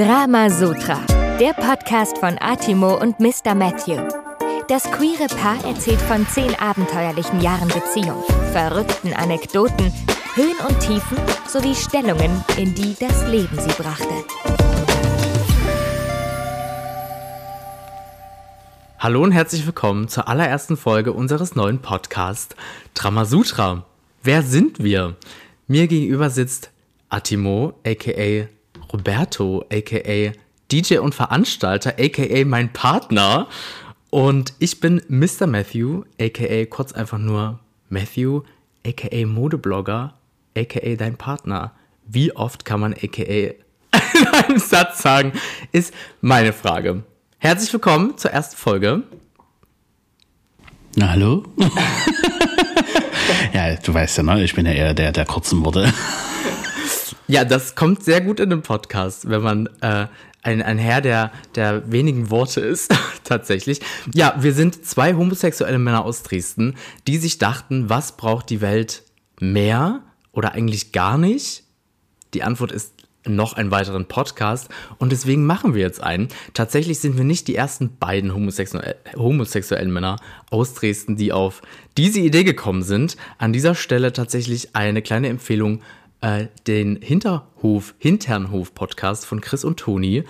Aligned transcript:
Drama 0.00 0.48
Sutra, 0.48 0.98
der 1.38 1.52
Podcast 1.52 2.16
von 2.16 2.38
Atimo 2.40 2.98
und 2.98 3.20
Mr. 3.20 3.54
Matthew. 3.54 4.00
Das 4.66 4.90
queere 4.90 5.26
Paar 5.26 5.62
erzählt 5.62 6.00
von 6.00 6.26
zehn 6.26 6.54
abenteuerlichen 6.58 7.42
Jahren 7.42 7.68
Beziehung, 7.68 8.22
verrückten 8.50 9.12
Anekdoten, 9.12 9.92
Höhen 10.36 10.56
und 10.66 10.80
Tiefen 10.80 11.18
sowie 11.46 11.74
Stellungen, 11.74 12.30
in 12.56 12.74
die 12.74 12.96
das 12.98 13.28
Leben 13.28 13.58
sie 13.58 13.82
brachte. 13.82 14.24
Hallo 18.98 19.22
und 19.22 19.32
herzlich 19.32 19.66
willkommen 19.66 20.08
zur 20.08 20.28
allerersten 20.28 20.78
Folge 20.78 21.12
unseres 21.12 21.56
neuen 21.56 21.80
Podcasts 21.80 22.56
Drama 22.94 23.26
Sutra. 23.26 23.84
Wer 24.22 24.42
sind 24.44 24.82
wir? 24.82 25.16
Mir 25.66 25.88
gegenüber 25.88 26.30
sitzt 26.30 26.70
Atimo, 27.10 27.74
aka 27.84 28.48
Roberto, 28.92 29.64
aka 29.72 30.32
DJ 30.70 30.98
und 30.98 31.14
Veranstalter, 31.14 31.94
aka 31.98 32.44
mein 32.44 32.72
Partner. 32.72 33.46
Und 34.10 34.54
ich 34.58 34.80
bin 34.80 35.02
Mr. 35.08 35.46
Matthew, 35.46 36.02
aka 36.20 36.64
kurz 36.66 36.92
einfach 36.92 37.18
nur 37.18 37.60
Matthew, 37.88 38.42
aka 38.86 39.26
Modeblogger, 39.26 40.14
aka 40.56 40.94
dein 40.96 41.16
Partner. 41.16 41.72
Wie 42.06 42.34
oft 42.34 42.64
kann 42.64 42.80
man 42.80 42.94
aka 42.94 43.22
in 43.22 44.26
einem 44.32 44.58
Satz 44.58 45.02
sagen, 45.02 45.32
ist 45.72 45.94
meine 46.20 46.52
Frage. 46.52 47.02
Herzlich 47.38 47.72
willkommen 47.72 48.18
zur 48.18 48.32
ersten 48.32 48.56
Folge. 48.56 49.02
Na, 50.96 51.10
hallo? 51.10 51.44
ja, 53.52 53.76
du 53.76 53.94
weißt 53.94 54.18
ja, 54.18 54.22
ne? 54.24 54.42
ich 54.42 54.54
bin 54.54 54.66
ja 54.66 54.72
eher 54.72 54.92
der 54.92 55.12
der 55.12 55.24
kurzen 55.24 55.64
Worte. 55.64 55.92
Ja, 57.30 57.44
das 57.44 57.76
kommt 57.76 58.02
sehr 58.02 58.20
gut 58.20 58.40
in 58.40 58.50
den 58.50 58.62
Podcast, 58.62 59.30
wenn 59.30 59.40
man 59.40 59.68
äh, 59.82 60.08
ein, 60.42 60.62
ein 60.62 60.78
Herr 60.78 61.00
der, 61.00 61.30
der 61.54 61.92
wenigen 61.92 62.28
Worte 62.28 62.60
ist, 62.60 62.92
tatsächlich. 63.24 63.78
Ja, 64.12 64.34
wir 64.40 64.52
sind 64.52 64.84
zwei 64.84 65.14
homosexuelle 65.14 65.78
Männer 65.78 66.04
aus 66.04 66.24
Dresden, 66.24 66.74
die 67.06 67.18
sich 67.18 67.38
dachten, 67.38 67.88
was 67.88 68.16
braucht 68.16 68.50
die 68.50 68.60
Welt 68.60 69.04
mehr 69.38 70.02
oder 70.32 70.54
eigentlich 70.54 70.90
gar 70.90 71.18
nicht? 71.18 71.62
Die 72.34 72.42
Antwort 72.42 72.72
ist 72.72 72.94
noch 73.24 73.52
einen 73.52 73.70
weiteren 73.70 74.06
Podcast 74.06 74.68
und 74.98 75.12
deswegen 75.12 75.46
machen 75.46 75.74
wir 75.74 75.82
jetzt 75.82 76.02
einen. 76.02 76.30
Tatsächlich 76.52 76.98
sind 76.98 77.16
wir 77.16 77.24
nicht 77.24 77.46
die 77.46 77.54
ersten 77.54 77.96
beiden 77.98 78.34
homosexuell, 78.34 78.96
homosexuellen 79.14 79.92
Männer 79.92 80.16
aus 80.50 80.74
Dresden, 80.74 81.14
die 81.14 81.32
auf 81.32 81.62
diese 81.96 82.18
Idee 82.18 82.42
gekommen 82.42 82.82
sind. 82.82 83.16
An 83.38 83.52
dieser 83.52 83.76
Stelle 83.76 84.12
tatsächlich 84.12 84.74
eine 84.74 85.00
kleine 85.00 85.28
Empfehlung 85.28 85.82
äh, 86.20 86.46
den 86.66 87.00
Hinterhof, 87.00 87.94
Hinternhof-Podcast 87.98 89.26
von 89.26 89.40
Chris 89.40 89.64
und 89.64 89.78
Toni 89.78 90.24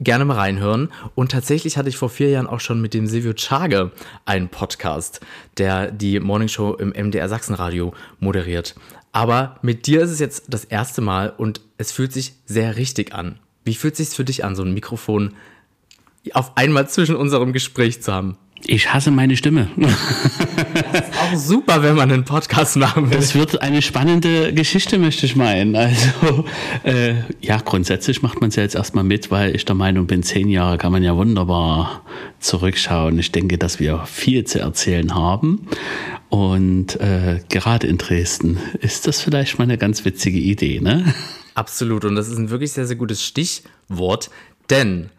gerne 0.00 0.24
mal 0.24 0.34
reinhören. 0.36 0.88
Und 1.14 1.30
tatsächlich 1.30 1.76
hatte 1.76 1.88
ich 1.88 1.96
vor 1.96 2.08
vier 2.08 2.30
Jahren 2.30 2.46
auch 2.46 2.60
schon 2.60 2.80
mit 2.80 2.94
dem 2.94 3.06
Silvio 3.06 3.34
Chage 3.34 3.92
einen 4.24 4.48
Podcast, 4.48 5.20
der 5.58 5.90
die 5.90 6.18
Morningshow 6.18 6.74
im 6.74 6.90
MDR 6.90 7.28
Sachsenradio 7.28 7.92
moderiert. 8.18 8.74
Aber 9.12 9.58
mit 9.62 9.86
dir 9.86 10.02
ist 10.02 10.10
es 10.10 10.20
jetzt 10.20 10.44
das 10.48 10.64
erste 10.64 11.00
Mal 11.00 11.32
und 11.36 11.60
es 11.78 11.92
fühlt 11.92 12.12
sich 12.12 12.34
sehr 12.46 12.76
richtig 12.76 13.14
an. 13.14 13.38
Wie 13.64 13.74
fühlt 13.74 13.98
es 13.98 14.08
sich 14.08 14.16
für 14.16 14.24
dich 14.24 14.44
an, 14.44 14.56
so 14.56 14.62
ein 14.62 14.72
Mikrofon 14.72 15.34
auf 16.32 16.56
einmal 16.56 16.88
zwischen 16.88 17.16
unserem 17.16 17.52
Gespräch 17.52 18.02
zu 18.02 18.12
haben? 18.12 18.36
Ich 18.66 18.92
hasse 18.92 19.10
meine 19.10 19.36
Stimme. 19.36 19.68
Ist 20.92 21.12
auch 21.20 21.36
super, 21.36 21.82
wenn 21.82 21.96
man 21.96 22.10
einen 22.10 22.24
Podcast 22.24 22.76
machen 22.76 23.10
will. 23.10 23.16
Das 23.16 23.34
wird 23.34 23.62
eine 23.62 23.82
spannende 23.82 24.52
Geschichte, 24.52 24.98
möchte 24.98 25.26
ich 25.26 25.36
meinen. 25.36 25.76
Also, 25.76 26.44
äh, 26.84 27.14
ja, 27.40 27.58
grundsätzlich 27.58 28.22
macht 28.22 28.40
man 28.40 28.50
es 28.50 28.56
ja 28.56 28.62
jetzt 28.62 28.74
erstmal 28.74 29.04
mit, 29.04 29.30
weil 29.30 29.54
ich 29.54 29.64
der 29.64 29.74
Meinung 29.74 30.06
bin, 30.06 30.22
zehn 30.22 30.48
Jahre 30.48 30.78
kann 30.78 30.92
man 30.92 31.02
ja 31.02 31.16
wunderbar 31.16 32.02
zurückschauen. 32.38 33.18
Ich 33.18 33.32
denke, 33.32 33.58
dass 33.58 33.80
wir 33.80 34.04
viel 34.06 34.44
zu 34.44 34.60
erzählen 34.60 35.14
haben. 35.14 35.66
Und 36.28 37.00
äh, 37.00 37.40
gerade 37.48 37.86
in 37.86 37.98
Dresden 37.98 38.58
ist 38.80 39.06
das 39.06 39.20
vielleicht 39.20 39.58
mal 39.58 39.64
eine 39.64 39.78
ganz 39.78 40.04
witzige 40.04 40.38
Idee, 40.38 40.80
ne? 40.80 41.12
Absolut. 41.54 42.04
Und 42.04 42.14
das 42.14 42.28
ist 42.28 42.38
ein 42.38 42.50
wirklich 42.50 42.72
sehr, 42.72 42.86
sehr 42.86 42.96
gutes 42.96 43.24
Stichwort, 43.24 44.30
denn 44.70 45.10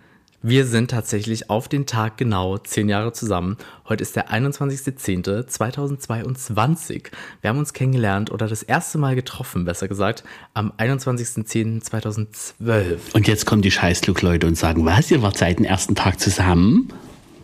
wir 0.43 0.65
sind 0.65 0.91
tatsächlich 0.91 1.49
auf 1.49 1.67
den 1.67 1.85
Tag 1.85 2.15
genau 2.17 2.57
zehn 2.57 2.87
Jahre 2.89 3.13
zusammen. 3.13 3.57
Heute 3.87 4.01
ist 4.01 4.15
der 4.15 4.31
21.10.2022. 4.31 7.03
Wir 7.41 7.49
haben 7.49 7.59
uns 7.59 7.73
kennengelernt 7.73 8.31
oder 8.31 8.47
das 8.47 8.63
erste 8.63 8.97
Mal 8.97 9.13
getroffen, 9.15 9.65
besser 9.65 9.87
gesagt, 9.87 10.23
am 10.53 10.71
21.10.2012. 10.77 12.97
Und 13.13 13.27
jetzt 13.27 13.45
kommen 13.45 13.61
die 13.61 13.69
Scheißklug-Leute 13.69 14.47
und 14.47 14.57
sagen, 14.57 14.83
was, 14.85 15.11
ihr 15.11 15.21
wart 15.21 15.37
seit 15.37 15.59
dem 15.59 15.65
ersten 15.65 15.93
Tag 15.93 16.19
zusammen? 16.19 16.91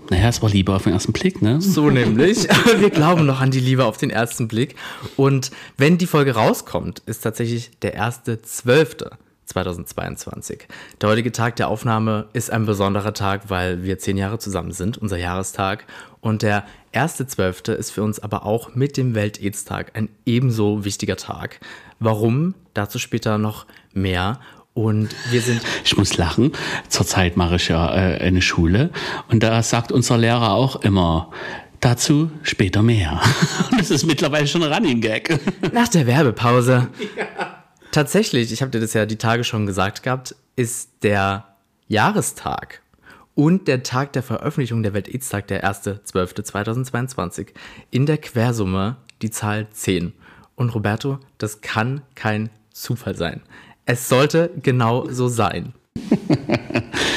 Naja, 0.09 0.29
es 0.29 0.41
war 0.41 0.49
Liebe 0.49 0.73
auf 0.73 0.83
den 0.83 0.93
ersten 0.93 1.11
Blick, 1.13 1.39
ne? 1.41 1.61
So 1.61 1.89
nämlich. 1.91 2.47
Wir 2.79 2.89
glauben 2.89 3.25
noch 3.25 3.41
an 3.41 3.51
die 3.51 3.59
Liebe 3.59 3.83
auf 3.85 3.97
den 3.97 4.09
ersten 4.09 4.47
Blick. 4.47 4.75
Und 5.17 5.51
wenn 5.77 5.97
die 5.97 6.07
Folge 6.07 6.35
rauskommt, 6.35 7.01
ist 7.05 7.19
tatsächlich 7.21 7.71
der 7.81 7.93
erste 7.93 8.41
Zwölfte. 8.41 9.17
2022. 9.47 10.67
Der 11.01 11.09
heutige 11.09 11.31
Tag 11.31 11.55
der 11.55 11.69
Aufnahme 11.69 12.27
ist 12.33 12.51
ein 12.51 12.65
besonderer 12.65 13.13
Tag, 13.13 13.49
weil 13.49 13.83
wir 13.83 13.97
zehn 13.97 14.17
Jahre 14.17 14.39
zusammen 14.39 14.71
sind, 14.71 14.97
unser 14.97 15.17
Jahrestag. 15.17 15.85
Und 16.21 16.41
der 16.41 16.65
erste 16.91 17.27
Zwölfte 17.27 17.73
ist 17.73 17.91
für 17.91 18.03
uns 18.03 18.19
aber 18.19 18.45
auch 18.45 18.75
mit 18.75 18.97
dem 18.97 19.15
Welt-Aids-Tag 19.15 19.97
ein 19.97 20.09
ebenso 20.25 20.85
wichtiger 20.85 21.15
Tag. 21.15 21.59
Warum? 21.99 22.53
Dazu 22.73 22.99
später 22.99 23.37
noch 23.37 23.65
mehr. 23.93 24.39
Und 24.73 25.09
wir 25.31 25.41
sind. 25.41 25.61
Ich 25.83 25.97
muss 25.97 26.17
lachen. 26.17 26.51
Zurzeit 26.89 27.35
mache 27.35 27.55
ich 27.55 27.69
ja 27.69 27.95
äh, 27.95 28.19
eine 28.19 28.43
Schule 28.43 28.91
und 29.29 29.41
da 29.41 29.63
sagt 29.63 29.91
unser 29.91 30.17
Lehrer 30.17 30.51
auch 30.51 30.75
immer, 30.83 31.31
Dazu 31.79 32.31
später 32.43 32.81
mehr. 32.81 33.21
Das 33.77 33.91
ist 33.91 34.05
mittlerweile 34.05 34.47
schon 34.47 34.63
ein 34.63 34.73
Running 34.73 34.99
Gag. 34.99 35.39
Nach 35.73 35.87
der 35.87 36.07
Werbepause. 36.07 36.87
Ja. 37.15 37.56
Tatsächlich, 37.91 38.51
ich 38.51 38.61
habe 38.61 38.71
dir 38.71 38.79
das 38.79 38.93
ja 38.93 39.05
die 39.05 39.17
Tage 39.17 39.43
schon 39.43 39.65
gesagt 39.65 40.03
gehabt, 40.03 40.35
ist 40.55 40.89
der 41.03 41.55
Jahrestag 41.87 42.81
und 43.35 43.67
der 43.67 43.83
Tag 43.83 44.13
der 44.13 44.23
Veröffentlichung 44.23 44.83
der 44.83 44.93
Welt-Aids-Tag, 44.93 45.47
der 45.47 45.63
1.12.2022, 45.63 47.49
in 47.91 48.05
der 48.05 48.17
Quersumme 48.17 48.97
die 49.21 49.29
Zahl 49.29 49.67
10. 49.69 50.13
Und 50.55 50.73
Roberto, 50.73 51.19
das 51.37 51.61
kann 51.61 52.01
kein 52.15 52.49
Zufall 52.73 53.15
sein. 53.15 53.41
Es 53.85 54.09
sollte 54.09 54.51
genau 54.61 55.07
so 55.09 55.27
sein. 55.27 55.73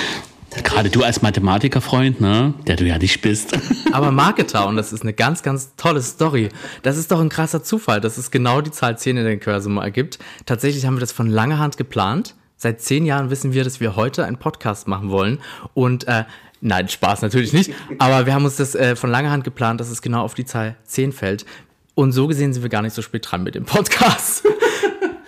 Gerade 0.71 0.89
du 0.89 1.03
als 1.03 1.21
Mathematikerfreund, 1.21 2.21
ne? 2.21 2.55
Der 2.67 2.77
du 2.77 2.85
ja 2.85 2.97
nicht 2.97 3.21
bist. 3.23 3.59
Aber 3.93 4.13
Marketer, 4.13 4.69
und 4.69 4.77
das 4.77 4.93
ist 4.93 5.03
eine 5.03 5.13
ganz, 5.13 5.43
ganz 5.43 5.75
tolle 5.77 6.01
Story. 6.01 6.49
Das 6.83 6.97
ist 6.97 7.11
doch 7.11 7.21
ein 7.21 7.29
krasser 7.29 7.65
Zufall, 7.65 8.01
dass 8.01 8.19
es 8.19 8.31
genau 8.31 8.61
die 8.61 8.71
Zahl 8.71 8.97
10 8.97 9.17
in 9.17 9.25
der 9.25 9.37
Quersumme 9.39 9.83
ergibt. 9.83 10.21
Tatsächlich 10.47 10.87
haben 10.87 10.95
wir 10.95 11.01
das 11.01 11.13
von 11.13 11.29
langer 11.29 11.59
Hand 11.59 11.77
geplant. 11.77 12.37
Seit 12.57 12.81
zehn 12.81 13.05
Jahren 13.05 13.31
wissen 13.31 13.53
wir, 13.53 13.65
dass 13.65 13.81
wir 13.81 13.97
heute 13.97 14.25
einen 14.25 14.37
Podcast 14.37 14.87
machen 14.87 15.11
wollen. 15.11 15.39
Und 15.75 16.07
äh, 16.07 16.25
nein, 16.61 16.89
Spaß 16.89 17.23
natürlich 17.23 17.53
nicht. 17.53 17.73
Aber 17.99 18.27
wir 18.27 18.35
haben 18.35 18.45
uns 18.45 18.57
das 18.57 18.75
äh, 18.75 18.95
von 18.95 19.11
langer 19.11 19.31
Hand 19.31 19.45
geplant, 19.45 19.81
dass 19.81 19.91
es 19.91 20.03
genau 20.03 20.23
auf 20.23 20.35
die 20.35 20.45
Zahl 20.45 20.77
10 20.85 21.13
fällt. 21.13 21.47
Und 21.95 22.13
so 22.13 22.29
gesehen 22.29 22.53
sind 22.53 22.63
wir 22.63 22.71
gar 22.71 22.83
nicht 22.83 22.95
so 22.95 23.03
spät 23.03 23.27
dran 23.29 23.43
mit 23.43 23.55
dem 23.55 23.65
Podcast. 23.65 24.47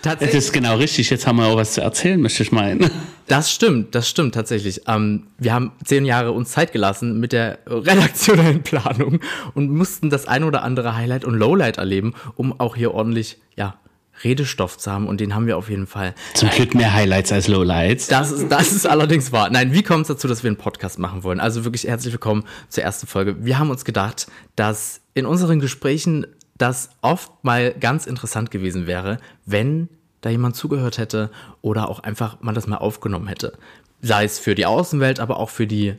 Tatsächlich. 0.03 0.37
Das 0.37 0.45
ist 0.47 0.53
genau 0.53 0.77
richtig. 0.77 1.11
Jetzt 1.11 1.27
haben 1.27 1.37
wir 1.37 1.47
auch 1.47 1.57
was 1.57 1.75
zu 1.75 1.81
erzählen, 1.81 2.21
möchte 2.21 2.43
ich 2.43 2.53
meinen. 2.53 2.91
Das 3.29 3.51
stimmt, 3.53 3.95
das 3.95 4.09
stimmt 4.11 4.35
tatsächlich. 4.35 4.83
Ähm, 4.89 5.29
wir 5.39 5.55
haben 5.55 5.73
zehn 5.85 6.05
Jahre 6.05 6.33
uns 6.33 6.51
Zeit 6.51 6.73
gelassen 6.73 7.21
mit 7.21 7.33
der 7.33 7.61
redaktionellen 7.67 8.63
Planung 8.63 9.21
und 9.55 9.71
mussten 9.71 10.11
das 10.11 10.27
ein 10.27 10.45
oder 10.45 10.63
andere 10.63 10.97
Highlight 10.97 11.25
und 11.25 11.35
Lowlight 11.35 11.79
erleben, 11.79 12.15
um 12.35 12.59
auch 12.59 12.77
hier 12.77 12.93
ordentlich, 12.93 13.39
ja, 13.57 13.79
Redestoff 14.25 14.77
zu 14.77 14.93
haben 14.93 15.07
und 15.07 15.21
den 15.21 15.35
haben 15.35 15.47
wir 15.47 15.57
auf 15.57 15.71
jeden 15.71 15.87
Fall. 15.87 16.15
Zum 16.35 16.51
Glück 16.51 16.75
mehr 16.75 16.93
Highlights 16.93 17.33
als 17.33 17.49
Lowlights. 17.49 18.09
Das 18.09 18.31
ist, 18.31 18.51
das 18.51 18.73
ist 18.73 18.87
allerdings 18.87 19.33
wahr. 19.33 19.51
Nein, 19.51 19.73
wie 19.73 19.83
kommt 19.83 20.03
es 20.03 20.09
dazu, 20.09 20.29
dass 20.29 20.43
wir 20.43 20.49
einen 20.49 20.59
Podcast 20.59 20.99
machen 20.99 21.23
wollen? 21.23 21.41
Also 21.41 21.65
wirklich 21.65 21.85
herzlich 21.85 22.13
willkommen 22.13 22.45
zur 22.69 22.85
ersten 22.85 23.07
Folge. 23.07 23.45
Wir 23.45 23.59
haben 23.59 23.71
uns 23.71 23.85
gedacht, 23.85 24.27
dass 24.57 25.01
in 25.15 25.27
unseren 25.27 25.61
Gesprächen 25.61 26.27
das 26.63 26.91
oft 27.01 27.43
mal 27.43 27.75
ganz 27.75 28.07
interessant 28.07 28.53
gewesen 28.53 28.87
wäre, 28.87 29.19
wenn 29.45 29.89
da 30.21 30.31
jemand 30.31 30.55
zugehört 30.55 30.97
hätte 30.97 31.31
oder 31.61 31.89
auch 31.89 31.99
einfach 32.01 32.41
man 32.41 32.55
das 32.55 32.69
mal 32.69 32.77
aufgenommen 32.77 33.27
hätte. 33.27 33.59
Sei 34.01 34.25
es 34.25 34.39
für 34.39 34.55
die 34.55 34.65
Außenwelt, 34.65 35.19
aber 35.19 35.39
auch 35.39 35.51
für 35.51 35.67
die, 35.67 35.95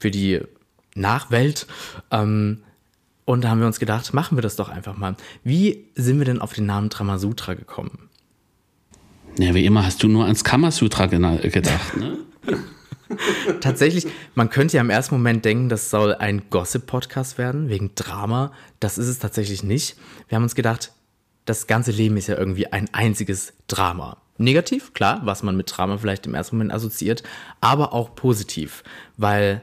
für 0.00 0.10
die 0.10 0.40
Nachwelt. 0.96 1.68
Ähm, 2.10 2.62
und 3.24 3.44
da 3.44 3.50
haben 3.50 3.60
wir 3.60 3.68
uns 3.68 3.78
gedacht, 3.78 4.12
machen 4.12 4.36
wir 4.36 4.42
das 4.42 4.56
doch 4.56 4.68
einfach 4.68 4.96
mal. 4.96 5.14
Wie 5.44 5.86
sind 5.94 6.18
wir 6.18 6.24
denn 6.24 6.40
auf 6.40 6.52
den 6.52 6.66
Namen 6.66 6.88
Dramasutra 6.88 7.54
gekommen? 7.54 8.10
Ja, 9.38 9.54
wie 9.54 9.64
immer 9.64 9.86
hast 9.86 10.02
du 10.02 10.08
nur 10.08 10.24
ans 10.24 10.42
Kamasutra 10.42 11.06
gedacht, 11.06 11.96
ne? 11.96 12.18
Tatsächlich, 13.60 14.06
man 14.34 14.50
könnte 14.50 14.76
ja 14.76 14.80
im 14.82 14.90
ersten 14.90 15.14
Moment 15.14 15.44
denken, 15.44 15.68
das 15.68 15.90
soll 15.90 16.14
ein 16.14 16.42
Gossip-Podcast 16.50 17.38
werden, 17.38 17.68
wegen 17.68 17.94
Drama. 17.94 18.52
Das 18.80 18.98
ist 18.98 19.08
es 19.08 19.18
tatsächlich 19.18 19.62
nicht. 19.62 19.96
Wir 20.28 20.36
haben 20.36 20.42
uns 20.42 20.54
gedacht, 20.54 20.92
das 21.44 21.66
ganze 21.66 21.90
Leben 21.90 22.16
ist 22.16 22.28
ja 22.28 22.36
irgendwie 22.36 22.66
ein 22.72 22.88
einziges 22.92 23.52
Drama. 23.66 24.18
negativ, 24.38 24.92
klar, 24.92 25.20
was 25.24 25.42
man 25.42 25.56
mit 25.56 25.72
Drama 25.76 25.98
vielleicht 25.98 26.26
im 26.26 26.34
ersten 26.34 26.56
Moment 26.56 26.72
assoziiert, 26.72 27.22
aber 27.60 27.92
auch 27.92 28.14
positiv, 28.14 28.82
weil 29.16 29.62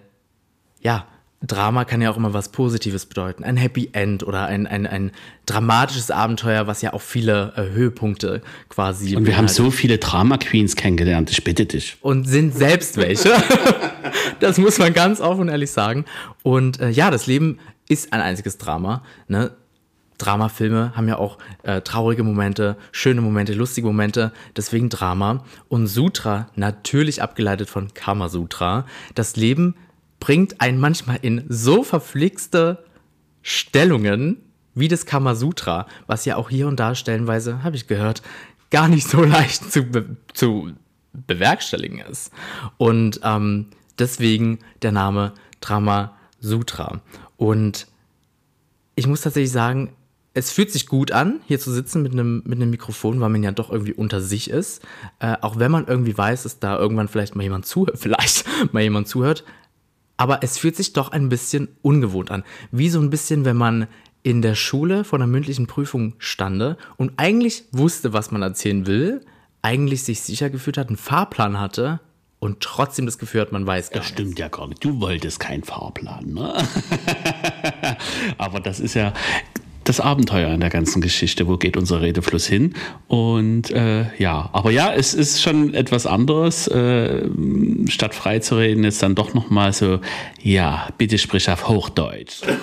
ja, 0.81 1.07
Drama 1.41 1.85
kann 1.85 2.01
ja 2.01 2.11
auch 2.11 2.17
immer 2.17 2.33
was 2.33 2.49
Positives 2.49 3.05
bedeuten. 3.05 3.45
Ein 3.45 3.55
Happy 3.55 3.89
End 3.93 4.23
oder 4.23 4.47
ein, 4.47 4.67
ein, 4.67 4.85
ein 4.85 5.11
dramatisches 5.45 6.11
Abenteuer, 6.11 6.67
was 6.67 6.81
ja 6.81 6.91
auch 6.93 7.01
viele 7.01 7.53
äh, 7.55 7.73
Höhepunkte 7.73 8.41
quasi. 8.67 9.15
Und 9.15 9.25
wir 9.25 9.37
haben 9.37 9.47
so 9.47 9.71
viele 9.71 9.99
Drama 9.99 10.37
Queens 10.37 10.75
kennengelernt, 10.75 11.31
ich 11.31 11.43
bitte 11.43 11.65
dich. 11.65 11.97
Und 12.01 12.25
sind 12.25 12.53
selbst 12.53 12.97
welche. 12.97 13.31
das 14.41 14.57
muss 14.57 14.79
man 14.79 14.93
ganz 14.93 15.21
offen 15.21 15.41
und 15.41 15.49
ehrlich 15.49 15.71
sagen. 15.71 16.03
Und 16.43 16.81
äh, 16.81 16.89
ja, 16.89 17.09
das 17.09 17.25
Leben 17.25 17.59
ist 17.87 18.11
ein 18.11 18.19
einziges 18.19 18.57
Drama. 18.57 19.03
Ne? 19.29 19.51
Dramafilme 20.17 20.91
haben 20.95 21.07
ja 21.07 21.17
auch 21.17 21.37
äh, 21.63 21.79
traurige 21.81 22.23
Momente, 22.23 22.75
schöne 22.91 23.21
Momente, 23.21 23.53
lustige 23.53 23.87
Momente, 23.87 24.33
deswegen 24.57 24.89
Drama. 24.89 25.45
Und 25.69 25.87
Sutra, 25.87 26.49
natürlich 26.55 27.21
abgeleitet 27.21 27.69
von 27.69 27.93
Kama 27.93 28.27
Sutra, 28.27 28.85
das 29.15 29.37
Leben 29.37 29.75
bringt 30.19 30.61
einen 30.61 30.79
manchmal 30.79 31.19
in 31.21 31.45
so 31.49 31.83
verflixte 31.83 32.83
Stellungen 33.41 34.37
wie 34.75 34.87
das 34.87 35.05
Kamasutra, 35.05 35.87
was 36.07 36.25
ja 36.25 36.35
auch 36.35 36.49
hier 36.49 36.67
und 36.67 36.79
da 36.79 36.95
stellenweise, 36.95 37.63
habe 37.63 37.75
ich 37.75 37.87
gehört, 37.87 38.21
gar 38.69 38.87
nicht 38.87 39.07
so 39.07 39.23
leicht 39.23 39.71
zu, 39.71 39.83
be 39.83 40.17
zu 40.33 40.71
bewerkstelligen 41.13 41.99
ist. 41.99 42.31
Und 42.77 43.19
ähm, 43.23 43.67
deswegen 43.97 44.59
der 44.81 44.91
Name 44.91 45.33
Drama 45.59 46.15
Sutra. 46.39 47.01
Und 47.37 47.87
ich 48.95 49.07
muss 49.07 49.21
tatsächlich 49.21 49.51
sagen, 49.51 49.93
es 50.33 50.51
fühlt 50.51 50.71
sich 50.71 50.87
gut 50.87 51.11
an, 51.11 51.41
hier 51.47 51.59
zu 51.59 51.71
sitzen 51.71 52.01
mit 52.03 52.13
einem, 52.13 52.43
mit 52.45 52.61
einem 52.61 52.69
Mikrofon, 52.69 53.19
weil 53.19 53.29
man 53.29 53.43
ja 53.43 53.51
doch 53.51 53.71
irgendwie 53.71 53.93
unter 53.93 54.21
sich 54.21 54.49
ist. 54.49 54.83
Äh, 55.19 55.35
auch 55.41 55.57
wenn 55.57 55.71
man 55.71 55.87
irgendwie 55.87 56.17
weiß, 56.17 56.43
dass 56.43 56.59
da 56.59 56.77
irgendwann 56.77 57.07
vielleicht 57.07 57.35
mal 57.35 57.43
jemand 57.43 57.65
zuhört, 57.65 57.97
vielleicht 57.99 58.45
mal 58.71 58.83
jemand 58.83 59.07
zuhört, 59.07 59.43
aber 60.19 60.43
es 60.43 60.57
fühlt 60.57 60.75
sich 60.75 60.91
doch 60.91 61.13
ein 61.13 61.29
bisschen 61.29 61.69
ungewohnt 61.81 62.29
an. 62.29 62.43
Wie 62.71 62.89
so 62.89 62.99
ein 62.99 63.09
bisschen, 63.09 63.45
wenn 63.45 63.55
man 63.55 63.87
in 64.21 64.41
der 64.41 64.53
Schule 64.53 65.05
vor 65.05 65.17
einer 65.17 65.27
mündlichen 65.27 65.65
Prüfung 65.65 66.15
stande 66.17 66.75
und 66.97 67.13
eigentlich 67.15 67.63
wusste, 67.71 68.11
was 68.11 68.29
man 68.29 68.41
erzählen 68.41 68.85
will, 68.85 69.21
eigentlich 69.61 70.03
sich 70.03 70.19
sicher 70.19 70.49
gefühlt 70.49 70.77
hat, 70.77 70.89
einen 70.89 70.97
Fahrplan 70.97 71.57
hatte 71.57 72.01
und 72.39 72.59
trotzdem 72.59 73.05
das 73.05 73.17
Gefühl 73.17 73.39
hat, 73.39 73.53
man 73.53 73.65
weiß 73.65 73.91
gar 73.91 74.01
Das 74.01 74.09
stimmt 74.09 74.27
nichts. 74.31 74.41
ja 74.41 74.49
gar 74.49 74.67
nicht. 74.67 74.83
Du 74.83 74.99
wolltest 74.99 75.39
keinen 75.39 75.63
Fahrplan, 75.63 76.25
ne? 76.33 76.53
Aber 78.37 78.59
das 78.59 78.81
ist 78.81 78.95
ja, 78.95 79.13
das 79.89 79.99
Abenteuer 79.99 80.53
in 80.53 80.59
der 80.59 80.69
ganzen 80.69 81.01
Geschichte. 81.01 81.47
Wo 81.47 81.57
geht 81.57 81.75
unser 81.75 82.01
Redefluss 82.01 82.45
hin? 82.45 82.75
Und 83.07 83.71
äh, 83.71 84.05
ja, 84.17 84.49
aber 84.53 84.69
ja, 84.69 84.93
es 84.93 85.15
ist 85.15 85.41
schon 85.41 85.73
etwas 85.73 86.05
anderes. 86.05 86.67
Äh, 86.67 87.27
statt 87.89 88.13
frei 88.13 88.37
zu 88.39 88.55
reden, 88.55 88.83
ist 88.83 89.01
dann 89.01 89.15
doch 89.15 89.33
nochmal 89.33 89.73
so, 89.73 89.99
ja, 90.41 90.87
bitte 90.97 91.17
sprich 91.17 91.49
auf 91.49 91.67
Hochdeutsch. 91.67 92.41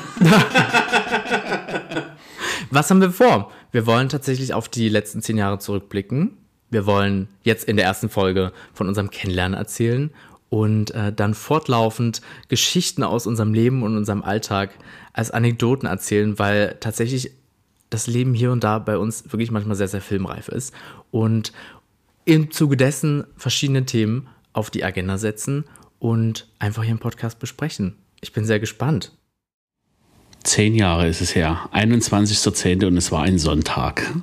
Was 2.71 2.91
haben 2.91 3.01
wir 3.01 3.11
vor? 3.11 3.51
Wir 3.73 3.87
wollen 3.87 4.09
tatsächlich 4.09 4.55
auf 4.55 4.69
die 4.69 4.89
letzten 4.89 5.21
zehn 5.21 5.37
Jahre 5.37 5.59
zurückblicken. 5.59 6.37
Wir 6.71 6.87
wollen 6.87 7.29
jetzt 7.43 7.69
in 7.69 7.77
der 7.77 7.87
ersten 7.87 8.09
Folge 8.09 8.53
von 8.73 8.89
unserem 8.89 9.11
Kennenlernen 9.11 9.59
erzählen 9.59 10.11
und 10.49 10.93
äh, 10.93 11.13
dann 11.13 11.35
fortlaufend 11.35 12.21
Geschichten 12.49 13.03
aus 13.03 13.27
unserem 13.27 13.53
Leben 13.53 13.83
und 13.83 13.97
unserem 13.97 14.23
Alltag 14.23 14.71
als 15.13 15.31
Anekdoten 15.31 15.89
erzählen, 15.89 16.39
weil 16.39 16.77
tatsächlich 16.81 17.33
das 17.91 18.07
Leben 18.07 18.35
hier 18.35 18.53
und 18.53 18.65
da 18.65 18.79
bei 18.79 18.99
uns 18.99 19.25
wirklich 19.33 19.51
manchmal 19.51 19.77
sehr, 19.77 19.89
sehr 19.89 20.01
filmreif 20.01 20.49
ist 20.49 20.75
und 21.11 21.53
im 22.25 22.51
Zuge 22.51 22.77
dessen 22.77 23.25
verschiedene 23.37 23.87
Themen 23.87 24.29
auf 24.53 24.71
die 24.71 24.85
Agenda 24.85 25.19
setzen 25.19 25.65
und 25.99 26.49
einfach 26.59 26.83
hier 26.83 26.93
im 26.93 26.99
Podcast 26.99 27.39
besprechen. 27.39 27.97
Ich 28.21 28.33
bin 28.33 28.45
sehr 28.45 28.59
gespannt. 28.59 29.13
Zehn 30.43 30.75
Jahre 30.75 31.09
ist 31.09 31.21
es 31.21 31.35
her, 31.35 31.69
21.10. 31.73 32.87
und 32.87 32.97
es 32.97 33.11
war 33.11 33.23
ein 33.23 33.39
Sonntag. 33.39 34.15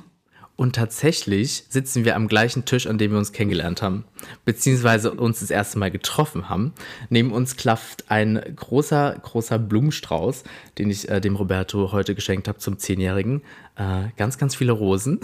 Und 0.56 0.76
tatsächlich 0.76 1.64
sitzen 1.68 2.04
wir 2.04 2.14
am 2.14 2.28
gleichen 2.28 2.64
Tisch, 2.64 2.86
an 2.86 2.96
dem 2.96 3.10
wir 3.10 3.18
uns 3.18 3.32
kennengelernt 3.32 3.82
haben, 3.82 4.04
beziehungsweise 4.44 5.12
uns 5.12 5.40
das 5.40 5.50
erste 5.50 5.80
Mal 5.80 5.90
getroffen 5.90 6.48
haben. 6.48 6.72
Neben 7.10 7.32
uns 7.32 7.56
klafft 7.56 8.04
ein 8.08 8.40
großer, 8.54 9.16
großer 9.20 9.58
Blumenstrauß, 9.58 10.44
den 10.78 10.90
ich 10.90 11.08
äh, 11.08 11.20
dem 11.20 11.34
Roberto 11.34 11.90
heute 11.90 12.14
geschenkt 12.14 12.46
habe 12.46 12.58
zum 12.58 12.78
Zehnjährigen. 12.78 13.42
Äh, 13.76 14.10
ganz, 14.16 14.38
ganz 14.38 14.54
viele 14.54 14.72
Rosen. 14.72 15.18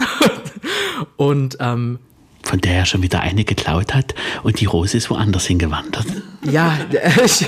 und 1.15 1.57
ähm, 1.61 1.99
von 2.43 2.59
der 2.59 2.73
er 2.73 2.85
schon 2.85 3.01
wieder 3.01 3.21
eine 3.21 3.45
geklaut 3.45 3.93
hat 3.93 4.13
und 4.43 4.59
die 4.59 4.65
Rose 4.65 4.97
ist 4.97 5.09
woanders 5.09 5.45
hingewandert. 5.45 6.07
Ja, 6.43 6.77
ich 7.23 7.45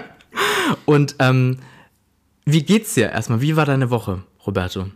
und 0.86 1.16
ähm, 1.18 1.58
wie 2.46 2.62
geht's 2.62 2.94
dir 2.94 3.10
erstmal? 3.10 3.42
Wie 3.42 3.56
war 3.56 3.66
deine 3.66 3.90
Woche, 3.90 4.22
Roberto? 4.46 4.86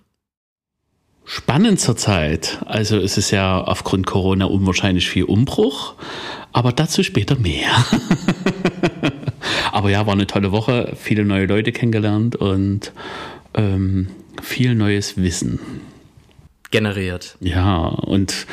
Spannend 1.29 1.79
zurzeit. 1.79 2.59
Also 2.65 2.97
es 2.97 3.19
ist 3.19 3.31
ja 3.31 3.61
aufgrund 3.61 4.07
Corona 4.07 4.47
unwahrscheinlich 4.47 5.09
viel 5.11 5.25
Umbruch, 5.25 5.95
aber 6.53 6.73
dazu 6.73 7.03
später 7.03 7.37
mehr. 7.37 7.69
aber 9.73 9.91
ja, 9.91 10.07
war 10.07 10.15
eine 10.15 10.27
tolle 10.27 10.53
Woche, 10.53 10.95
viele 10.97 11.25
neue 11.25 11.45
Leute 11.47 11.71
kennengelernt 11.71 12.35
und 12.35 12.93
ähm, 13.55 14.09
viel 14.43 14.75
neues 14.75 15.19
Wissen 15.19 15.61
generiert. 16.71 17.37
Ja, 17.41 17.87
und 17.87 18.47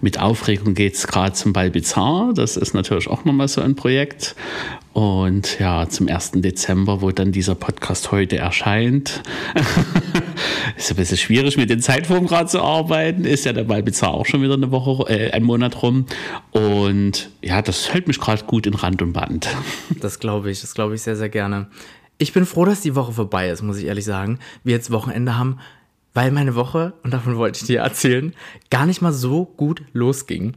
mit 0.00 0.20
Aufregung 0.20 0.74
geht 0.74 0.94
es 0.94 1.06
gerade 1.06 1.32
zum 1.32 1.52
Ball 1.52 1.70
Bizarre. 1.70 2.34
Das 2.34 2.56
ist 2.56 2.74
natürlich 2.74 3.08
auch 3.08 3.24
nochmal 3.24 3.48
so 3.48 3.60
ein 3.60 3.74
Projekt. 3.74 4.36
Und 4.92 5.58
ja, 5.58 5.88
zum 5.88 6.08
1. 6.08 6.32
Dezember, 6.36 7.00
wo 7.00 7.10
dann 7.12 7.32
dieser 7.32 7.54
Podcast 7.54 8.12
heute 8.12 8.36
erscheint, 8.36 9.22
ist 10.76 10.90
ein 10.90 10.96
bisschen 10.96 11.16
schwierig 11.16 11.56
mit 11.56 11.70
den 11.70 11.80
Zeitformen 11.80 12.26
gerade 12.26 12.48
zu 12.48 12.60
arbeiten. 12.60 13.24
Ist 13.24 13.46
ja 13.46 13.54
der 13.54 13.64
Ball 13.64 13.82
Bizarre 13.82 14.14
auch 14.14 14.26
schon 14.26 14.42
wieder 14.42 14.54
eine 14.54 14.70
Woche, 14.70 15.10
äh, 15.10 15.30
ein 15.30 15.44
Monat 15.44 15.82
rum. 15.82 16.04
Und 16.50 17.30
ja, 17.40 17.62
das 17.62 17.94
hält 17.94 18.06
mich 18.06 18.20
gerade 18.20 18.44
gut 18.44 18.66
in 18.66 18.74
Rand 18.74 19.00
und 19.02 19.12
Band. 19.12 19.48
Das 20.00 20.18
glaube 20.18 20.50
ich, 20.50 20.60
das 20.60 20.74
glaube 20.74 20.94
ich 20.94 21.02
sehr, 21.02 21.16
sehr 21.16 21.28
gerne. 21.28 21.68
Ich 22.18 22.32
bin 22.32 22.44
froh, 22.44 22.64
dass 22.64 22.80
die 22.80 22.96
Woche 22.96 23.12
vorbei 23.12 23.48
ist, 23.48 23.62
muss 23.62 23.78
ich 23.78 23.84
ehrlich 23.84 24.04
sagen. 24.04 24.40
Wir 24.64 24.74
jetzt 24.74 24.90
Wochenende 24.90 25.38
haben 25.38 25.58
weil 26.14 26.30
meine 26.30 26.54
Woche, 26.54 26.92
und 27.02 27.12
davon 27.12 27.36
wollte 27.36 27.60
ich 27.60 27.66
dir 27.66 27.80
erzählen, 27.80 28.34
gar 28.70 28.86
nicht 28.86 29.02
mal 29.02 29.12
so 29.12 29.44
gut 29.44 29.82
losging. 29.92 30.54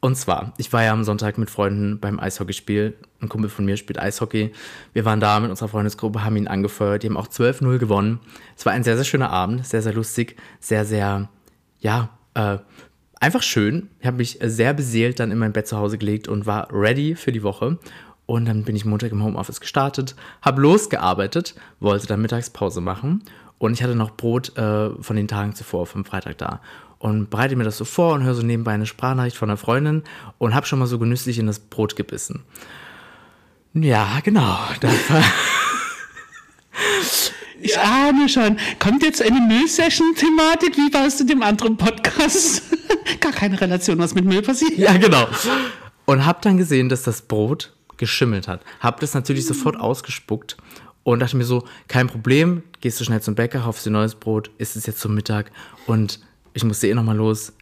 Und 0.00 0.16
zwar, 0.16 0.52
ich 0.58 0.72
war 0.72 0.84
ja 0.84 0.92
am 0.92 1.04
Sonntag 1.04 1.38
mit 1.38 1.50
Freunden 1.50 1.98
beim 1.98 2.20
Eishockeyspiel. 2.20 2.94
Ein 3.20 3.28
Kumpel 3.28 3.50
von 3.50 3.64
mir 3.64 3.76
spielt 3.76 3.98
Eishockey. 3.98 4.52
Wir 4.92 5.04
waren 5.04 5.20
da 5.20 5.40
mit 5.40 5.50
unserer 5.50 5.68
Freundesgruppe, 5.68 6.24
haben 6.24 6.36
ihn 6.36 6.48
angefeuert. 6.48 7.02
Die 7.02 7.08
haben 7.08 7.16
auch 7.16 7.28
12-0 7.28 7.78
gewonnen. 7.78 8.20
Es 8.56 8.64
war 8.66 8.72
ein 8.72 8.84
sehr, 8.84 8.96
sehr 8.96 9.04
schöner 9.04 9.30
Abend, 9.30 9.66
sehr, 9.66 9.82
sehr 9.82 9.94
lustig, 9.94 10.36
sehr, 10.60 10.84
sehr, 10.84 11.28
ja, 11.80 12.10
äh, 12.34 12.58
einfach 13.18 13.42
schön. 13.42 13.88
Ich 13.98 14.06
habe 14.06 14.18
mich 14.18 14.38
sehr 14.40 14.74
beseelt 14.74 15.18
dann 15.18 15.32
in 15.32 15.38
mein 15.38 15.52
Bett 15.52 15.66
zu 15.66 15.76
Hause 15.76 15.98
gelegt 15.98 16.28
und 16.28 16.46
war 16.46 16.68
ready 16.70 17.16
für 17.16 17.32
die 17.32 17.42
Woche. 17.42 17.78
Und 18.26 18.44
dann 18.44 18.64
bin 18.64 18.76
ich 18.76 18.84
Montag 18.84 19.12
im 19.12 19.24
Homeoffice 19.24 19.60
gestartet, 19.60 20.14
habe 20.42 20.60
losgearbeitet, 20.60 21.54
wollte 21.80 22.06
dann 22.06 22.20
Mittagspause 22.20 22.80
machen 22.80 23.22
und 23.58 23.72
ich 23.72 23.82
hatte 23.82 23.94
noch 23.94 24.10
Brot 24.10 24.56
äh, 24.56 24.90
von 25.00 25.16
den 25.16 25.28
Tagen 25.28 25.54
zuvor, 25.54 25.86
vom 25.86 26.04
Freitag 26.04 26.38
da. 26.38 26.60
Und 26.98 27.30
bereite 27.30 27.56
mir 27.56 27.64
das 27.64 27.76
so 27.76 27.84
vor 27.84 28.14
und 28.14 28.24
höre 28.24 28.34
so 28.34 28.42
nebenbei 28.42 28.72
eine 28.72 28.86
Sprachnachricht 28.86 29.36
von 29.36 29.50
einer 29.50 29.56
Freundin 29.56 30.02
und 30.38 30.54
habe 30.54 30.66
schon 30.66 30.78
mal 30.78 30.86
so 30.86 30.98
genüsslich 30.98 31.38
in 31.38 31.46
das 31.46 31.58
Brot 31.58 31.96
gebissen. 31.96 32.44
Ja, 33.74 34.20
genau. 34.22 34.58
ich 37.60 37.78
ahne 37.78 38.28
schon. 38.28 38.56
Kommt 38.78 39.02
jetzt 39.02 39.20
eine 39.20 39.40
Müllsession-Thematik 39.40 40.76
wie 40.76 40.90
bei 40.90 41.08
dem 41.24 41.42
anderen 41.42 41.76
Podcast? 41.76 42.62
Gar 43.20 43.32
keine 43.32 43.60
Relation, 43.60 43.98
was 43.98 44.14
mit 44.14 44.24
Müll 44.24 44.40
passiert. 44.40 44.78
Ja, 44.78 44.96
genau. 44.96 45.28
Und 46.06 46.24
habe 46.24 46.38
dann 46.40 46.56
gesehen, 46.56 46.88
dass 46.88 47.02
das 47.02 47.20
Brot 47.22 47.74
geschimmelt 47.98 48.48
hat. 48.48 48.62
Habe 48.80 49.00
das 49.00 49.12
natürlich 49.14 49.46
sofort 49.46 49.78
ausgespuckt 49.78 50.56
und 51.06 51.20
dachte 51.20 51.36
mir 51.36 51.44
so, 51.44 51.62
kein 51.86 52.08
Problem, 52.08 52.64
gehst 52.80 52.98
du 52.98 53.04
schnell 53.04 53.20
zum 53.20 53.36
Bäcker, 53.36 53.60
kaufst 53.60 53.86
dir 53.86 53.90
neues 53.90 54.16
Brot, 54.16 54.50
isst 54.58 54.74
es 54.74 54.86
jetzt 54.86 54.98
zum 54.98 55.14
Mittag 55.14 55.52
und 55.86 56.18
ich 56.52 56.64
musste 56.64 56.88
eh 56.88 56.94
nochmal 56.94 57.16
los, 57.16 57.52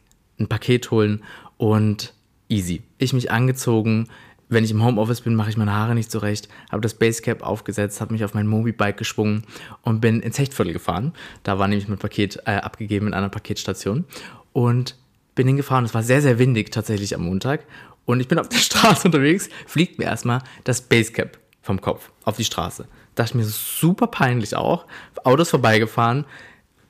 ein 0.41 0.49
Paket 0.49 0.91
holen 0.91 1.23
und 1.59 2.15
easy. 2.49 2.83
Ich 2.97 3.13
mich 3.13 3.31
angezogen, 3.31 4.09
wenn 4.49 4.65
ich 4.65 4.71
im 4.71 4.83
Homeoffice 4.83 5.21
bin, 5.21 5.35
mache 5.35 5.51
ich 5.51 5.59
meine 5.59 5.75
Haare 5.75 5.95
nicht 5.95 6.11
zurecht, 6.11 6.49
habe 6.73 6.81
das 6.81 6.95
Basecap 6.95 7.43
aufgesetzt, 7.43 8.01
habe 8.01 8.15
mich 8.15 8.25
auf 8.25 8.33
mein 8.33 8.47
Mobibike 8.47 8.97
geschwungen 8.97 9.43
und 9.83 10.01
bin 10.01 10.21
ins 10.21 10.39
Hechtviertel 10.39 10.73
gefahren. 10.73 11.13
Da 11.43 11.59
war 11.59 11.69
nämlich 11.69 11.87
mein 11.87 11.99
Paket 11.99 12.39
äh, 12.47 12.53
abgegeben 12.53 13.09
in 13.09 13.13
einer 13.13 13.29
Paketstation 13.29 14.07
und 14.55 14.97
bin 15.35 15.47
hingefahren. 15.47 15.85
Es 15.85 15.93
war 15.93 16.03
sehr, 16.03 16.23
sehr 16.23 16.39
windig 16.39 16.73
tatsächlich 16.73 17.15
am 17.15 17.27
Montag 17.27 17.67
und 18.07 18.21
ich 18.21 18.29
bin 18.29 18.39
auf 18.39 18.49
der 18.49 18.57
Straße 18.71 19.07
unterwegs, 19.07 19.51
fliegt 19.67 19.99
mir 19.99 20.07
erstmal 20.07 20.41
das 20.65 20.81
Basecap 20.81 21.39
vom 21.61 21.83
Kopf 21.83 22.11
auf 22.25 22.39
die 22.39 22.45
Straße. 22.45 22.89
Dachte 23.15 23.37
mir 23.37 23.45
super 23.45 24.07
peinlich 24.07 24.57
auch. 24.57 24.87
Autos 25.25 25.51
vorbeigefahren, 25.51 26.25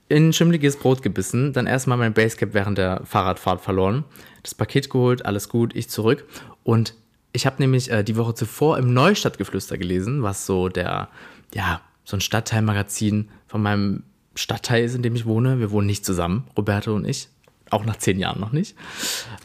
in 0.08 0.32
schimmliges 0.32 0.76
Brot 0.76 1.02
gebissen, 1.02 1.52
dann 1.52 1.66
erstmal 1.66 1.98
mein 1.98 2.12
Basecap 2.12 2.52
während 2.52 2.78
der 2.78 3.02
Fahrradfahrt 3.04 3.60
verloren. 3.60 4.04
das 4.42 4.54
Paket 4.54 4.90
geholt, 4.90 5.24
alles 5.24 5.48
gut, 5.48 5.74
ich 5.74 5.88
zurück. 5.88 6.24
Und 6.62 6.94
ich 7.32 7.46
habe 7.46 7.56
nämlich 7.58 7.90
äh, 7.90 8.04
die 8.04 8.16
Woche 8.16 8.34
zuvor 8.34 8.78
im 8.78 8.92
Neustadtgeflüster 8.92 9.78
gelesen, 9.78 10.22
was 10.22 10.46
so 10.46 10.68
der, 10.68 11.08
ja, 11.54 11.80
so 12.04 12.16
ein 12.16 12.20
Stadtteilmagazin 12.20 13.30
von 13.46 13.62
meinem 13.62 14.04
Stadtteil 14.34 14.84
ist, 14.84 14.94
in 14.94 15.02
dem 15.02 15.14
ich 15.14 15.26
wohne. 15.26 15.58
Wir 15.58 15.70
wohnen 15.70 15.86
nicht 15.86 16.04
zusammen, 16.04 16.46
Roberto 16.56 16.94
und 16.94 17.06
ich. 17.06 17.28
Auch 17.70 17.84
nach 17.84 17.96
zehn 17.96 18.18
Jahren 18.18 18.40
noch 18.40 18.52
nicht. 18.52 18.76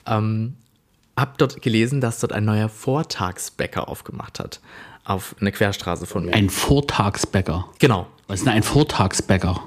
Ähm, 0.05 0.55
hab 1.15 1.37
dort 1.37 1.61
gelesen, 1.61 2.01
dass 2.01 2.19
dort 2.19 2.33
ein 2.33 2.45
neuer 2.45 2.69
Vortagsbäcker 2.69 3.87
aufgemacht 3.87 4.39
hat. 4.39 4.61
Auf 5.09 5.35
eine 5.41 5.51
Querstraße 5.51 6.05
von 6.05 6.25
mir. 6.25 6.35
Ein 6.35 6.51
Vortagsbäcker. 6.51 7.67
Genau. 7.79 8.05
Was 8.27 8.41
ist 8.41 8.45
denn 8.45 8.53
ein 8.53 8.61
Vortagsbäcker? 8.61 9.59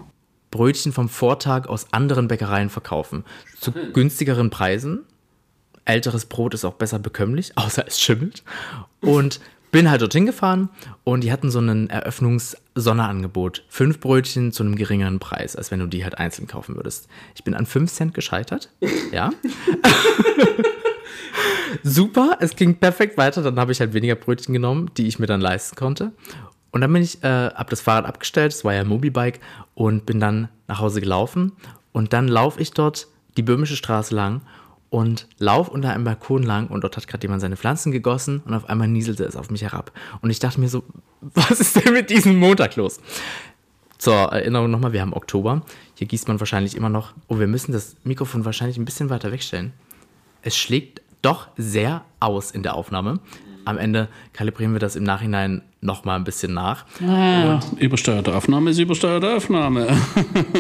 Brötchen 0.53 0.93
vom 0.93 1.09
Vortag 1.09 1.67
aus 1.67 1.89
anderen 1.91 2.29
Bäckereien 2.29 2.71
verkaufen. 2.71 3.25
Zu 3.59 3.73
günstigeren 3.73 4.51
Preisen. 4.51 5.01
Älteres 5.85 6.27
Brot 6.27 6.55
ist 6.55 6.65
auch 6.65 6.75
besser 6.75 7.01
bekömmlich, 7.01 7.51
außer 7.59 7.85
es 7.89 8.01
schimmelt. 8.01 8.45
Und 9.01 9.41
bin 9.73 9.91
halt 9.91 10.01
dorthin 10.03 10.27
gefahren 10.27 10.69
und 11.03 11.25
die 11.25 11.33
hatten 11.33 11.51
so 11.51 11.59
ein 11.59 11.91
Eröffnungssonderangebot. 11.91 13.65
Fünf 13.69 13.99
Brötchen 13.99 14.53
zu 14.53 14.63
einem 14.63 14.77
geringeren 14.77 15.19
Preis, 15.19 15.57
als 15.57 15.73
wenn 15.73 15.81
du 15.81 15.87
die 15.87 16.05
halt 16.05 16.19
einzeln 16.19 16.47
kaufen 16.47 16.77
würdest. 16.77 17.09
Ich 17.35 17.43
bin 17.43 17.55
an 17.55 17.67
fünf 17.67 17.91
Cent 17.91 18.15
gescheitert. 18.15 18.71
Ja. 19.11 19.33
Super, 21.83 22.39
es 22.41 22.57
ging 22.57 22.77
perfekt 22.77 23.17
weiter. 23.17 23.43
Dann 23.43 23.59
habe 23.59 23.73
ich 23.73 23.81
halt 23.81 23.95
weniger 23.95 24.15
Brötchen 24.15 24.53
genommen, 24.53 24.91
die 24.97 25.07
ich 25.07 25.19
mir 25.19 25.27
dann 25.27 25.41
leisten 25.41 25.77
konnte. 25.77 26.13
Und 26.71 26.81
dann 26.81 26.93
bin 26.93 27.03
ich, 27.03 27.23
äh, 27.23 27.51
hab 27.51 27.71
das 27.71 27.81
Fahrrad 27.81 28.07
abgestellt, 28.07 28.53
es 28.53 28.65
war 28.65 28.73
ja 28.73 28.81
ein 28.81 28.89
Mobibike, 28.89 29.41
und 29.75 30.07
bin 30.07 30.21
dann 30.21 30.49
nach 30.69 30.81
Hause 30.81 31.01
gelaufen. 31.01 31.53
Und 31.93 32.13
dann 32.13 32.29
laufe 32.29 32.61
ich 32.61 32.73
dort 32.73 33.09
die 33.37 33.43
Böhmische 33.43 33.77
Straße 33.77 34.15
lang 34.15 34.41
und 34.91 35.27
lauf 35.39 35.69
unter 35.69 35.93
einem 35.93 36.05
Balkon 36.05 36.43
lang 36.43 36.67
und 36.69 36.85
dort 36.85 36.97
hat 36.97 37.07
gerade 37.07 37.23
jemand 37.23 37.41
seine 37.41 37.57
Pflanzen 37.57 37.93
gegossen 37.93 38.43
und 38.45 38.55
auf 38.55 38.69
einmal 38.69 38.89
nieselte 38.89 39.25
es 39.25 39.37
auf 39.37 39.51
mich 39.51 39.63
herab. 39.63 39.93
Und 40.21 40.31
ich 40.31 40.39
dachte 40.39 40.61
mir 40.61 40.69
so, 40.69 40.85
was 41.21 41.61
ist 41.61 41.77
denn 41.77 41.93
mit 41.93 42.11
diesem 42.11 42.37
Montag 42.37 42.77
los? 42.77 43.01
Zur 43.99 44.15
Erinnerung 44.15 44.71
nochmal, 44.71 44.93
wir 44.93 45.01
haben 45.01 45.13
Oktober. 45.13 45.63
Hier 45.95 46.07
gießt 46.07 46.27
man 46.27 46.41
wahrscheinlich 46.41 46.77
immer 46.77 46.89
noch. 46.89 47.13
Oh, 47.29 47.39
wir 47.39 47.47
müssen 47.47 47.73
das 47.73 47.95
Mikrofon 48.03 48.45
wahrscheinlich 48.45 48.77
ein 48.77 48.85
bisschen 48.85 49.11
weiter 49.11 49.31
wegstellen. 49.31 49.73
Es 50.43 50.57
schlägt 50.57 51.02
doch 51.23 51.49
sehr 51.57 52.05
aus 52.21 52.51
in 52.51 52.63
der 52.63 52.75
Aufnahme. 52.75 53.21
Am 53.65 53.79
Ende 53.79 54.09
kalibrieren 54.33 54.73
wir 54.73 54.81
das 54.81 54.97
im 54.97 55.05
Nachhinein 55.05 55.63
nochmal 55.81 56.19
ein 56.19 56.25
bisschen 56.25 56.53
nach. 56.53 56.85
Ah, 57.01 57.61
übersteuerte 57.79 58.35
Aufnahme 58.35 58.71
ist 58.71 58.79
übersteuerte 58.79 59.37
Aufnahme. 59.37 59.97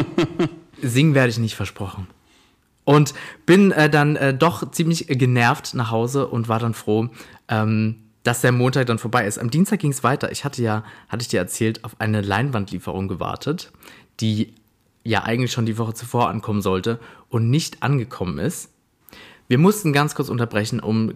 Singen 0.82 1.14
werde 1.14 1.30
ich 1.30 1.38
nicht 1.38 1.56
versprochen. 1.56 2.06
Und 2.84 3.14
bin 3.46 3.70
äh, 3.72 3.88
dann 3.88 4.16
äh, 4.16 4.34
doch 4.34 4.70
ziemlich 4.70 5.06
genervt 5.08 5.74
nach 5.74 5.90
Hause 5.90 6.26
und 6.26 6.48
war 6.48 6.58
dann 6.58 6.74
froh, 6.74 7.08
ähm, 7.48 7.96
dass 8.24 8.40
der 8.40 8.52
Montag 8.52 8.86
dann 8.86 8.98
vorbei 8.98 9.26
ist. 9.26 9.38
Am 9.38 9.50
Dienstag 9.50 9.80
ging 9.80 9.92
es 9.92 10.02
weiter. 10.02 10.30
Ich 10.32 10.44
hatte 10.44 10.62
ja, 10.62 10.84
hatte 11.08 11.22
ich 11.22 11.28
dir 11.28 11.38
erzählt, 11.38 11.84
auf 11.84 12.00
eine 12.00 12.20
Leinwandlieferung 12.20 13.08
gewartet, 13.08 13.72
die 14.20 14.54
ja 15.04 15.24
eigentlich 15.24 15.52
schon 15.52 15.66
die 15.66 15.78
Woche 15.78 15.94
zuvor 15.94 16.28
ankommen 16.28 16.62
sollte 16.62 17.00
und 17.28 17.50
nicht 17.50 17.82
angekommen 17.82 18.38
ist. 18.38 18.71
Wir 19.52 19.58
mussten 19.58 19.92
ganz 19.92 20.14
kurz 20.14 20.30
unterbrechen, 20.30 20.80
um 20.80 21.12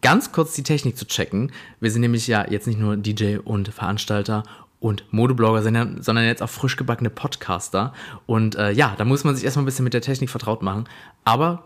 ganz 0.00 0.30
kurz 0.30 0.54
die 0.54 0.62
Technik 0.62 0.96
zu 0.96 1.08
checken. 1.08 1.50
Wir 1.80 1.90
sind 1.90 2.02
nämlich 2.02 2.28
ja 2.28 2.48
jetzt 2.48 2.68
nicht 2.68 2.78
nur 2.78 2.96
DJ 2.96 3.38
und 3.38 3.66
Veranstalter 3.66 4.44
und 4.78 5.12
Modeblogger, 5.12 5.60
sondern, 5.64 6.24
jetzt 6.24 6.40
auch 6.40 6.48
frisch 6.48 6.76
gebackene 6.76 7.10
Podcaster. 7.10 7.92
Und 8.26 8.54
äh, 8.54 8.70
ja, 8.70 8.94
da 8.96 9.04
muss 9.04 9.24
man 9.24 9.34
sich 9.34 9.44
erstmal 9.44 9.64
ein 9.64 9.66
bisschen 9.66 9.82
mit 9.82 9.92
der 9.92 10.02
Technik 10.02 10.30
vertraut 10.30 10.62
machen. 10.62 10.88
Aber 11.24 11.64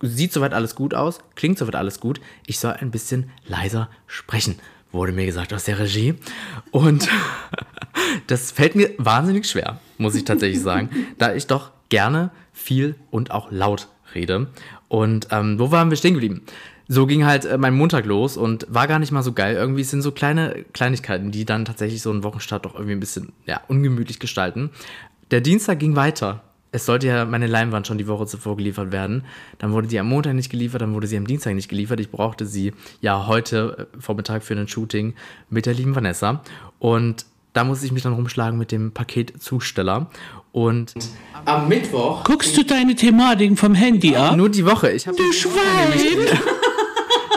sieht 0.00 0.32
soweit 0.32 0.54
alles 0.54 0.76
gut 0.76 0.94
aus, 0.94 1.18
klingt 1.34 1.58
soweit 1.58 1.76
alles 1.76 2.00
gut. 2.00 2.22
Ich 2.46 2.58
soll 2.58 2.72
ein 2.72 2.90
bisschen 2.90 3.28
leiser 3.46 3.90
sprechen, 4.06 4.58
wurde 4.92 5.12
mir 5.12 5.26
gesagt 5.26 5.52
aus 5.52 5.64
der 5.64 5.78
Regie. 5.78 6.14
Und 6.70 7.06
das 8.28 8.50
fällt 8.50 8.76
mir 8.76 8.92
wahnsinnig 8.96 9.46
schwer, 9.46 9.78
muss 9.98 10.14
ich 10.14 10.24
tatsächlich 10.24 10.62
sagen, 10.62 10.88
da 11.18 11.34
ich 11.34 11.46
doch 11.46 11.72
gerne 11.90 12.30
viel 12.54 12.94
und 13.10 13.30
auch 13.30 13.50
laut 13.50 13.88
rede. 14.14 14.48
Und 14.88 15.28
ähm, 15.30 15.58
wo 15.58 15.70
waren 15.70 15.90
wir 15.90 15.96
stehen 15.96 16.14
geblieben? 16.14 16.42
so 16.88 17.06
ging 17.06 17.24
halt 17.24 17.44
äh, 17.44 17.58
mein 17.58 17.74
Montag 17.74 18.06
los 18.06 18.36
und 18.36 18.66
war 18.68 18.86
gar 18.86 18.98
nicht 18.98 19.12
mal 19.12 19.22
so 19.22 19.32
geil. 19.32 19.56
Irgendwie 19.56 19.82
sind 19.82 20.02
so 20.02 20.12
kleine 20.12 20.64
Kleinigkeiten, 20.72 21.30
die 21.30 21.44
dann 21.44 21.64
tatsächlich 21.64 22.02
so 22.02 22.10
einen 22.10 22.22
Wochenstart 22.22 22.64
doch 22.64 22.74
irgendwie 22.74 22.92
ein 22.92 23.00
bisschen 23.00 23.32
ja, 23.46 23.60
ungemütlich 23.68 24.18
gestalten. 24.18 24.70
Der 25.30 25.40
Dienstag 25.40 25.80
ging 25.80 25.96
weiter. 25.96 26.42
Es 26.72 26.84
sollte 26.84 27.06
ja 27.06 27.24
meine 27.24 27.46
Leinwand 27.46 27.86
schon 27.86 27.96
die 27.96 28.06
Woche 28.06 28.26
zuvor 28.26 28.56
geliefert 28.56 28.92
werden. 28.92 29.24
Dann 29.58 29.72
wurde 29.72 29.88
die 29.88 29.98
am 29.98 30.08
Montag 30.08 30.34
nicht 30.34 30.50
geliefert, 30.50 30.82
dann 30.82 30.94
wurde 30.94 31.06
sie 31.06 31.16
am 31.16 31.26
Dienstag 31.26 31.54
nicht 31.54 31.68
geliefert. 31.68 32.00
Ich 32.00 32.10
brauchte 32.10 32.44
sie 32.44 32.72
ja 33.00 33.26
heute 33.26 33.88
äh, 33.94 34.00
Vormittag 34.00 34.44
für 34.44 34.54
ein 34.54 34.68
Shooting 34.68 35.14
mit 35.48 35.66
der 35.66 35.74
lieben 35.74 35.94
Vanessa. 35.94 36.42
Und 36.78 37.26
da 37.52 37.64
musste 37.64 37.86
ich 37.86 37.92
mich 37.92 38.02
dann 38.02 38.12
rumschlagen 38.12 38.58
mit 38.58 38.70
dem 38.70 38.92
Paketzusteller. 38.92 40.10
Und 40.56 40.94
am 41.44 41.68
Mittwoch. 41.68 42.24
Guckst 42.24 42.56
du 42.56 42.64
deine 42.64 42.94
Thematiken 42.94 43.58
vom 43.58 43.74
Handy 43.74 44.16
ab? 44.16 44.38
Nur 44.38 44.48
die 44.48 44.64
Woche. 44.64 44.90
Ich 44.90 45.04
du 45.04 45.12
Schwein! 45.30 46.38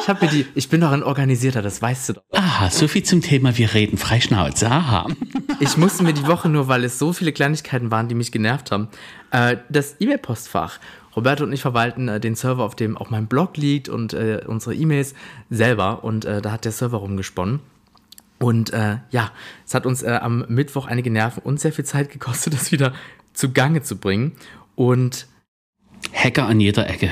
Ich 0.01 0.07
habe 0.07 0.25
mir 0.25 0.31
die, 0.31 0.45
ich 0.55 0.69
bin 0.69 0.79
doch 0.79 0.91
ein 0.91 1.03
Organisierter, 1.03 1.61
das 1.61 1.81
weißt 1.81 2.07
du 2.09 2.13
doch. 2.13 2.23
Aha, 2.31 2.69
so 2.69 2.87
viel 2.87 3.03
zum 3.03 3.21
Thema, 3.21 3.57
wir 3.57 3.73
reden 3.73 3.97
Freischnauze. 3.97 4.71
Aha. 4.71 5.07
Ich 5.59 5.75
musste 5.75 6.03
mir 6.03 6.13
die 6.13 6.25
Woche 6.27 6.47
nur, 6.47 6.69
weil 6.69 6.85
es 6.85 6.97
so 6.97 7.11
viele 7.11 7.33
Kleinigkeiten 7.33 7.91
waren, 7.91 8.07
die 8.07 8.15
mich 8.15 8.31
genervt 8.31 8.71
haben, 8.71 8.87
äh, 9.31 9.57
das 9.67 9.97
E-Mail-Postfach. 9.99 10.79
Roberto 11.13 11.43
und 11.43 11.51
ich 11.51 11.61
verwalten 11.61 12.07
äh, 12.07 12.21
den 12.21 12.35
Server, 12.35 12.63
auf 12.63 12.75
dem 12.75 12.97
auch 12.97 13.09
mein 13.09 13.27
Blog 13.27 13.57
liegt 13.57 13.89
und 13.89 14.13
äh, 14.13 14.43
unsere 14.47 14.73
E-Mails 14.75 15.13
selber. 15.49 16.05
Und 16.05 16.23
äh, 16.23 16.41
da 16.41 16.53
hat 16.53 16.63
der 16.63 16.71
Server 16.71 16.99
rumgesponnen. 16.99 17.59
Und 18.39 18.71
äh, 18.71 18.97
ja, 19.11 19.31
es 19.65 19.73
hat 19.73 19.85
uns 19.85 20.01
äh, 20.01 20.19
am 20.21 20.45
Mittwoch 20.47 20.87
einige 20.87 21.11
Nerven 21.11 21.43
und 21.43 21.59
sehr 21.59 21.73
viel 21.73 21.85
Zeit 21.85 22.09
gekostet, 22.09 22.53
das 22.59 22.71
wieder 22.71 22.93
zu 23.33 23.51
Gange 23.51 23.83
zu 23.83 23.97
bringen. 23.97 24.33
Und 24.75 25.27
Hacker 26.13 26.47
an 26.47 26.59
jeder 26.59 26.89
Ecke. 26.89 27.11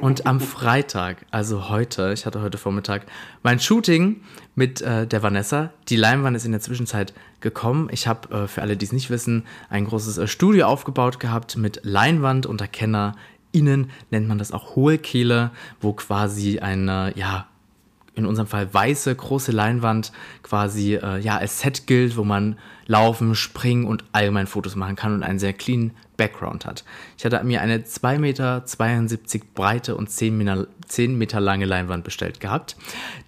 Und 0.00 0.26
am 0.26 0.40
Freitag, 0.40 1.24
also 1.30 1.68
heute, 1.68 2.12
ich 2.12 2.26
hatte 2.26 2.40
heute 2.42 2.58
Vormittag 2.58 3.06
mein 3.42 3.60
Shooting 3.60 4.20
mit 4.54 4.80
äh, 4.80 5.06
der 5.06 5.22
Vanessa. 5.22 5.72
Die 5.88 5.96
Leinwand 5.96 6.36
ist 6.36 6.44
in 6.44 6.52
der 6.52 6.60
Zwischenzeit 6.60 7.12
gekommen. 7.40 7.88
Ich 7.92 8.06
habe, 8.06 8.44
äh, 8.44 8.48
für 8.48 8.62
alle, 8.62 8.76
die 8.76 8.84
es 8.84 8.92
nicht 8.92 9.10
wissen, 9.10 9.44
ein 9.68 9.86
großes 9.86 10.18
äh, 10.18 10.26
Studio 10.26 10.66
aufgebaut 10.66 11.20
gehabt 11.20 11.56
mit 11.56 11.80
Leinwand 11.82 12.46
unter 12.46 12.66
KennerInnen 12.66 13.90
nennt 14.10 14.28
man 14.28 14.38
das 14.38 14.52
auch 14.52 14.74
Hohlkehle, 14.74 15.50
wo 15.80 15.92
quasi 15.92 16.58
eine, 16.58 17.12
ja, 17.16 17.46
in 18.14 18.26
unserem 18.26 18.46
Fall 18.46 18.72
weiße, 18.72 19.14
große 19.14 19.52
Leinwand 19.52 20.12
quasi 20.42 20.94
äh, 20.94 21.18
ja, 21.18 21.36
als 21.36 21.60
Set 21.60 21.86
gilt, 21.86 22.16
wo 22.16 22.24
man 22.24 22.58
laufen, 22.86 23.34
springen 23.34 23.86
und 23.86 24.04
allgemein 24.12 24.46
Fotos 24.46 24.76
machen 24.76 24.96
kann 24.96 25.14
und 25.14 25.22
einen 25.22 25.38
sehr 25.38 25.52
clean 25.52 25.92
Background 26.16 26.64
hat. 26.64 26.84
Ich 27.18 27.24
hatte 27.24 27.42
mir 27.42 27.60
eine 27.60 27.78
2,72 27.78 28.18
Meter 28.18 28.64
breite 29.54 29.96
und 29.96 30.10
10 30.10 30.36
Meter, 30.36 30.66
10 30.86 31.18
Meter 31.18 31.40
lange 31.40 31.64
Leinwand 31.64 32.04
bestellt 32.04 32.40
gehabt, 32.40 32.76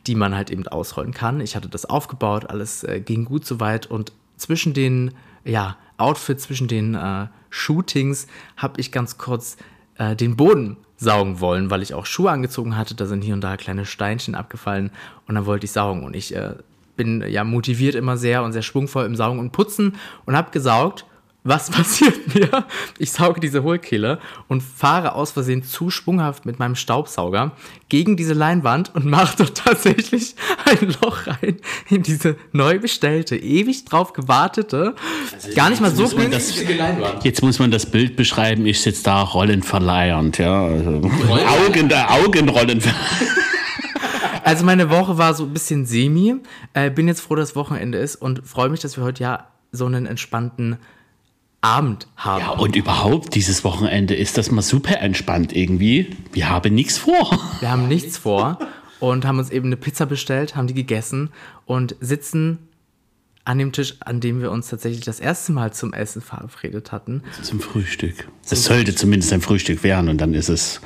die 0.07 0.14
man 0.14 0.35
halt 0.35 0.50
eben 0.50 0.66
ausrollen 0.69 1.12
kann. 1.12 1.40
Ich 1.40 1.57
hatte 1.57 1.69
das 1.69 1.85
aufgebaut, 1.85 2.49
alles 2.49 2.85
äh, 2.85 3.00
ging 3.00 3.25
gut 3.25 3.45
soweit 3.45 3.87
und 3.87 4.12
zwischen 4.37 4.73
den 4.73 5.12
ja, 5.45 5.76
Outfits, 5.97 6.45
zwischen 6.45 6.69
den 6.69 6.95
äh, 6.95 7.26
Shootings 7.50 8.26
habe 8.57 8.81
ich 8.81 8.93
ganz 8.93 9.19
kurz 9.19 9.57
äh, 9.99 10.14
den 10.14 10.37
Boden 10.37 10.76
saugen 10.97 11.41
wollen, 11.41 11.71
weil 11.71 11.83
ich 11.83 11.95
auch 11.95 12.07
Schuhe 12.07 12.31
angezogen 12.31 12.76
hatte. 12.76 12.95
Da 12.95 13.07
sind 13.07 13.23
hier 13.23 13.35
und 13.35 13.43
da 13.43 13.57
kleine 13.57 13.85
Steinchen 13.85 14.35
abgefallen 14.35 14.91
und 15.26 15.35
dann 15.35 15.47
wollte 15.47 15.65
ich 15.65 15.73
saugen. 15.73 16.05
Und 16.05 16.17
ich 16.17 16.35
äh, 16.35 16.55
bin 16.97 17.23
ja 17.29 17.45
motiviert 17.45 17.95
immer 17.95 18.17
sehr 18.17 18.43
und 18.43 18.53
sehr 18.53 18.62
schwungvoll 18.62 19.05
im 19.05 19.17
Saugen 19.17 19.38
und 19.38 19.53
Putzen 19.53 19.97
und 20.25 20.37
habe 20.37 20.50
gesaugt 20.50 21.05
was 21.47 21.71
passiert 21.71 22.35
mir? 22.35 22.65
Ich 22.99 23.12
sauge 23.12 23.41
diese 23.41 23.62
Hohlkehle 23.62 24.19
und 24.49 24.62
fahre 24.62 25.15
aus 25.15 25.31
Versehen 25.31 25.62
zu 25.62 25.91
schwunghaft 25.91 26.47
mit 26.47 26.59
meinem 26.59 26.75
Staubsauger 26.75 27.53
gegen 27.88 28.17
diese 28.17 28.35
Leinwand 28.35 28.95
und 28.95 29.07
mache 29.07 29.37
dort 29.38 29.57
tatsächlich 29.65 30.35
ein 30.65 30.95
Loch 31.00 31.26
rein 31.26 31.57
in 31.88 32.03
diese 32.03 32.37
neu 32.53 32.79
bestellte, 32.79 33.37
ewig 33.37 33.85
drauf 33.85 34.12
gewartete, 34.12 34.95
also 35.33 35.55
gar 35.55 35.71
nicht 35.71 35.81
mal 35.81 35.95
so 35.95 36.09
günstige 36.09 36.75
Leinwand. 36.75 37.25
Jetzt 37.25 37.43
muss 37.43 37.59
man 37.59 37.71
das 37.71 37.87
Bild 37.87 38.17
beschreiben. 38.17 38.67
Ich 38.67 38.81
sitze 38.81 39.05
da 39.05 39.23
rollenverleiernd, 39.23 40.38
ja. 40.38 40.67
Also 40.67 41.00
Augen, 41.67 41.88
der 41.88 42.11
Augenrollen. 42.12 42.83
Also 44.47 44.65
meine 44.65 44.91
Woche 44.91 45.19
war 45.19 45.35
so 45.35 45.43
ein 45.43 45.53
bisschen 45.53 45.87
semi. 45.87 46.37
Äh, 46.73 46.91
bin 46.91 47.09
jetzt 47.09 47.21
froh, 47.21 47.35
dass 47.35 47.57
Wochenende 47.57 47.99
ist 47.99 48.15
und 48.15 48.47
freue 48.47 48.69
mich, 48.69 48.79
dass 48.79 48.97
wir 48.97 49.03
heute 49.03 49.25
ja 49.25 49.49
so 49.73 49.87
einen 49.87 50.07
entspannten 50.07 50.76
Abend 51.66 52.06
haben. 52.16 52.42
Ja, 52.42 52.50
und 52.50 52.76
überhaupt, 52.76 53.35
dieses 53.35 53.64
Wochenende 53.64 54.14
ist 54.14 54.38
das 54.38 54.52
mal 54.52 54.62
super 54.62 55.00
entspannt 55.00 55.52
irgendwie. 55.52 56.16
Wir 56.32 56.49
haben 56.49 56.73
nichts 56.75 56.96
vor. 56.96 57.37
Wir 57.61 57.70
haben 57.73 57.88
nichts 57.88 58.18
vor 58.18 58.58
und 59.00 59.25
haben 59.25 59.38
uns 59.40 59.50
eben 59.50 59.66
eine 59.66 59.76
Pizza 59.76 60.06
bestellt, 60.06 60.54
haben 60.54 60.68
die 60.68 60.75
gegessen 60.75 61.30
und 61.64 61.96
sitzen 62.00 62.68
an 63.44 63.58
dem 63.58 63.73
Tisch, 63.73 63.96
an 64.00 64.20
dem 64.20 64.40
wir 64.40 64.50
uns 64.52 64.68
tatsächlich 64.68 65.04
das 65.04 65.18
erste 65.18 65.52
Mal 65.52 65.73
zum 65.73 65.92
Essen 65.92 66.23
verabredet 66.23 66.92
hatten. 66.92 67.23
Zum 67.42 67.61
Frühstück. 67.61 68.28
Es 68.49 68.64
sollte 68.64 68.94
zumindest 68.94 69.32
ein 69.32 69.40
Frühstück 69.40 69.82
werden 69.82 70.08
und 70.08 70.20
dann 70.20 70.35
ist 70.35 70.49
es 70.49 70.80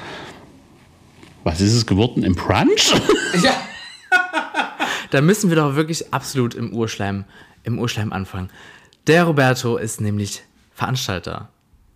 Was 1.44 1.60
ist 1.60 1.75
es 1.75 1.87
geworden? 1.87 2.22
Im 2.22 2.34
Brunch? 2.34 2.94
Ja. 3.42 3.52
da 5.10 5.20
müssen 5.20 5.50
wir 5.50 5.56
doch 5.56 5.76
wirklich 5.76 6.12
absolut 6.12 6.54
im 6.54 6.72
Urschleim, 6.72 7.25
im 7.64 7.78
Urschleim 7.78 8.12
anfangen. 8.12 8.50
Der 9.06 9.25
Roberto 9.25 9.76
ist 9.76 10.00
nämlich 10.00 10.42
Veranstalter, 10.80 11.50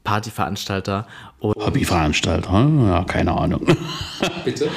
Partyveranstalter 0.04 1.06
und 1.38 1.56
Hobbyveranstalter? 1.56 2.68
Ja, 2.86 3.02
keine 3.04 3.32
Ahnung. 3.32 3.62
bitte. 4.44 4.68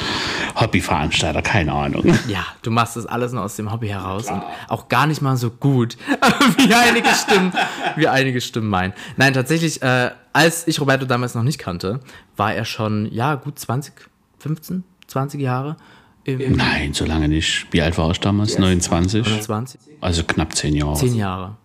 Hobbyveranstalter, 0.56 1.42
keine 1.42 1.74
Ahnung. 1.74 2.06
Ja, 2.30 2.46
du 2.62 2.72
machst 2.72 2.96
das 2.96 3.06
alles 3.06 3.34
nur 3.34 3.44
aus 3.44 3.58
dem 3.58 3.70
Hobby 3.70 3.90
heraus 3.90 4.32
und 4.32 4.42
auch 4.70 4.88
gar 4.88 5.08
nicht 5.08 5.22
mal 5.22 5.36
so 5.36 5.50
gut, 5.50 5.98
wie 6.58 6.74
einige 6.74 7.10
Stimmen, 7.10 7.52
wie 7.98 8.08
einige 8.08 8.40
Stimmen 8.40 8.70
meinen. 8.70 8.94
Nein, 9.18 9.34
tatsächlich, 9.34 9.82
äh, 9.82 10.12
als 10.32 10.66
ich 10.70 10.80
Roberto 10.80 11.06
damals 11.06 11.36
noch 11.36 11.44
nicht 11.44 11.60
kannte, 11.60 12.00
war 12.38 12.54
er 12.54 12.64
schon, 12.64 13.12
ja, 13.12 13.36
gut 13.36 13.60
20, 13.60 13.94
15, 14.40 14.86
20 15.08 15.42
Jahre. 15.42 15.76
Nein, 16.26 16.94
so 16.94 17.04
lange 17.04 17.28
nicht. 17.28 17.68
Wie 17.72 17.82
alt 17.82 17.98
war 17.98 18.10
ich 18.12 18.22
damals? 18.22 18.58
29? 18.58 19.42
20? 19.42 19.82
Also 20.00 20.24
knapp 20.24 20.56
zehn 20.56 20.74
Jahre. 20.76 20.96
Zehn 20.96 21.16
Jahre. 21.16 21.58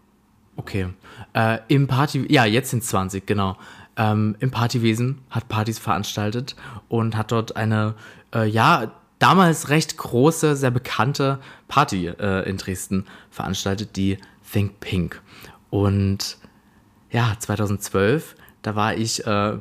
Okay. 0.57 0.89
Äh, 1.35 1.59
Im 1.69 1.87
Party, 1.87 2.27
ja, 2.29 2.45
jetzt 2.45 2.71
sind 2.71 2.83
es 2.83 2.89
20, 2.89 3.27
genau. 3.27 3.57
Ähm, 3.97 4.37
Im 4.41 4.51
Partywesen 4.51 5.21
hat 5.31 5.49
Partys 5.49 5.79
veranstaltet 5.79 6.57
und 6.89 7.17
hat 7.17 7.33
dort 7.33 7.57
eine, 7.57 7.95
äh, 8.35 8.49
ja, 8.49 8.93
damals 9.19 9.69
recht 9.69 9.97
große, 9.97 10.57
sehr 10.57 10.71
bekannte 10.71 11.39
Party 11.69 12.09
äh, 12.09 12.49
in 12.49 12.57
Dresden 12.57 13.07
veranstaltet, 13.31 13.97
die 13.97 14.19
Think 14.51 14.81
Pink. 14.81 15.23
Und 15.71 16.39
ja, 17.11 17.35
2012, 17.39 18.35
da 18.63 18.75
war 18.75 18.95
ich 18.95 19.27
äh, 19.27 19.59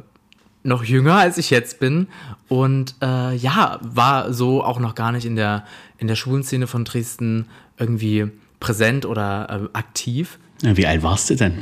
noch 0.64 0.84
jünger, 0.84 1.16
als 1.16 1.38
ich 1.38 1.50
jetzt 1.50 1.80
bin. 1.80 2.08
Und 2.48 2.96
äh, 3.02 3.36
ja, 3.36 3.80
war 3.82 4.34
so 4.34 4.64
auch 4.64 4.80
noch 4.80 4.96
gar 4.96 5.12
nicht 5.12 5.26
in 5.26 5.36
der, 5.36 5.66
in 5.98 6.08
der 6.08 6.16
schwulen 6.16 6.44
Szene 6.44 6.68
von 6.68 6.86
Dresden 6.86 7.48
irgendwie 7.78 8.32
präsent 8.60 9.06
oder 9.06 9.70
äh, 9.74 9.78
aktiv. 9.78 10.40
Wie 10.62 10.86
alt 10.86 11.04
warst 11.04 11.30
du 11.30 11.36
denn? 11.36 11.54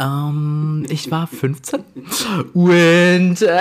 Ähm, 0.00 0.84
ich 0.88 1.10
war 1.10 1.26
15 1.26 1.80
und 2.54 3.42
äh, 3.42 3.60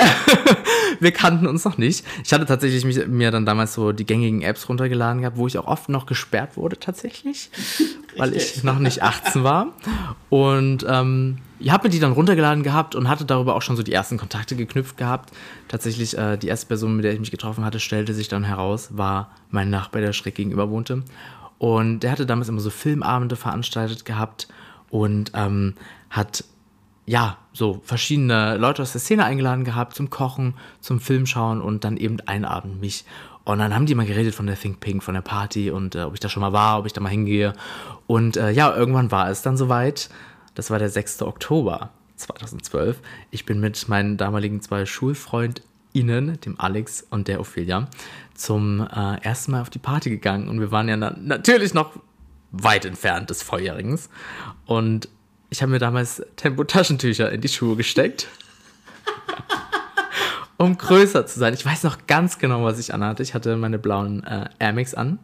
wir 1.00 1.12
kannten 1.12 1.48
uns 1.48 1.66
noch 1.66 1.78
nicht. 1.78 2.04
Ich 2.24 2.34
hatte 2.34 2.46
tatsächlich 2.46 2.84
mich, 2.84 3.08
mir 3.08 3.32
dann 3.32 3.46
damals 3.46 3.74
so 3.74 3.92
die 3.92 4.06
gängigen 4.06 4.42
Apps 4.42 4.68
runtergeladen 4.68 5.22
gehabt, 5.22 5.38
wo 5.38 5.48
ich 5.48 5.58
auch 5.58 5.68
oft 5.68 5.90
noch 5.90 6.06
gesperrt 6.06 6.58
wurde 6.58 6.80
tatsächlich, 6.80 7.50
weil 8.18 8.36
ich 8.36 8.64
noch 8.64 8.80
nicht 8.80 9.04
18 9.04 9.44
war. 9.44 9.74
Und 10.30 10.86
ähm, 10.90 11.38
ich 11.60 11.72
habe 11.72 11.88
mir 11.88 11.90
die 11.90 12.00
dann 12.00 12.12
runtergeladen 12.12 12.64
gehabt 12.64 12.96
und 12.96 13.08
hatte 13.08 13.26
darüber 13.26 13.56
auch 13.56 13.62
schon 13.62 13.78
so 13.78 13.84
die 13.84 13.94
ersten 13.94 14.18
Kontakte 14.18 14.56
geknüpft 14.56 14.98
gehabt. 14.98 15.32
Tatsächlich 15.68 16.18
äh, 16.18 16.38
die 16.38 16.48
erste 16.48 16.68
Person, 16.68 16.96
mit 16.96 17.06
der 17.06 17.14
ich 17.14 17.20
mich 17.20 17.32
getroffen 17.32 17.64
hatte, 17.64 17.80
stellte 17.80 18.14
sich 18.14 18.28
dann 18.28 18.44
heraus, 18.44 18.90
war 18.92 19.32
mein 19.52 19.70
Nachbar, 19.70 20.02
der 20.02 20.14
schräg 20.14 20.36
gegenüber 20.36 20.70
wohnte. 20.70 21.04
Und 21.58 22.02
der 22.02 22.12
hatte 22.12 22.26
damals 22.26 22.50
immer 22.50 22.60
so 22.60 22.70
Filmabende 22.70 23.36
veranstaltet 23.36 24.06
gehabt 24.06 24.48
und 24.90 25.32
ähm, 25.34 25.76
hat 26.10 26.44
ja 27.06 27.38
so 27.54 27.82
verschiedene 27.84 28.58
Leute 28.58 28.82
aus 28.82 28.92
der 28.92 29.02
Szene 29.02 29.26
eingeladen 29.26 29.64
gehabt 29.64 29.96
zum 29.96 30.10
Kochen, 30.10 30.56
zum 30.82 31.00
Filmschauen 31.00 31.62
und 31.62 31.84
dann 31.84 31.98
eben 31.98 32.20
einen 32.22 32.46
Abend 32.46 32.82
mich. 32.82 33.06
Und 33.46 33.60
dann 33.60 33.76
haben 33.76 33.86
die 33.86 33.94
mal 33.94 34.08
geredet 34.08 34.34
von 34.34 34.48
der 34.48 34.60
Think 34.60 34.80
Pink, 34.80 35.04
von 35.04 35.14
der 35.14 35.22
Party 35.22 35.70
und 35.70 35.96
äh, 35.96 36.02
ob 36.02 36.16
ich 36.16 36.20
da 36.20 36.30
schon 36.30 36.42
mal 36.42 36.52
war, 36.52 36.80
ob 36.80 36.88
ich 36.88 36.94
da 36.94 37.02
mal 37.02 37.10
hingehe. 37.10 37.54
Und 38.08 38.38
äh, 38.38 38.50
ja, 38.50 38.76
irgendwann 38.76 39.12
war 39.12 39.30
es 39.30 39.44
dann 39.44 39.56
soweit. 39.56 40.10
Das 40.56 40.72
war 40.72 40.80
der 40.80 40.90
6. 40.90 41.22
Oktober 41.22 41.92
2012. 42.16 43.00
Ich 43.30 43.46
bin 43.46 43.60
mit 43.60 43.88
meinen 43.88 44.18
damaligen 44.18 44.62
zwei 44.62 44.86
SchulfreundInnen, 44.86 46.40
dem 46.42 46.60
Alex 46.60 47.06
und 47.10 47.28
der 47.28 47.40
Ophelia, 47.40 47.88
zum 48.36 48.82
äh, 48.82 49.22
ersten 49.22 49.52
Mal 49.52 49.62
auf 49.62 49.70
die 49.70 49.80
Party 49.80 50.10
gegangen. 50.10 50.48
Und 50.48 50.60
wir 50.60 50.72
waren 50.72 50.88
ja 50.88 50.98
na 50.98 51.16
natürlich 51.20 51.74
noch 51.74 51.92
weit 52.52 52.86
entfernt 52.86 53.30
des 53.30 53.44
Volljährigens. 53.44 54.10
Und 54.66 55.10
ich 55.50 55.62
habe 55.62 55.72
mir 55.72 55.80
damals 55.80 56.24
Tempo-Taschentücher 56.36 57.32
in 57.32 57.42
die 57.42 57.48
Schuhe 57.48 57.76
gesteckt. 57.76 58.28
um 60.58 60.78
größer 60.78 61.26
zu 61.26 61.40
sein. 61.40 61.54
Ich 61.54 61.66
weiß 61.66 61.84
noch 61.84 62.08
ganz 62.08 62.40
genau, 62.40 62.64
was 62.64 62.80
ich 62.80 62.94
anhatte. 62.94 63.24
Ich 63.24 63.34
hatte 63.34 63.56
meine 63.58 63.80
blauen 63.80 64.24
äh, 64.24 64.50
Air 64.60 64.74
Max 64.74 64.94
an. 64.94 65.20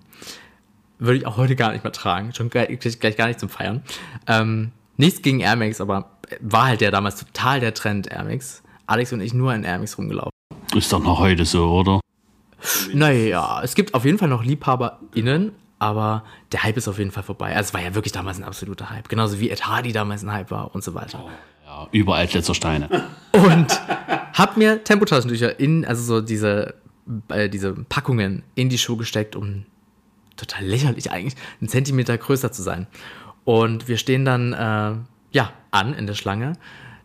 Würde 1.00 1.18
ich 1.18 1.26
auch 1.26 1.38
heute 1.38 1.56
gar 1.56 1.72
nicht 1.72 1.84
mehr 1.84 1.94
tragen. 1.94 2.34
Schon 2.34 2.50
gleich, 2.50 2.78
gleich 3.00 3.18
gar 3.18 3.28
nicht 3.28 3.40
zum 3.40 3.50
Feiern. 3.50 3.82
Ähm, 4.28 4.72
nichts 4.98 5.22
gegen 5.22 5.40
Air 5.40 5.56
Max, 5.56 5.82
aber 5.82 6.12
war 6.40 6.66
halt 6.66 6.82
der 6.82 6.92
damals 6.92 7.18
total 7.18 7.60
der 7.60 7.74
Trend 7.74 8.08
Air 8.08 8.26
Max. 8.26 8.62
Alex 8.88 9.14
und 9.14 9.22
ich 9.22 9.34
nur 9.34 9.54
in 9.54 9.64
Air 9.64 9.80
Max 9.80 9.98
rumgelaufen. 9.98 10.32
Ist 10.76 10.92
doch 10.94 11.04
noch 11.04 11.20
heute 11.20 11.46
so, 11.46 11.72
oder? 11.72 12.00
Naja, 12.94 13.62
es 13.64 13.76
gibt 13.76 13.94
auf 13.94 14.06
jeden 14.06 14.18
Fall 14.18 14.30
noch 14.30 14.44
LiebhaberInnen, 14.44 15.54
aber 15.80 16.24
der 16.52 16.64
Hype 16.64 16.78
ist 16.78 16.88
auf 16.88 17.00
jeden 17.00 17.12
Fall 17.12 17.24
vorbei. 17.24 17.56
Also 17.56 17.70
es 17.70 17.74
war 17.74 17.82
ja 17.82 17.96
wirklich 17.96 18.12
damals 18.12 18.38
ein 18.38 18.44
absoluter 18.44 18.90
Hype. 18.90 19.10
Genauso 19.10 19.40
wie 19.40 19.50
Ed 19.50 19.66
Hardy 19.66 19.92
damals 19.92 20.24
ein 20.24 20.32
Hype 20.32 20.52
war 20.52 20.76
und 20.76 20.84
so 20.84 20.94
weiter. 20.94 21.26
Ja, 21.66 21.88
überall 21.92 22.28
Glitzersteine. 22.28 22.88
Und 23.32 23.82
hab 24.34 24.58
mir 24.58 24.84
Tempotaschentücher 24.84 25.60
in, 25.60 25.86
also 25.86 26.04
so 26.04 26.22
diese, 26.22 26.76
äh, 27.30 27.50
diese 27.50 27.74
Packungen 27.74 28.44
in 28.56 28.70
die 28.70 28.78
Schuhe 28.78 28.98
gesteckt, 28.98 29.36
um 29.36 29.66
total 30.36 30.66
lächerlich 30.66 31.12
eigentlich, 31.12 31.36
einen 31.60 31.70
Zentimeter 31.70 32.18
größer 32.18 32.52
zu 32.52 32.62
sein. 32.62 32.88
Und 33.46 33.88
wir 33.88 33.98
stehen 33.98 34.26
dann, 34.26 34.54
äh, 34.54 34.98
ja, 35.32 35.54
an 35.72 35.94
in 35.94 36.08
der 36.08 36.14
Schlange. 36.14 36.54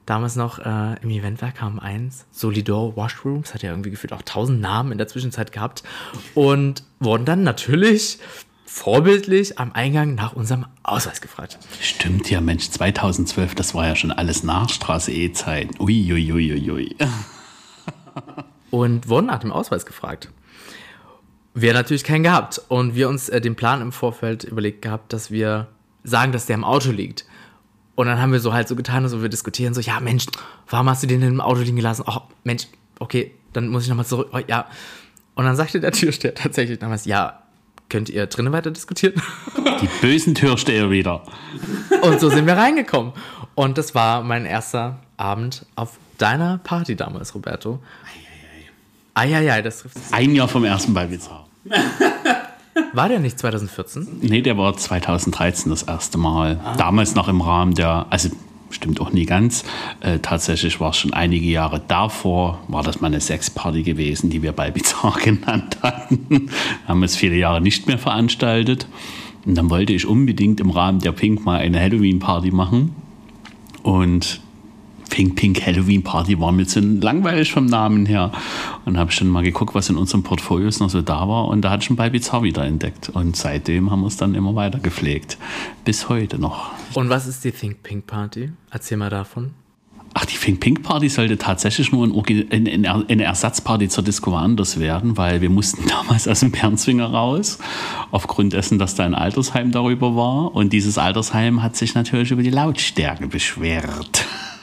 Damals 0.07 0.37
noch 0.37 0.61
äh, 0.61 0.95
im 1.03 1.11
Eventwerk 1.11 1.61
haben 1.61 1.81
eins, 1.81 2.27
Solidor 2.31 2.97
Washrooms, 2.97 3.53
hat 3.53 3.62
ja 3.62 3.71
irgendwie 3.71 3.90
gefühlt 3.90 4.12
auch 4.12 4.23
tausend 4.23 4.61
Namen 4.61 4.92
in 4.92 4.99
der 4.99 5.09
Zwischenzeit 5.09 5.51
gehabt 5.51 5.83
und 6.35 6.85
wurden 7.01 7.25
dann 7.25 7.42
natürlich 7.42 8.21
vorbildlich 8.64 9.59
am 9.59 9.73
Eingang 9.73 10.14
nach 10.14 10.33
unserem 10.33 10.66
Ausweis 10.85 11.21
gefragt. 11.21 11.59
Stimmt 11.81 12.31
ja, 12.31 12.40
Mensch, 12.40 12.71
2012, 12.71 13.57
das 13.57 13.75
war 13.75 13.88
ja 13.88 13.97
schon 13.97 14.12
alles 14.12 14.45
Nachstraße 14.45 15.11
E-Zeit. 15.11 15.81
Uiuiuiui. 15.81 16.71
Ui, 16.71 16.71
ui. 16.71 16.97
und 18.71 19.09
wurden 19.09 19.27
nach 19.27 19.40
dem 19.40 19.51
Ausweis 19.51 19.87
gefragt. 19.87 20.31
Wir 21.55 21.73
natürlich 21.73 22.05
keinen 22.05 22.23
gehabt 22.23 22.61
und 22.69 22.95
wir 22.95 23.09
uns 23.09 23.29
äh, 23.29 23.40
den 23.40 23.57
Plan 23.57 23.81
im 23.81 23.90
Vorfeld 23.90 24.45
überlegt 24.45 24.83
gehabt, 24.83 25.12
dass 25.12 25.33
wir 25.33 25.69
sagen, 26.05 26.31
dass 26.31 26.47
der 26.47 26.55
im 26.55 26.64
Auto 26.64 26.90
liegt. 26.90 27.25
Und 27.97 28.07
dann 28.07 28.21
haben 28.21 28.31
wir 28.31 28.41
so 28.41 28.53
halt 28.53 28.69
so 28.69 28.77
getan, 28.77 29.09
so 29.09 29.23
wir 29.23 29.29
diskutieren 29.29 29.75
so, 29.75 29.81
ja 29.81 29.99
Mensch, 30.01 30.27
warum 30.69 30.89
hast 30.89 31.03
du 31.03 31.07
den 31.07 31.23
im 31.23 31.41
Auto 31.41 31.61
liegen 31.61 31.77
gelassen? 31.77 32.05
Oh 32.07 32.21
Mensch, 32.45 32.69
okay, 33.01 33.33
dann 33.53 33.69
muss 33.69 33.85
ich 33.85 33.89
nochmal 33.89 34.07
zurück. 34.07 34.29
Oh, 34.33 34.39
ja. 34.47 34.67
Und 35.35 35.45
dann 35.45 35.57
sagte 35.57 35.81
der 35.81 35.93
Türsteher 35.93 36.35
tatsächlich 36.35 36.79
damals, 36.79 37.07
ja, 37.07 37.43
könnt 37.89 38.11
ihr 38.11 38.27
drinnen 38.27 38.53
weiter 38.53 38.71
diskutieren? 38.71 39.15
Die 39.81 39.89
bösen 40.01 40.35
Türsteher 40.35 40.91
wieder. 40.91 41.23
Und 42.03 42.21
so 42.21 42.29
sind 42.29 42.47
wir 42.47 42.57
reingekommen. 42.57 43.13
Und 43.55 43.79
das 43.79 43.95
war 43.95 44.23
mein 44.23 44.45
erster 44.45 44.99
Abend 45.17 45.65
auf 45.75 45.99
deiner 46.19 46.59
Party 46.59 46.97
damals, 46.97 47.35
Roberto. 47.35 47.81
Eieiei, 49.15 49.63
das 49.63 49.79
trifft 49.79 49.97
Ein 50.11 50.35
Jahr 50.35 50.49
vom 50.49 50.65
ersten 50.65 50.93
Ballbizarr. 50.93 51.47
War 52.93 53.09
der 53.09 53.19
nicht 53.19 53.39
2014? 53.39 54.21
Nee, 54.23 54.43
der 54.43 54.59
war 54.59 54.77
2013 54.77 55.71
das 55.71 55.83
erste 55.83 56.19
Mal. 56.19 56.61
Damals 56.77 57.15
noch 57.15 57.29
im 57.29 57.41
Rahmen 57.41 57.75
der, 57.75 58.07
also 58.11 58.29
stimmt 58.71 59.01
auch 59.01 59.12
nie 59.12 59.27
ganz. 59.27 59.65
Äh, 60.01 60.19
tatsächlich 60.19 60.81
war 60.81 60.91
es 60.91 60.97
schon 60.97 61.12
einige 61.12 61.47
Jahre 61.47 61.81
davor, 61.87 62.61
war 62.69 62.83
das 62.83 63.01
mal 63.01 63.09
eine 63.09 63.21
Sexparty 63.21 63.83
gewesen, 63.83 64.31
die 64.31 64.43
wir 64.43 64.53
bei 64.53 64.71
Bizarre 64.71 65.21
genannt 65.25 65.79
hatten. 65.83 66.51
Haben 66.87 67.03
es 67.03 67.17
viele 67.17 67.37
Jahre 67.37 67.61
nicht 67.61 67.87
mehr 67.87 67.99
veranstaltet. 67.99 68.87
Und 69.45 69.55
dann 69.55 69.71
wollte 69.71 69.93
ich 69.93 70.07
unbedingt 70.07 70.61
im 70.61 70.71
Rahmen 70.71 70.99
der 71.01 71.12
Pink 71.12 71.45
mal 71.45 71.61
eine 71.61 71.81
Halloween-Party 71.81 72.51
machen. 72.51 72.95
Und 73.83 74.41
Pink 75.11 75.37
Pink 75.37 75.64
Halloween 75.64 76.03
Party 76.03 76.38
war 76.38 76.53
mir 76.53 76.66
zu 76.66 76.81
langweilig 76.81 77.53
vom 77.53 77.66
Namen 77.66 78.07
her. 78.07 78.33
Und 78.85 78.99
habe 78.99 79.12
schon 79.12 79.29
mal 79.29 79.42
geguckt, 79.42 79.75
was 79.75 79.88
in 79.88 79.97
unseren 79.97 80.23
Portfolios 80.23 80.81
noch 80.81 80.90
so 80.90 81.03
da 81.03 81.29
war. 81.29 81.49
Und 81.49 81.62
da 81.62 81.75
ich 81.77 81.85
schon 81.85 81.97
bei 81.97 82.11
Bizarre 82.11 82.45
wieder 82.45 82.64
entdeckt. 82.64 83.09
Und 83.11 83.37
seitdem 83.37 83.90
haben 83.90 84.01
wir 84.01 84.09
es 84.09 84.16
dann 84.16 84.35
immer 84.35 84.55
weiter 84.55 84.79
gepflegt. 84.79 85.38
Bis 85.85 86.09
heute 86.09 86.38
noch. 86.38 86.71
Und 86.95 87.09
was 87.09 87.27
ist 87.27 87.45
die 87.45 87.53
Think 87.53 87.83
Pink 87.83 88.07
Party? 88.07 88.51
Erzähl 88.71 88.97
mal 88.97 89.11
davon. 89.11 89.53
Ach, 90.19 90.25
die 90.25 90.38
Think 90.38 90.61
Pink 90.61 90.83
Party 90.83 91.11
sollte 91.11 91.37
tatsächlich 91.37 91.92
nur 91.92 92.07
eine 92.07 93.23
Ersatzparty 93.23 93.90
zur 93.90 94.03
Disco 94.03 94.31
Woanders 94.31 94.81
werden, 94.81 95.19
weil 95.19 95.42
wir 95.42 95.51
mussten 95.51 95.87
damals 95.88 96.27
aus 96.27 96.40
dem 96.40 96.53
Bernzwinger 96.53 97.05
raus, 97.05 97.59
aufgrund 98.12 98.55
dessen, 98.55 98.79
dass 98.79 98.95
da 98.95 99.05
ein 99.05 99.14
Altersheim 99.14 99.73
darüber 99.73 100.16
war. 100.16 100.55
Und 100.55 100.73
dieses 100.73 100.97
Altersheim 100.97 101.62
hat 101.62 101.77
sich 101.77 101.95
natürlich 101.95 102.31
über 102.31 102.42
die 102.42 102.49
Lautstärke 102.49 103.27
beschwert. 103.27 104.25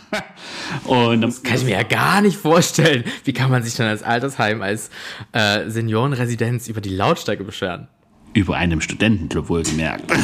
Und 0.86 1.22
das 1.22 1.44
kann 1.44 1.58
ich 1.58 1.64
mir 1.66 1.72
ja 1.72 1.84
gar 1.84 2.22
nicht 2.22 2.38
vorstellen. 2.38 3.04
Wie 3.24 3.34
kann 3.34 3.52
man 3.52 3.64
sich 3.64 3.76
dann 3.76 3.88
als 3.88 4.04
Altersheim, 4.04 4.62
als 4.62 4.90
äh, 5.32 5.70
Seniorenresidenz 5.70 6.68
über 6.68 6.82
die 6.82 6.90
Lautstärke 6.90 7.44
beschweren? 7.44 7.88
Über 8.34 8.58
einem 8.58 8.82
Studentenclub 8.82 9.50
wohlgemerkt. 9.50 10.12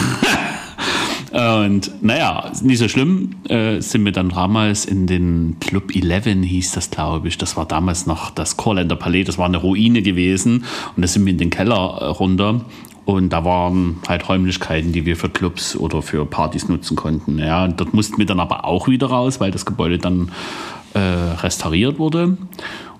Und 1.32 2.04
naja, 2.04 2.52
nicht 2.64 2.80
so 2.80 2.88
schlimm, 2.88 3.36
äh, 3.48 3.82
sind 3.82 4.04
wir 4.04 4.12
dann 4.12 4.30
damals 4.30 4.86
in 4.86 5.06
den 5.06 5.58
Club 5.60 5.96
11, 5.96 6.44
hieß 6.44 6.72
das, 6.72 6.90
glaube 6.90 7.28
ich. 7.28 7.38
Das 7.38 7.56
war 7.56 7.68
damals 7.68 8.08
noch 8.08 8.32
das 8.32 8.58
Chorländer 8.58 8.96
Palais, 8.96 9.26
das 9.26 9.38
war 9.38 9.46
eine 9.46 9.58
Ruine 9.58 10.02
gewesen. 10.02 10.66
Und 10.96 11.02
da 11.02 11.08
sind 11.08 11.26
wir 11.26 11.32
in 11.32 11.38
den 11.38 11.52
Keller 11.52 11.98
äh, 12.02 12.06
runter. 12.06 12.66
Und 13.10 13.30
da 13.30 13.44
waren 13.44 13.98
halt 14.08 14.30
Räumlichkeiten, 14.30 14.92
die 14.92 15.04
wir 15.04 15.18
für 15.18 15.30
Clubs 15.30 15.76
oder 15.76 16.04
für 16.04 16.28
Partys 16.28 16.70
nutzen 16.70 16.96
konnten. 16.96 17.40
Ja, 17.40 17.68
dort 17.68 17.92
mussten 17.92 18.20
wir 18.20 18.28
dann 18.28 18.40
aber 18.40 18.66
auch 18.66 18.88
wieder 18.88 19.08
raus, 19.08 19.40
weil 19.40 19.50
das 19.50 19.66
Gebäude 19.66 19.98
dann 19.98 20.32
äh, 20.94 21.00
restauriert 21.00 21.98
wurde. 21.98 22.38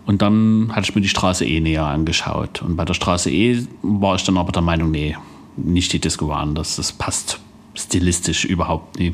Und 0.08 0.24
dann 0.24 0.72
hatte 0.74 0.90
ich 0.90 0.96
mir 0.96 1.02
die 1.02 1.10
Straße 1.10 1.46
E 1.46 1.60
näher 1.60 1.86
angeschaut. 1.86 2.64
Und 2.64 2.76
bei 2.76 2.86
der 2.86 2.96
Straße 2.96 3.30
E 3.30 3.68
war 3.84 4.16
ich 4.16 4.24
dann 4.24 4.38
aber 4.38 4.52
der 4.52 4.64
Meinung, 4.64 4.90
nee, 4.90 5.16
nicht 5.58 5.94
die 5.94 6.00
Disco 6.00 6.26
woanders. 6.26 6.78
Das 6.78 6.92
passt 6.92 7.40
stilistisch 7.76 8.46
überhaupt 8.46 8.98
nicht. 8.98 9.14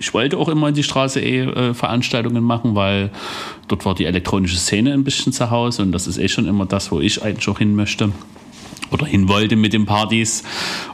Ich 0.00 0.14
wollte 0.14 0.38
auch 0.38 0.48
immer 0.48 0.68
in 0.68 0.74
die 0.74 0.84
Straße 0.84 1.20
E 1.20 1.40
äh, 1.40 1.74
Veranstaltungen 1.74 2.44
machen, 2.44 2.74
weil 2.74 3.10
dort 3.66 3.84
war 3.84 3.94
die 3.94 4.06
elektronische 4.06 4.56
Szene 4.56 4.94
ein 4.94 5.04
bisschen 5.04 5.34
zu 5.34 5.50
Hause 5.50 5.82
und 5.82 5.92
das 5.92 6.06
ist 6.06 6.16
eh 6.16 6.28
schon 6.28 6.46
immer 6.46 6.64
das, 6.64 6.90
wo 6.90 6.98
ich 6.98 7.22
eigentlich 7.22 7.46
auch 7.50 7.58
hin 7.58 7.76
möchte 7.76 8.10
oder 8.90 9.06
hin 9.06 9.28
wollte 9.28 9.56
mit 9.56 9.72
den 9.72 9.86
Partys. 9.86 10.44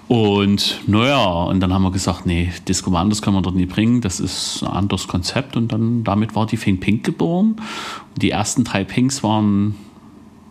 Und 0.09 0.81
naja, 0.87 1.25
und 1.45 1.61
dann 1.61 1.73
haben 1.73 1.83
wir 1.83 1.91
gesagt, 1.91 2.27
nee, 2.27 2.53
Disco 2.69 2.91
Woanders 2.91 3.23
können 3.23 3.37
wir 3.37 3.43
dort 3.43 3.57
nie 3.57 3.67
bringen, 3.67 4.01
das 4.01 4.21
ist 4.21 4.63
ein 4.63 4.69
anderes 4.69 5.09
Konzept. 5.09 5.57
Und 5.57 5.73
dann 5.73 6.05
damit 6.05 6.35
war 6.35 6.47
die 6.47 6.57
Fink 6.57 6.81
Pink 6.81 7.05
geboren. 7.05 7.57
Und 8.15 8.23
die 8.23 8.31
ersten 8.31 8.65
drei 8.65 8.85
Pinks 8.85 9.23
waren 9.23 9.77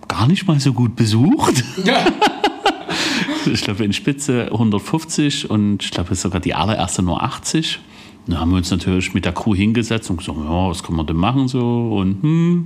gar 0.08 0.28
nicht 0.28 0.48
mal 0.48 0.60
so 0.60 0.74
gut 0.74 0.96
besucht. 0.96 1.64
Ja. 1.86 2.06
ich 3.52 3.62
glaube 3.62 3.84
in 3.84 3.94
Spitze 3.94 4.46
150 4.52 5.50
und 5.50 5.84
ich 5.84 5.92
glaube 5.92 6.16
sogar 6.16 6.40
die 6.40 6.54
allererste 6.54 7.04
nur 7.04 7.22
80. 7.22 7.80
Dann 8.26 8.40
haben 8.40 8.52
wir 8.52 8.58
uns 8.58 8.72
natürlich 8.72 9.14
mit 9.14 9.26
der 9.26 9.34
Crew 9.34 9.54
hingesetzt 9.54 10.10
und 10.10 10.18
gesagt, 10.18 10.38
ja, 10.38 10.70
was 10.70 10.82
können 10.82 10.98
wir 10.98 11.04
denn 11.04 11.18
machen 11.18 11.50
so? 11.50 11.60
Und 11.60 12.24
hm, 12.24 12.66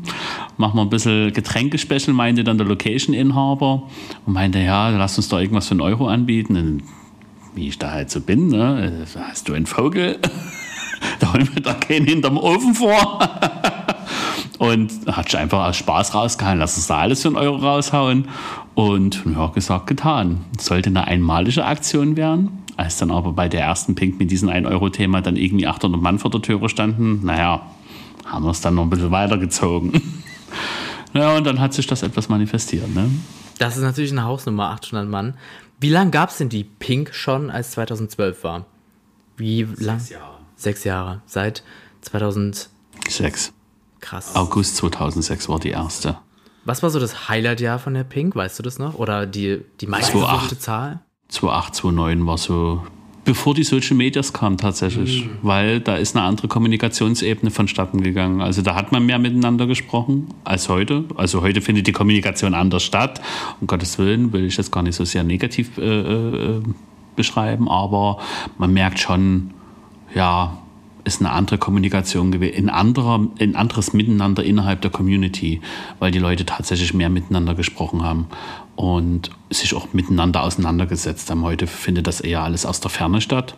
machen 0.57 0.75
wir 0.75 0.83
ein 0.83 0.89
bisschen 0.89 1.33
Getränkespecial, 1.33 2.13
meinte 2.13 2.43
dann 2.43 2.57
der 2.57 2.67
Location-Inhaber 2.67 3.83
und 4.25 4.33
meinte, 4.33 4.59
ja, 4.59 4.89
lass 4.89 5.17
uns 5.17 5.29
doch 5.29 5.39
irgendwas 5.39 5.67
für 5.67 5.71
einen 5.71 5.81
Euro 5.81 6.07
anbieten. 6.07 6.55
Und 6.57 6.83
wie 7.55 7.69
ich 7.69 7.79
da 7.79 7.91
halt 7.91 8.11
so 8.11 8.21
bin, 8.21 8.49
ne? 8.49 9.05
hast 9.17 9.49
du 9.49 9.53
einen 9.53 9.65
Vogel? 9.65 10.19
da 11.19 11.33
holen 11.33 11.49
wir 11.51 11.63
da 11.63 11.73
keinen 11.73 12.05
hinterm 12.05 12.37
Ofen 12.37 12.75
vor. 12.75 13.19
und 14.59 14.91
hat 15.07 15.29
sich 15.29 15.39
einfach 15.39 15.67
aus 15.67 15.77
Spaß 15.77 16.13
rausgehauen, 16.13 16.59
lass 16.59 16.77
uns 16.77 16.85
da 16.85 16.99
alles 16.99 17.23
für 17.23 17.29
einen 17.29 17.37
Euro 17.37 17.55
raushauen. 17.55 18.27
Und 18.75 19.23
ja, 19.25 19.47
gesagt, 19.47 19.87
getan. 19.87 20.45
Sollte 20.59 20.91
eine 20.91 21.05
einmalige 21.05 21.65
Aktion 21.65 22.15
werden 22.15 22.66
als 22.77 22.97
dann 22.97 23.11
aber 23.11 23.33
bei 23.33 23.49
der 23.49 23.61
ersten 23.61 23.95
Pink 23.95 24.19
mit 24.19 24.31
diesem 24.31 24.49
1-Euro-Thema 24.49 25.21
dann 25.21 25.35
irgendwie 25.35 25.67
800 25.67 25.99
Mann 25.99 26.19
vor 26.19 26.31
der 26.31 26.41
Türe 26.41 26.69
standen, 26.69 27.25
naja, 27.25 27.65
haben 28.25 28.45
wir 28.45 28.51
es 28.51 28.61
dann 28.61 28.75
noch 28.75 28.83
ein 28.83 28.89
bisschen 28.89 29.11
weitergezogen. 29.11 30.01
ja, 31.13 31.35
und 31.35 31.43
dann 31.45 31.59
hat 31.59 31.73
sich 31.73 31.87
das 31.87 32.03
etwas 32.03 32.29
manifestiert. 32.29 32.93
Ne? 32.93 33.09
Das 33.57 33.75
ist 33.75 33.83
natürlich 33.83 34.11
eine 34.11 34.23
Hausnummer, 34.23 34.69
800 34.69 35.09
Mann. 35.09 35.33
Wie 35.79 35.89
lange 35.89 36.11
gab 36.11 36.29
es 36.29 36.37
denn 36.37 36.49
die 36.49 36.63
Pink 36.63 37.13
schon, 37.13 37.49
als 37.49 37.71
2012 37.71 38.43
war? 38.43 38.65
Wie 39.37 39.63
lang? 39.63 39.99
Sechs 39.99 40.09
Jahre. 40.09 40.37
Sechs 40.55 40.83
Jahre. 40.83 41.21
Seit 41.25 41.63
2006. 42.01 43.53
Krass. 43.99 44.35
August 44.35 44.77
2006 44.77 45.49
war 45.49 45.59
die 45.59 45.69
erste. 45.69 46.17
Was 46.65 46.83
war 46.83 46.89
so 46.89 46.99
das 46.99 47.29
Highlight-Jahr 47.29 47.79
von 47.79 47.93
der 47.93 48.03
Pink? 48.03 48.35
Weißt 48.35 48.59
du 48.59 48.63
das 48.63 48.77
noch? 48.77 48.95
Oder 48.95 49.25
die, 49.25 49.61
die 49.79 49.87
meistgesuchte 49.87 50.59
Zahl? 50.59 50.99
2008, 51.29 51.75
2009 51.75 52.25
war 52.25 52.37
so, 52.37 52.81
bevor 53.25 53.53
die 53.53 53.63
Social 53.63 53.97
Medias 53.97 54.31
kamen 54.31 54.57
tatsächlich, 54.57 55.25
mhm. 55.25 55.29
weil 55.41 55.79
da 55.81 55.97
ist 55.97 56.15
eine 56.15 56.25
andere 56.25 56.47
Kommunikationsebene 56.47 57.51
vonstatten 57.51 58.01
gegangen. 58.01 58.41
Also 58.41 58.61
da 58.61 58.75
hat 58.75 58.91
man 58.91 59.05
mehr 59.05 59.19
miteinander 59.19 59.67
gesprochen 59.67 60.27
als 60.45 60.69
heute. 60.69 61.03
Also 61.15 61.41
heute 61.41 61.61
findet 61.61 61.87
die 61.87 61.91
Kommunikation 61.91 62.53
anders 62.53 62.83
statt. 62.83 63.21
Um 63.59 63.67
Gottes 63.67 63.99
Willen 63.99 64.31
will 64.31 64.45
ich 64.45 64.55
das 64.55 64.71
gar 64.71 64.83
nicht 64.83 64.95
so 64.95 65.03
sehr 65.03 65.23
negativ 65.23 65.77
äh, 65.77 65.81
äh, 65.81 66.61
beschreiben, 67.17 67.67
aber 67.67 68.19
man 68.57 68.71
merkt 68.71 68.99
schon, 68.99 69.51
ja, 70.15 70.57
ist 71.03 71.21
eine 71.21 71.31
andere 71.31 71.57
Kommunikation 71.57 72.31
gewesen, 72.31 72.55
ein, 72.57 72.69
anderer, 72.69 73.27
ein 73.39 73.55
anderes 73.55 73.93
Miteinander 73.93 74.43
innerhalb 74.43 74.81
der 74.81 74.91
Community, 74.91 75.61
weil 75.99 76.11
die 76.11 76.19
Leute 76.19 76.45
tatsächlich 76.45 76.93
mehr 76.93 77.09
miteinander 77.09 77.55
gesprochen 77.55 78.03
haben 78.03 78.27
und 78.77 79.31
sich 79.49 79.73
auch 79.75 79.91
miteinander 79.91 80.43
auseinandergesetzt 80.43 81.29
haben. 81.29 81.43
Heute 81.43 81.67
findet 81.67 82.07
das 82.07 82.21
eher 82.21 82.43
alles 82.43 82.65
aus 82.65 82.79
der 82.79 82.89
Ferne 82.89 83.19
statt 83.19 83.55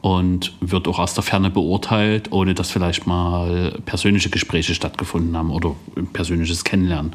und 0.00 0.54
wird 0.60 0.88
auch 0.88 0.98
aus 0.98 1.14
der 1.14 1.22
Ferne 1.22 1.50
beurteilt, 1.50 2.32
ohne 2.32 2.54
dass 2.54 2.70
vielleicht 2.70 3.06
mal 3.06 3.78
persönliche 3.84 4.30
Gespräche 4.30 4.74
stattgefunden 4.74 5.36
haben 5.36 5.50
oder 5.50 5.76
persönliches 6.12 6.64
Kennenlernen 6.64 7.14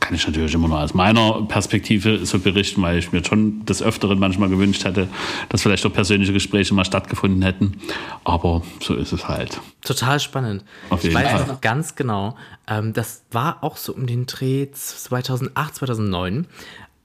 kann 0.00 0.14
ich 0.14 0.26
natürlich 0.26 0.54
immer 0.54 0.68
nur 0.68 0.80
aus 0.80 0.94
meiner 0.94 1.42
Perspektive 1.42 2.24
so 2.24 2.38
berichten, 2.38 2.82
weil 2.82 2.98
ich 2.98 3.12
mir 3.12 3.24
schon 3.24 3.64
des 3.64 3.82
Öfteren 3.82 4.18
manchmal 4.18 4.48
gewünscht 4.48 4.84
hätte, 4.84 5.08
dass 5.48 5.62
vielleicht 5.62 5.84
auch 5.86 5.92
persönliche 5.92 6.32
Gespräche 6.32 6.74
mal 6.74 6.84
stattgefunden 6.84 7.42
hätten. 7.42 7.80
Aber 8.24 8.62
so 8.80 8.94
ist 8.94 9.12
es 9.12 9.28
halt. 9.28 9.60
Total 9.82 10.20
spannend. 10.20 10.64
Auf 10.90 11.02
jeden 11.02 11.16
ich 11.16 11.22
weiß 11.22 11.32
Fall. 11.32 11.46
noch 11.46 11.60
ganz 11.60 11.94
genau, 11.94 12.36
ähm, 12.66 12.92
das 12.92 13.24
war 13.30 13.62
auch 13.62 13.76
so 13.76 13.94
um 13.94 14.06
den 14.06 14.26
Dreh 14.26 14.68
2008, 14.70 15.74
2009 15.76 16.46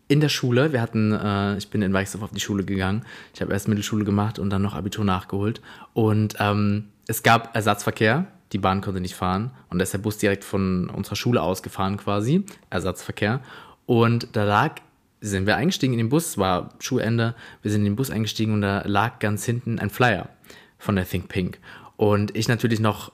in 0.08 0.20
der 0.20 0.30
Schule. 0.30 0.74
Wir 0.74 0.82
hatten, 0.82 1.12
äh, 1.12 1.58
ich 1.58 1.70
bin 1.70 1.82
in 1.82 1.94
Weichsdorf 1.94 2.24
auf 2.24 2.32
die 2.32 2.40
Schule 2.40 2.64
gegangen. 2.64 3.04
Ich 3.34 3.42
habe 3.42 3.54
erst 3.54 3.68
Mittelschule 3.68 4.06
gemacht 4.06 4.40
und 4.40 4.50
dann 4.50 4.62
noch 4.62 4.74
Abitur 4.74 5.06
nachgeholt. 5.06 5.62
Und 5.94 6.36
ähm, 6.40 6.86
es 7.08 7.24
gab 7.24 7.56
Ersatzverkehr 7.56 8.28
die 8.54 8.60
Bahn 8.60 8.82
konnte 8.82 9.02
nicht 9.02 9.16
fahren 9.16 9.52
und 9.70 9.80
da 9.80 9.84
ist 9.84 9.94
der 9.94 9.98
Bus 9.98 10.18
direkt 10.18 10.44
von 10.44 10.90
unserer 10.90 11.16
Schule 11.16 11.42
ausgefahren 11.42 11.98
quasi, 11.98 12.46
Ersatzverkehr. 12.70 13.42
Und 13.86 14.30
da 14.34 14.44
lag, 14.44 14.76
sind 15.20 15.48
wir 15.48 15.58
eingestiegen 15.58 15.94
in 15.94 15.98
den 15.98 16.10
Bus, 16.10 16.38
war 16.38 16.70
Schulende, 16.80 17.36
wir 17.62 17.72
sind 17.72 17.82
in 17.82 17.92
den 17.92 17.96
Bus 17.96 18.12
eingestiegen 18.12 18.54
und 18.54 18.62
da 18.62 18.84
lag 18.86 19.20
ganz 19.20 19.44
hinten 19.44 19.80
ein 19.80 19.90
Flyer 19.90 20.30
von 20.78 20.96
der 20.96 21.08
Think 21.08 21.30
Pink. 21.30 21.60
Und 21.98 22.36
ich 22.38 22.48
natürlich 22.48 22.80
noch 22.80 23.12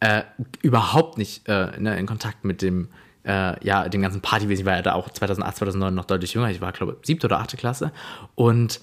äh, 0.00 0.22
überhaupt 0.62 1.18
nicht 1.18 1.46
äh, 1.48 1.78
ne, 1.78 1.98
in 1.98 2.06
Kontakt 2.06 2.44
mit 2.44 2.62
dem, 2.62 2.88
äh, 3.24 3.64
ja, 3.64 3.88
dem 3.88 4.00
ganzen 4.00 4.20
Partywesen. 4.20 4.62
Ich 4.62 4.66
war 4.66 4.76
ja 4.76 4.82
da 4.82 4.94
auch 4.94 5.10
2008, 5.10 5.56
2009 5.56 5.94
noch 5.94 6.04
deutlich 6.04 6.34
jünger. 6.34 6.50
Ich 6.50 6.60
war, 6.60 6.72
glaube 6.72 6.96
ich, 7.00 7.06
siebte 7.06 7.26
oder 7.26 7.40
achte 7.40 7.56
Klasse. 7.56 7.92
Und 8.34 8.80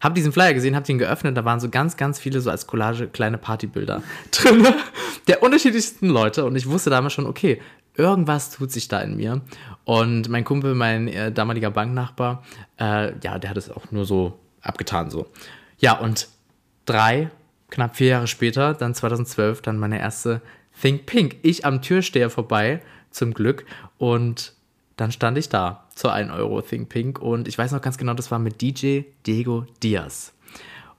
hab 0.00 0.14
diesen 0.14 0.32
Flyer 0.32 0.54
gesehen, 0.54 0.76
hab 0.76 0.84
den 0.84 0.98
geöffnet, 0.98 1.36
da 1.36 1.44
waren 1.44 1.60
so 1.60 1.68
ganz, 1.68 1.96
ganz 1.96 2.18
viele 2.18 2.40
so 2.40 2.50
als 2.50 2.66
Collage 2.66 3.08
kleine 3.08 3.38
Partybilder 3.38 4.02
drin 4.30 4.66
der 5.26 5.42
unterschiedlichsten 5.42 6.08
Leute 6.08 6.44
und 6.44 6.56
ich 6.56 6.68
wusste 6.68 6.90
damals 6.90 7.12
schon, 7.12 7.26
okay, 7.26 7.60
irgendwas 7.98 8.50
tut 8.50 8.70
sich 8.70 8.88
da 8.88 9.00
in 9.00 9.16
mir. 9.16 9.42
Und 9.84 10.28
mein 10.28 10.44
Kumpel, 10.44 10.74
mein 10.74 11.08
äh, 11.08 11.32
damaliger 11.32 11.70
Banknachbar, 11.70 12.44
äh, 12.78 13.12
ja, 13.22 13.38
der 13.38 13.50
hat 13.50 13.56
es 13.56 13.70
auch 13.70 13.90
nur 13.90 14.04
so 14.04 14.38
abgetan 14.62 15.10
so. 15.10 15.26
Ja, 15.78 15.98
und 15.98 16.28
drei, 16.86 17.30
knapp 17.70 17.96
vier 17.96 18.08
Jahre 18.08 18.26
später, 18.26 18.74
dann 18.74 18.94
2012, 18.94 19.62
dann 19.62 19.78
meine 19.78 19.98
erste 19.98 20.40
Think 20.80 21.06
Pink. 21.06 21.36
Ich 21.42 21.64
am 21.64 21.82
Türsteher 21.82 22.30
vorbei, 22.30 22.80
zum 23.10 23.34
Glück, 23.34 23.64
und 23.98 24.54
dann 24.96 25.12
stand 25.12 25.38
ich 25.38 25.48
da 25.48 25.87
zur 25.98 26.12
1 26.12 26.30
Euro 26.30 26.62
Think 26.62 26.88
Pink 26.88 27.18
und 27.18 27.48
ich 27.48 27.58
weiß 27.58 27.72
noch 27.72 27.82
ganz 27.82 27.98
genau, 27.98 28.14
das 28.14 28.30
war 28.30 28.38
mit 28.38 28.62
DJ 28.62 29.00
Diego 29.26 29.66
Diaz. 29.82 30.32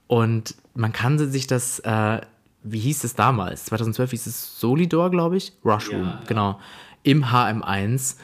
Und 0.06 0.54
man 0.74 0.92
kann 0.92 1.18
sich 1.18 1.46
das, 1.46 1.78
äh, 1.80 2.20
wie 2.62 2.80
hieß 2.80 3.04
es 3.04 3.14
damals? 3.14 3.64
2012 3.66 4.10
hieß 4.10 4.26
es 4.26 4.60
Solidor, 4.60 5.10
glaube 5.10 5.38
ich. 5.38 5.52
Rushroom, 5.64 6.02
ja. 6.02 6.20
genau. 6.26 6.60
Im 7.02 7.24
HM1. 7.24 8.16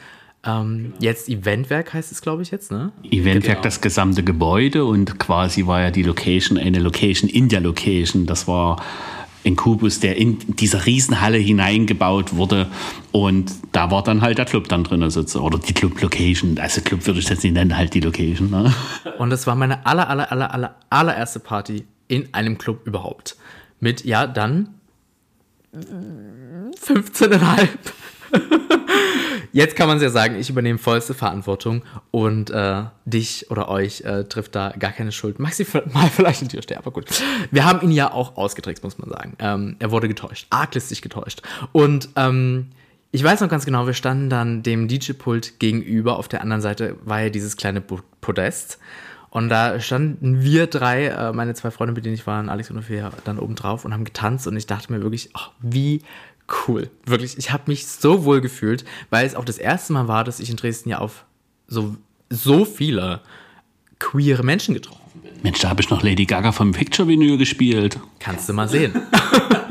Ähm, 0.43 0.83
genau. 0.83 0.95
Jetzt 0.99 1.29
Eventwerk 1.29 1.93
heißt 1.95 2.11
es, 2.11 2.21
glaube 2.21 2.43
ich, 2.43 2.51
jetzt, 2.51 2.71
ne? 2.71 2.91
Eventwerk, 3.03 3.55
genau. 3.55 3.63
das 3.63 3.81
gesamte 3.81 4.23
Gebäude 4.23 4.85
und 4.85 5.17
quasi 5.17 5.65
war 5.65 5.81
ja 5.81 5.89
die 5.89 6.03
Location 6.03 6.59
eine 6.59 6.77
Location 6.77 7.27
in 7.27 7.49
der 7.49 7.61
Location. 7.61 8.27
Das 8.27 8.47
war 8.47 8.83
ein 9.47 9.55
Kubus, 9.55 9.99
der 9.99 10.17
in 10.17 10.37
dieser 10.57 10.85
Riesenhalle 10.85 11.37
hineingebaut 11.37 12.35
wurde. 12.35 12.67
Und 13.11 13.51
da 13.71 13.89
war 13.89 14.03
dann 14.03 14.21
halt 14.21 14.37
der 14.37 14.45
Club 14.45 14.67
dann 14.67 14.83
drin, 14.83 15.01
also, 15.01 15.21
oder 15.39 15.57
die 15.57 15.73
Club-Location. 15.73 16.59
Also 16.59 16.81
Club 16.81 17.07
würde 17.07 17.19
ich 17.19 17.29
jetzt 17.29 17.43
nicht 17.43 17.53
nennen, 17.53 17.75
halt 17.75 17.93
die 17.93 18.01
Location. 18.01 18.51
Ne? 18.51 18.73
Und 19.17 19.29
das 19.29 19.47
war 19.47 19.55
meine 19.55 19.85
aller, 19.85 20.09
aller, 20.09 20.31
aller, 20.31 20.53
aller, 20.53 20.75
allererste 20.89 21.39
Party 21.39 21.85
in 22.07 22.33
einem 22.33 22.57
Club 22.57 22.85
überhaupt. 22.85 23.37
Mit, 23.79 24.05
ja, 24.05 24.27
dann 24.27 24.69
15,5. 25.73 27.67
Jetzt 29.57 29.75
kann 29.75 29.87
man 29.87 29.97
es 29.97 30.03
ja 30.03 30.11
sagen, 30.11 30.35
ich 30.35 30.51
übernehme 30.51 30.77
vollste 30.77 31.15
Verantwortung 31.15 31.81
und 32.11 32.51
äh, 32.51 32.83
dich 33.05 33.49
oder 33.49 33.69
euch 33.69 34.01
äh, 34.01 34.25
trifft 34.25 34.53
da 34.53 34.69
gar 34.77 34.91
keine 34.91 35.11
Schuld. 35.11 35.39
Maxi 35.39 35.65
mal 35.91 36.07
vielleicht 36.15 36.43
ein 36.43 36.49
Türsteher, 36.49 36.77
aber 36.77 36.91
gut. 36.91 37.07
Wir 37.49 37.65
haben 37.65 37.81
ihn 37.81 37.89
ja 37.89 38.11
auch 38.11 38.37
ausgetrickst, 38.37 38.83
muss 38.83 38.99
man 38.99 39.09
sagen. 39.09 39.33
Ähm, 39.39 39.75
er 39.79 39.89
wurde 39.89 40.07
getäuscht, 40.07 40.45
arglistig 40.51 41.01
getäuscht. 41.01 41.41
Und 41.71 42.09
ähm, 42.15 42.67
ich 43.09 43.23
weiß 43.23 43.41
noch 43.41 43.49
ganz 43.49 43.65
genau, 43.65 43.87
wir 43.87 43.95
standen 43.95 44.29
dann 44.29 44.61
dem 44.61 44.87
DJ-Pult 44.87 45.59
gegenüber. 45.59 46.19
Auf 46.19 46.27
der 46.27 46.41
anderen 46.41 46.61
Seite 46.61 46.95
war 47.03 47.21
ja 47.21 47.31
dieses 47.31 47.57
kleine 47.57 47.81
Podest. 47.81 48.77
Und 49.31 49.49
da 49.49 49.79
standen 49.79 50.43
wir 50.43 50.67
drei, 50.67 51.07
äh, 51.07 51.33
meine 51.33 51.55
zwei 51.55 51.71
Freunde, 51.71 51.93
mit 51.93 52.05
denen 52.05 52.13
ich 52.13 52.27
war, 52.27 52.47
Alex 52.47 52.69
und 52.69 52.77
Ophelia, 52.77 53.11
dann 53.23 53.39
oben 53.39 53.55
drauf 53.55 53.85
und 53.85 53.93
haben 53.93 54.03
getanzt. 54.03 54.45
Und 54.45 54.55
ich 54.55 54.67
dachte 54.67 54.93
mir 54.93 55.01
wirklich, 55.01 55.31
oh, 55.33 55.51
wie 55.61 56.03
cool. 56.67 56.89
Wirklich, 57.05 57.37
ich 57.37 57.51
habe 57.51 57.63
mich 57.67 57.87
so 57.87 58.23
wohl 58.23 58.41
gefühlt, 58.41 58.85
weil 59.09 59.25
es 59.25 59.35
auch 59.35 59.45
das 59.45 59.57
erste 59.57 59.93
Mal 59.93 60.07
war, 60.07 60.23
dass 60.23 60.39
ich 60.39 60.49
in 60.49 60.55
Dresden 60.55 60.89
ja 60.89 60.99
auf 60.99 61.25
so, 61.67 61.95
so 62.29 62.65
viele 62.65 63.21
queere 63.99 64.43
Menschen 64.43 64.73
getroffen 64.73 65.21
bin. 65.21 65.31
Mensch, 65.43 65.59
da 65.59 65.69
habe 65.69 65.81
ich 65.81 65.89
noch 65.89 66.03
Lady 66.03 66.25
Gaga 66.25 66.51
vom 66.51 66.71
Picture 66.71 67.07
Vinyl 67.07 67.37
gespielt. 67.37 67.99
Kannst 68.19 68.47
du 68.47 68.53
mal 68.53 68.69
sehen. 68.69 68.93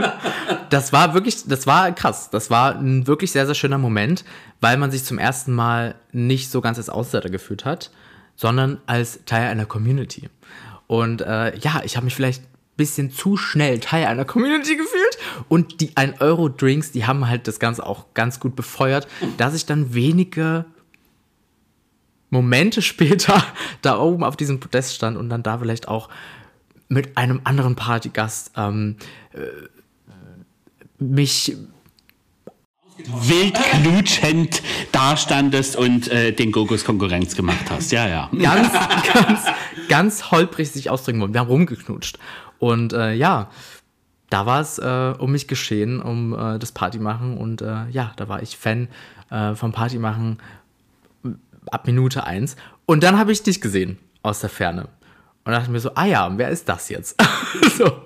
das 0.70 0.92
war 0.92 1.14
wirklich, 1.14 1.44
das 1.46 1.66
war 1.66 1.92
krass. 1.92 2.30
Das 2.30 2.50
war 2.50 2.76
ein 2.76 3.06
wirklich 3.06 3.32
sehr, 3.32 3.46
sehr 3.46 3.54
schöner 3.54 3.78
Moment, 3.78 4.24
weil 4.60 4.76
man 4.76 4.90
sich 4.90 5.04
zum 5.04 5.18
ersten 5.18 5.52
Mal 5.52 5.94
nicht 6.12 6.50
so 6.50 6.60
ganz 6.60 6.78
als 6.78 6.90
Außenseiter 6.90 7.30
gefühlt 7.30 7.64
hat, 7.64 7.90
sondern 8.36 8.80
als 8.86 9.20
Teil 9.24 9.48
einer 9.48 9.66
Community. 9.66 10.28
Und 10.86 11.20
äh, 11.22 11.56
ja, 11.58 11.82
ich 11.84 11.96
habe 11.96 12.04
mich 12.04 12.14
vielleicht 12.14 12.42
bisschen 12.76 13.10
zu 13.10 13.36
schnell 13.36 13.80
Teil 13.80 14.06
einer 14.06 14.24
Community 14.24 14.76
gefühlt. 14.76 15.18
Und 15.48 15.80
die 15.80 15.90
1-Euro-Drinks, 15.90 16.92
die 16.92 17.06
haben 17.06 17.26
halt 17.28 17.48
das 17.48 17.58
Ganze 17.58 17.86
auch 17.86 18.06
ganz 18.14 18.40
gut 18.40 18.56
befeuert, 18.56 19.08
dass 19.38 19.54
ich 19.54 19.66
dann 19.66 19.94
wenige 19.94 20.66
Momente 22.30 22.82
später 22.82 23.42
da 23.82 23.98
oben 23.98 24.24
auf 24.24 24.36
diesem 24.36 24.60
Podest 24.60 24.94
stand 24.94 25.16
und 25.16 25.28
dann 25.28 25.42
da 25.42 25.58
vielleicht 25.58 25.88
auch 25.88 26.08
mit 26.88 27.16
einem 27.16 27.40
anderen 27.44 27.74
Partygast 27.74 28.52
ähm, 28.56 28.96
äh, 29.32 29.38
mich 30.98 31.56
wild 33.04 33.54
knutschend 33.54 34.62
dastandest 34.92 35.76
und 35.76 36.08
äh, 36.08 36.32
den 36.32 36.52
Gogos 36.52 36.84
Konkurrenz 36.84 37.36
gemacht 37.36 37.70
hast. 37.70 37.92
Ja, 37.92 38.08
ja. 38.08 38.30
Ganz, 38.32 38.72
ganz, 39.12 39.40
ganz 39.88 40.31
holprig 40.31 40.70
sich 40.70 40.90
ausdrücken 40.90 41.20
wollen. 41.20 41.33
Wir 41.33 41.40
haben 41.40 41.49
rumgeknutscht. 41.49 42.18
Und 42.59 42.92
äh, 42.92 43.12
ja, 43.12 43.51
da 44.31 44.46
war 44.46 44.61
es 44.61 44.79
äh, 44.79 45.14
um 45.18 45.33
mich 45.33 45.46
geschehen, 45.49 46.01
um 46.01 46.33
äh, 46.33 46.59
das 46.59 46.72
Party 46.72 46.99
machen. 46.99 47.37
Und 47.37 47.62
äh, 47.62 47.88
ja, 47.90 48.12
da 48.16 48.29
war 48.29 48.42
ich 48.42 48.57
Fan 48.57 48.88
äh, 49.31 49.55
vom 49.55 49.72
Party 49.72 49.99
machen 49.99 50.38
ab 51.70 51.87
Minute 51.87 52.25
eins. 52.25 52.57
Und 52.87 53.03
dann 53.03 53.18
habe 53.18 53.33
ich 53.33 53.42
dich 53.42 53.61
gesehen 53.61 53.99
aus 54.22 54.40
der 54.40 54.51
Ferne. 54.51 54.88
Und 55.44 55.53
dachte 55.53 55.70
mir 55.70 55.79
so, 55.79 55.92
ah 55.94 56.07
ja, 56.07 56.31
wer 56.37 56.51
ist 56.51 56.68
das 56.68 56.88
jetzt? 56.88 57.22
so. 57.79 58.03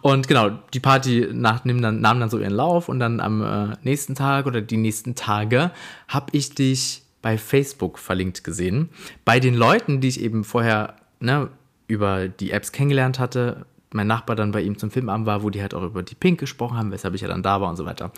Und 0.00 0.28
genau, 0.28 0.50
die 0.72 0.78
Party 0.78 1.28
nach, 1.32 1.64
nahm, 1.64 1.82
dann, 1.82 2.00
nahm 2.00 2.20
dann 2.20 2.30
so 2.30 2.38
ihren 2.38 2.52
Lauf 2.52 2.88
und 2.88 3.00
dann 3.00 3.18
am 3.18 3.42
äh, 3.42 3.76
nächsten 3.82 4.14
Tag 4.14 4.46
oder 4.46 4.60
die 4.60 4.76
nächsten 4.76 5.16
Tage 5.16 5.72
habe 6.06 6.26
ich 6.32 6.54
dich 6.54 7.02
bei 7.20 7.36
Facebook 7.36 7.98
verlinkt 7.98 8.44
gesehen. 8.44 8.90
Bei 9.24 9.40
den 9.40 9.54
Leuten, 9.54 10.00
die 10.00 10.06
ich 10.06 10.20
eben 10.20 10.44
vorher 10.44 10.94
ne, 11.20 11.48
über 11.86 12.28
die 12.28 12.50
Apps 12.50 12.72
kennengelernt 12.72 13.18
hatte, 13.18 13.66
mein 13.92 14.06
Nachbar 14.06 14.36
dann 14.36 14.52
bei 14.52 14.60
ihm 14.60 14.78
zum 14.78 14.90
Filmabend 14.90 15.26
war, 15.26 15.42
wo 15.42 15.50
die 15.50 15.62
halt 15.62 15.74
auch 15.74 15.82
über 15.82 16.02
die 16.02 16.14
Pink 16.14 16.38
gesprochen 16.38 16.76
haben, 16.76 16.92
weshalb 16.92 17.14
ich 17.14 17.22
ja 17.22 17.28
dann 17.28 17.42
da 17.42 17.60
war 17.60 17.70
und 17.70 17.76
so 17.76 17.86
weiter. 17.86 18.12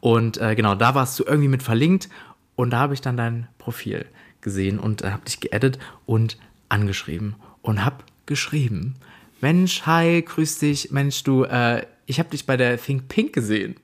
Und 0.00 0.38
äh, 0.38 0.54
genau, 0.54 0.74
da 0.74 0.94
warst 0.94 1.18
du 1.18 1.24
irgendwie 1.24 1.48
mit 1.48 1.62
verlinkt 1.62 2.08
und 2.56 2.70
da 2.70 2.78
habe 2.78 2.94
ich 2.94 3.00
dann 3.00 3.16
dein 3.16 3.48
Profil 3.58 4.06
gesehen 4.40 4.78
und 4.78 5.02
äh, 5.02 5.10
habe 5.10 5.24
dich 5.24 5.40
geaddet 5.40 5.78
und 6.06 6.36
angeschrieben 6.68 7.36
und 7.62 7.84
habe 7.84 8.04
geschrieben, 8.26 8.96
Mensch, 9.40 9.82
hi, 9.86 10.22
grüß 10.22 10.58
dich, 10.58 10.90
Mensch, 10.90 11.22
du, 11.24 11.44
äh, 11.44 11.86
ich 12.06 12.18
habe 12.18 12.30
dich 12.30 12.46
bei 12.46 12.56
der 12.56 12.80
Think 12.80 13.08
Pink 13.08 13.32
gesehen. 13.32 13.76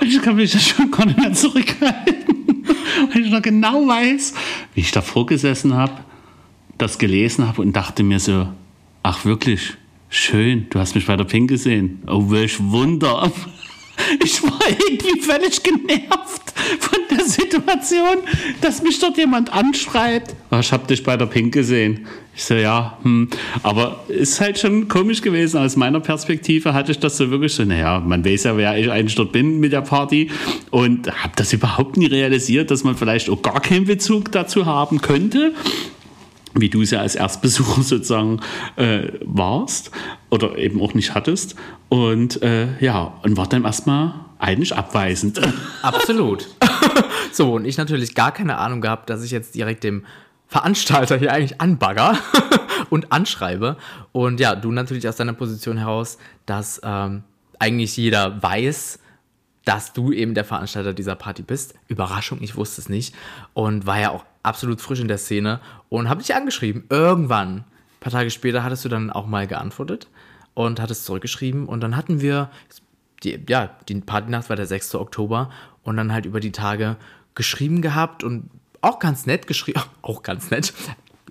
Ich 0.00 0.20
kann 0.20 0.36
mich 0.36 0.52
schon 0.60 0.90
gar 0.90 1.06
nicht 1.06 1.18
mehr 1.18 1.32
zurückhalten, 1.32 2.66
weil 3.12 3.22
ich 3.22 3.30
noch 3.30 3.42
genau 3.42 3.86
weiß, 3.86 4.34
wie 4.74 4.80
ich 4.80 4.90
davor 4.90 5.26
gesessen 5.26 5.74
habe, 5.74 6.04
das 6.82 6.98
gelesen 6.98 7.46
habe 7.46 7.62
und 7.62 7.74
dachte 7.74 8.02
mir 8.02 8.18
so, 8.18 8.48
ach 9.02 9.24
wirklich, 9.24 9.74
schön, 10.08 10.66
du 10.70 10.80
hast 10.80 10.94
mich 10.94 11.06
bei 11.06 11.16
der 11.16 11.24
Pink 11.24 11.48
gesehen. 11.48 12.02
Oh, 12.06 12.30
welch 12.30 12.60
Wunder. 12.60 13.30
Ich 14.24 14.42
war 14.42 14.58
irgendwie 14.68 15.20
völlig 15.20 15.62
genervt 15.62 16.52
von 16.80 16.98
der 17.10 17.24
Situation, 17.24 18.18
dass 18.62 18.82
mich 18.82 18.98
dort 18.98 19.18
jemand 19.18 19.52
anschreibt. 19.52 20.34
Oh, 20.50 20.56
ich 20.58 20.72
habe 20.72 20.86
dich 20.86 21.04
bei 21.04 21.16
der 21.16 21.26
Pink 21.26 21.52
gesehen. 21.52 22.06
Ich 22.34 22.42
so, 22.42 22.54
ja, 22.54 22.98
hm. 23.02 23.28
aber 23.62 24.02
ist 24.08 24.40
halt 24.40 24.58
schon 24.58 24.88
komisch 24.88 25.20
gewesen. 25.20 25.58
Aus 25.58 25.76
meiner 25.76 26.00
Perspektive 26.00 26.72
hatte 26.72 26.90
ich 26.92 26.98
das 26.98 27.18
so 27.18 27.30
wirklich 27.30 27.52
so, 27.54 27.64
naja, 27.64 28.00
man 28.00 28.24
weiß 28.24 28.44
ja, 28.44 28.56
wer 28.56 28.76
ich 28.78 28.90
eigentlich 28.90 29.14
dort 29.14 29.30
bin 29.30 29.60
mit 29.60 29.72
der 29.72 29.82
Party 29.82 30.30
und 30.70 31.08
habe 31.22 31.34
das 31.36 31.52
überhaupt 31.52 31.98
nie 31.98 32.06
realisiert, 32.06 32.70
dass 32.70 32.82
man 32.82 32.96
vielleicht 32.96 33.28
auch 33.28 33.42
gar 33.42 33.60
keinen 33.60 33.84
Bezug 33.84 34.32
dazu 34.32 34.64
haben 34.64 35.02
könnte 35.02 35.52
wie 36.54 36.68
du 36.68 36.82
es 36.82 36.90
ja 36.90 37.00
als 37.00 37.14
Erstbesucher 37.14 37.82
sozusagen 37.82 38.40
äh, 38.76 39.08
warst 39.24 39.90
oder 40.30 40.56
eben 40.58 40.80
auch 40.80 40.94
nicht 40.94 41.14
hattest. 41.14 41.56
Und 41.88 42.42
äh, 42.42 42.78
ja, 42.80 43.14
und 43.22 43.36
war 43.36 43.48
dann 43.48 43.64
erstmal 43.64 44.14
eigentlich 44.38 44.74
abweisend. 44.74 45.40
Absolut. 45.82 46.48
so, 47.32 47.54
und 47.54 47.64
ich 47.64 47.76
natürlich 47.76 48.14
gar 48.14 48.32
keine 48.32 48.58
Ahnung 48.58 48.80
gehabt, 48.80 49.08
dass 49.10 49.22
ich 49.22 49.30
jetzt 49.30 49.54
direkt 49.54 49.84
dem 49.84 50.04
Veranstalter 50.48 51.16
hier 51.16 51.32
eigentlich 51.32 51.60
anbagger 51.60 52.18
und 52.90 53.12
anschreibe. 53.12 53.76
Und 54.12 54.40
ja, 54.40 54.54
du 54.54 54.70
natürlich 54.70 55.08
aus 55.08 55.16
deiner 55.16 55.32
Position 55.32 55.78
heraus, 55.78 56.18
dass 56.44 56.80
ähm, 56.84 57.22
eigentlich 57.58 57.96
jeder 57.96 58.42
weiß, 58.42 58.98
dass 59.64 59.92
du 59.92 60.12
eben 60.12 60.34
der 60.34 60.44
Veranstalter 60.44 60.92
dieser 60.92 61.14
Party 61.14 61.42
bist. 61.42 61.74
Überraschung, 61.88 62.38
ich 62.42 62.56
wusste 62.56 62.80
es 62.80 62.88
nicht. 62.88 63.14
Und 63.54 63.86
war 63.86 63.98
ja 63.98 64.10
auch 64.10 64.24
absolut 64.42 64.80
frisch 64.80 65.00
in 65.00 65.08
der 65.08 65.18
Szene 65.18 65.60
und 65.88 66.08
habe 66.08 66.20
dich 66.20 66.34
angeschrieben. 66.34 66.84
Irgendwann, 66.88 67.58
ein 67.58 67.64
paar 68.00 68.12
Tage 68.12 68.30
später, 68.30 68.64
hattest 68.64 68.84
du 68.84 68.88
dann 68.88 69.10
auch 69.10 69.26
mal 69.26 69.46
geantwortet 69.46 70.08
und 70.54 70.80
hattest 70.80 71.04
zurückgeschrieben. 71.04 71.66
Und 71.66 71.80
dann 71.80 71.96
hatten 71.96 72.20
wir, 72.20 72.50
die, 73.22 73.38
ja, 73.48 73.76
die 73.88 73.94
Partynacht 73.96 74.48
war 74.48 74.56
der 74.56 74.66
6. 74.66 74.96
Oktober 74.96 75.50
und 75.82 75.96
dann 75.96 76.12
halt 76.12 76.26
über 76.26 76.40
die 76.40 76.52
Tage 76.52 76.96
geschrieben 77.34 77.82
gehabt 77.82 78.24
und 78.24 78.50
auch 78.80 78.98
ganz 78.98 79.26
nett 79.26 79.46
geschrieben, 79.46 79.80
auch 80.02 80.22
ganz 80.22 80.50
nett, 80.50 80.72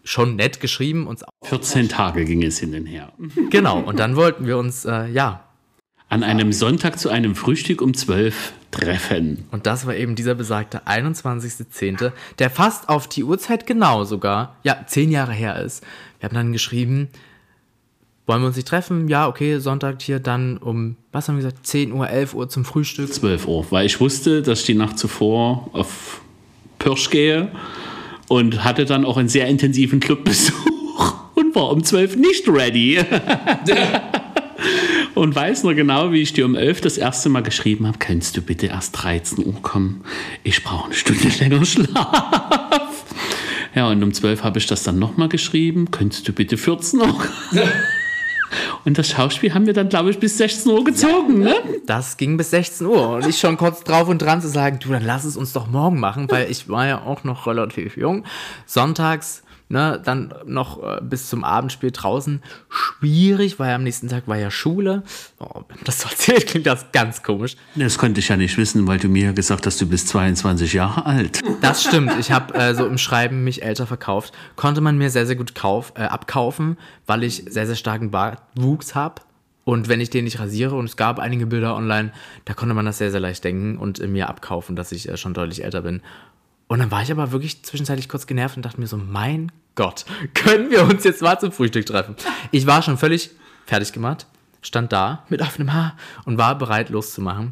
schon 0.03 0.35
nett 0.35 0.59
geschrieben. 0.59 1.07
Uns 1.07 1.23
14 1.43 1.89
Tage 1.89 2.25
ging 2.25 2.43
es 2.43 2.59
hin 2.59 2.73
und 2.73 2.85
her. 2.85 3.11
Genau, 3.49 3.79
und 3.79 3.99
dann 3.99 4.15
wollten 4.15 4.45
wir 4.45 4.57
uns, 4.57 4.85
äh, 4.85 5.07
ja. 5.07 5.45
An 6.09 6.23
einem 6.23 6.51
Sonntag 6.51 6.99
zu 6.99 7.09
einem 7.09 7.35
Frühstück 7.35 7.81
um 7.81 7.93
12 7.93 8.51
treffen. 8.71 9.45
Und 9.51 9.67
das 9.67 9.85
war 9.85 9.95
eben 9.95 10.15
dieser 10.15 10.35
besagte 10.35 10.87
21.10., 10.87 12.11
der 12.39 12.49
fast 12.49 12.89
auf 12.89 13.07
die 13.07 13.23
Uhrzeit 13.23 13.67
genau 13.67 14.03
sogar, 14.05 14.55
ja, 14.63 14.85
zehn 14.87 15.11
Jahre 15.11 15.33
her 15.33 15.61
ist. 15.61 15.83
Wir 16.19 16.29
haben 16.29 16.35
dann 16.35 16.53
geschrieben, 16.53 17.09
wollen 18.25 18.41
wir 18.41 18.47
uns 18.47 18.55
nicht 18.55 18.67
treffen? 18.67 19.07
Ja, 19.07 19.27
okay, 19.27 19.59
Sonntag 19.59 20.01
hier 20.01 20.19
dann 20.19 20.57
um, 20.57 20.95
was 21.11 21.27
haben 21.27 21.35
wir 21.35 21.43
gesagt, 21.43 21.67
10 21.67 21.91
Uhr, 21.91 22.09
11 22.09 22.33
Uhr 22.33 22.49
zum 22.49 22.63
Frühstück? 22.65 23.13
12 23.13 23.47
Uhr, 23.47 23.65
weil 23.71 23.85
ich 23.85 23.99
wusste, 23.99 24.41
dass 24.41 24.61
ich 24.61 24.65
die 24.67 24.73
Nacht 24.73 24.97
zuvor 24.97 25.69
auf 25.73 26.21
Pirsch 26.79 27.09
gehe 27.09 27.51
und 28.27 28.63
hatte 28.63 28.85
dann 28.85 29.05
auch 29.05 29.17
einen 29.17 29.29
sehr 29.29 29.47
intensiven 29.47 29.99
Clubbesuch 29.99 30.55
und 31.35 31.53
war 31.55 31.71
um 31.71 31.83
12 31.83 32.15
nicht 32.15 32.47
ready. 32.47 33.03
und 35.15 35.35
weiß 35.35 35.63
noch 35.63 35.73
genau, 35.73 36.11
wie 36.11 36.21
ich 36.21 36.33
dir 36.33 36.45
um 36.45 36.55
11 36.55 36.81
das 36.81 36.97
erste 36.97 37.29
Mal 37.29 37.43
geschrieben 37.43 37.87
habe, 37.87 37.97
kannst 37.97 38.37
du 38.37 38.41
bitte 38.41 38.67
erst 38.67 39.01
13 39.01 39.45
Uhr 39.45 39.61
kommen? 39.61 40.03
Ich 40.43 40.63
brauche 40.63 40.85
eine 40.85 40.93
Stunde 40.93 41.27
länger 41.39 41.65
Schlaf. 41.65 43.05
Ja, 43.73 43.89
und 43.89 44.03
um 44.03 44.13
12 44.13 44.43
habe 44.43 44.59
ich 44.59 44.67
das 44.67 44.83
dann 44.83 44.99
nochmal 44.99 45.29
geschrieben, 45.29 45.91
könntest 45.91 46.27
du 46.27 46.33
bitte 46.33 46.57
14 46.57 46.99
Uhr 46.99 47.15
Und 48.83 48.97
das 48.97 49.09
Schauspiel 49.09 49.53
haben 49.53 49.65
wir 49.65 49.73
dann, 49.73 49.89
glaube 49.89 50.09
ich, 50.09 50.19
bis 50.19 50.37
16 50.37 50.71
Uhr 50.71 50.83
gezogen, 50.83 51.43
ja, 51.43 51.49
ne? 51.49 51.55
Das 51.85 52.17
ging 52.17 52.35
bis 52.35 52.49
16 52.51 52.87
Uhr. 52.87 53.09
Und 53.09 53.27
ich 53.27 53.39
schon 53.39 53.55
kurz 53.55 53.83
drauf 53.83 54.07
und 54.07 54.21
dran 54.21 54.41
zu 54.41 54.49
sagen, 54.49 54.79
du, 54.81 54.89
dann 54.89 55.05
lass 55.05 55.23
es 55.23 55.37
uns 55.37 55.53
doch 55.53 55.67
morgen 55.67 55.99
machen, 55.99 56.29
weil 56.29 56.49
ich 56.49 56.67
war 56.67 56.87
ja 56.87 57.01
auch 57.01 57.23
noch 57.23 57.47
relativ 57.47 57.95
jung. 57.95 58.25
Sonntags 58.65 59.43
ne, 59.71 59.99
dann 60.03 60.33
noch 60.45 60.83
äh, 60.83 61.01
bis 61.01 61.29
zum 61.29 61.43
Abendspiel 61.43 61.91
draußen. 61.91 62.41
Schwierig, 62.69 63.57
weil 63.59 63.73
am 63.73 63.83
nächsten 63.83 64.09
Tag 64.09 64.27
war 64.27 64.37
ja 64.37 64.51
Schule. 64.51 65.03
Oh, 65.39 65.61
das 65.85 66.01
so 66.01 66.09
erzählt, 66.09 66.47
klingt 66.47 66.67
das 66.67 66.91
ganz 66.91 67.23
komisch. 67.23 67.55
Das 67.75 67.97
konnte 67.97 68.19
ich 68.19 68.27
ja 68.27 68.37
nicht 68.37 68.57
wissen, 68.57 68.85
weil 68.87 68.99
du 68.99 69.07
mir 69.07 69.33
gesagt 69.33 69.65
hast, 69.65 69.79
du 69.81 69.87
bist 69.87 70.09
22 70.09 70.73
Jahre 70.73 71.05
alt. 71.05 71.41
Das 71.61 71.83
stimmt. 71.83 72.13
Ich 72.19 72.31
habe 72.31 72.53
äh, 72.53 72.75
so 72.75 72.85
im 72.85 72.97
Schreiben 72.97 73.43
mich 73.43 73.63
älter 73.63 73.87
verkauft. 73.87 74.33
Konnte 74.55 74.81
man 74.81 74.97
mir 74.97 75.09
sehr, 75.09 75.25
sehr 75.25 75.35
gut 75.35 75.55
kauf, 75.55 75.93
äh, 75.95 76.03
abkaufen, 76.03 76.77
weil 77.07 77.23
ich 77.23 77.45
sehr, 77.47 77.65
sehr 77.65 77.75
starken 77.75 78.11
Bartwuchs 78.11 78.93
habe. 78.93 79.21
Und 79.63 79.87
wenn 79.87 80.01
ich 80.01 80.09
den 80.09 80.23
nicht 80.23 80.39
rasiere, 80.39 80.75
und 80.75 80.85
es 80.85 80.97
gab 80.97 81.19
einige 81.19 81.45
Bilder 81.45 81.75
online, 81.75 82.11
da 82.45 82.53
konnte 82.53 82.73
man 82.73 82.85
das 82.85 82.97
sehr, 82.97 83.11
sehr 83.11 83.19
leicht 83.19 83.43
denken 83.43 83.77
und 83.77 83.99
äh, 83.99 84.07
mir 84.07 84.27
abkaufen, 84.27 84.75
dass 84.75 84.91
ich 84.91 85.07
äh, 85.07 85.17
schon 85.17 85.33
deutlich 85.33 85.63
älter 85.63 85.81
bin. 85.81 86.01
Und 86.71 86.79
dann 86.79 86.89
war 86.89 87.01
ich 87.01 87.11
aber 87.11 87.33
wirklich 87.33 87.63
zwischenzeitlich 87.63 88.07
kurz 88.07 88.27
genervt 88.27 88.55
und 88.55 88.65
dachte 88.65 88.79
mir 88.79 88.87
so, 88.87 88.95
mein 88.95 89.51
Gott, 89.75 90.05
können 90.33 90.71
wir 90.71 90.85
uns 90.85 91.03
jetzt 91.03 91.21
mal 91.21 91.37
zum 91.37 91.51
Frühstück 91.51 91.85
treffen? 91.85 92.15
Ich 92.51 92.65
war 92.65 92.81
schon 92.81 92.97
völlig 92.97 93.31
fertig 93.65 93.91
gemacht, 93.91 94.25
stand 94.61 94.93
da 94.93 95.25
mit 95.27 95.41
offenem 95.41 95.73
Haar 95.73 95.97
und 96.23 96.37
war 96.37 96.57
bereit 96.57 96.89
loszumachen. 96.89 97.51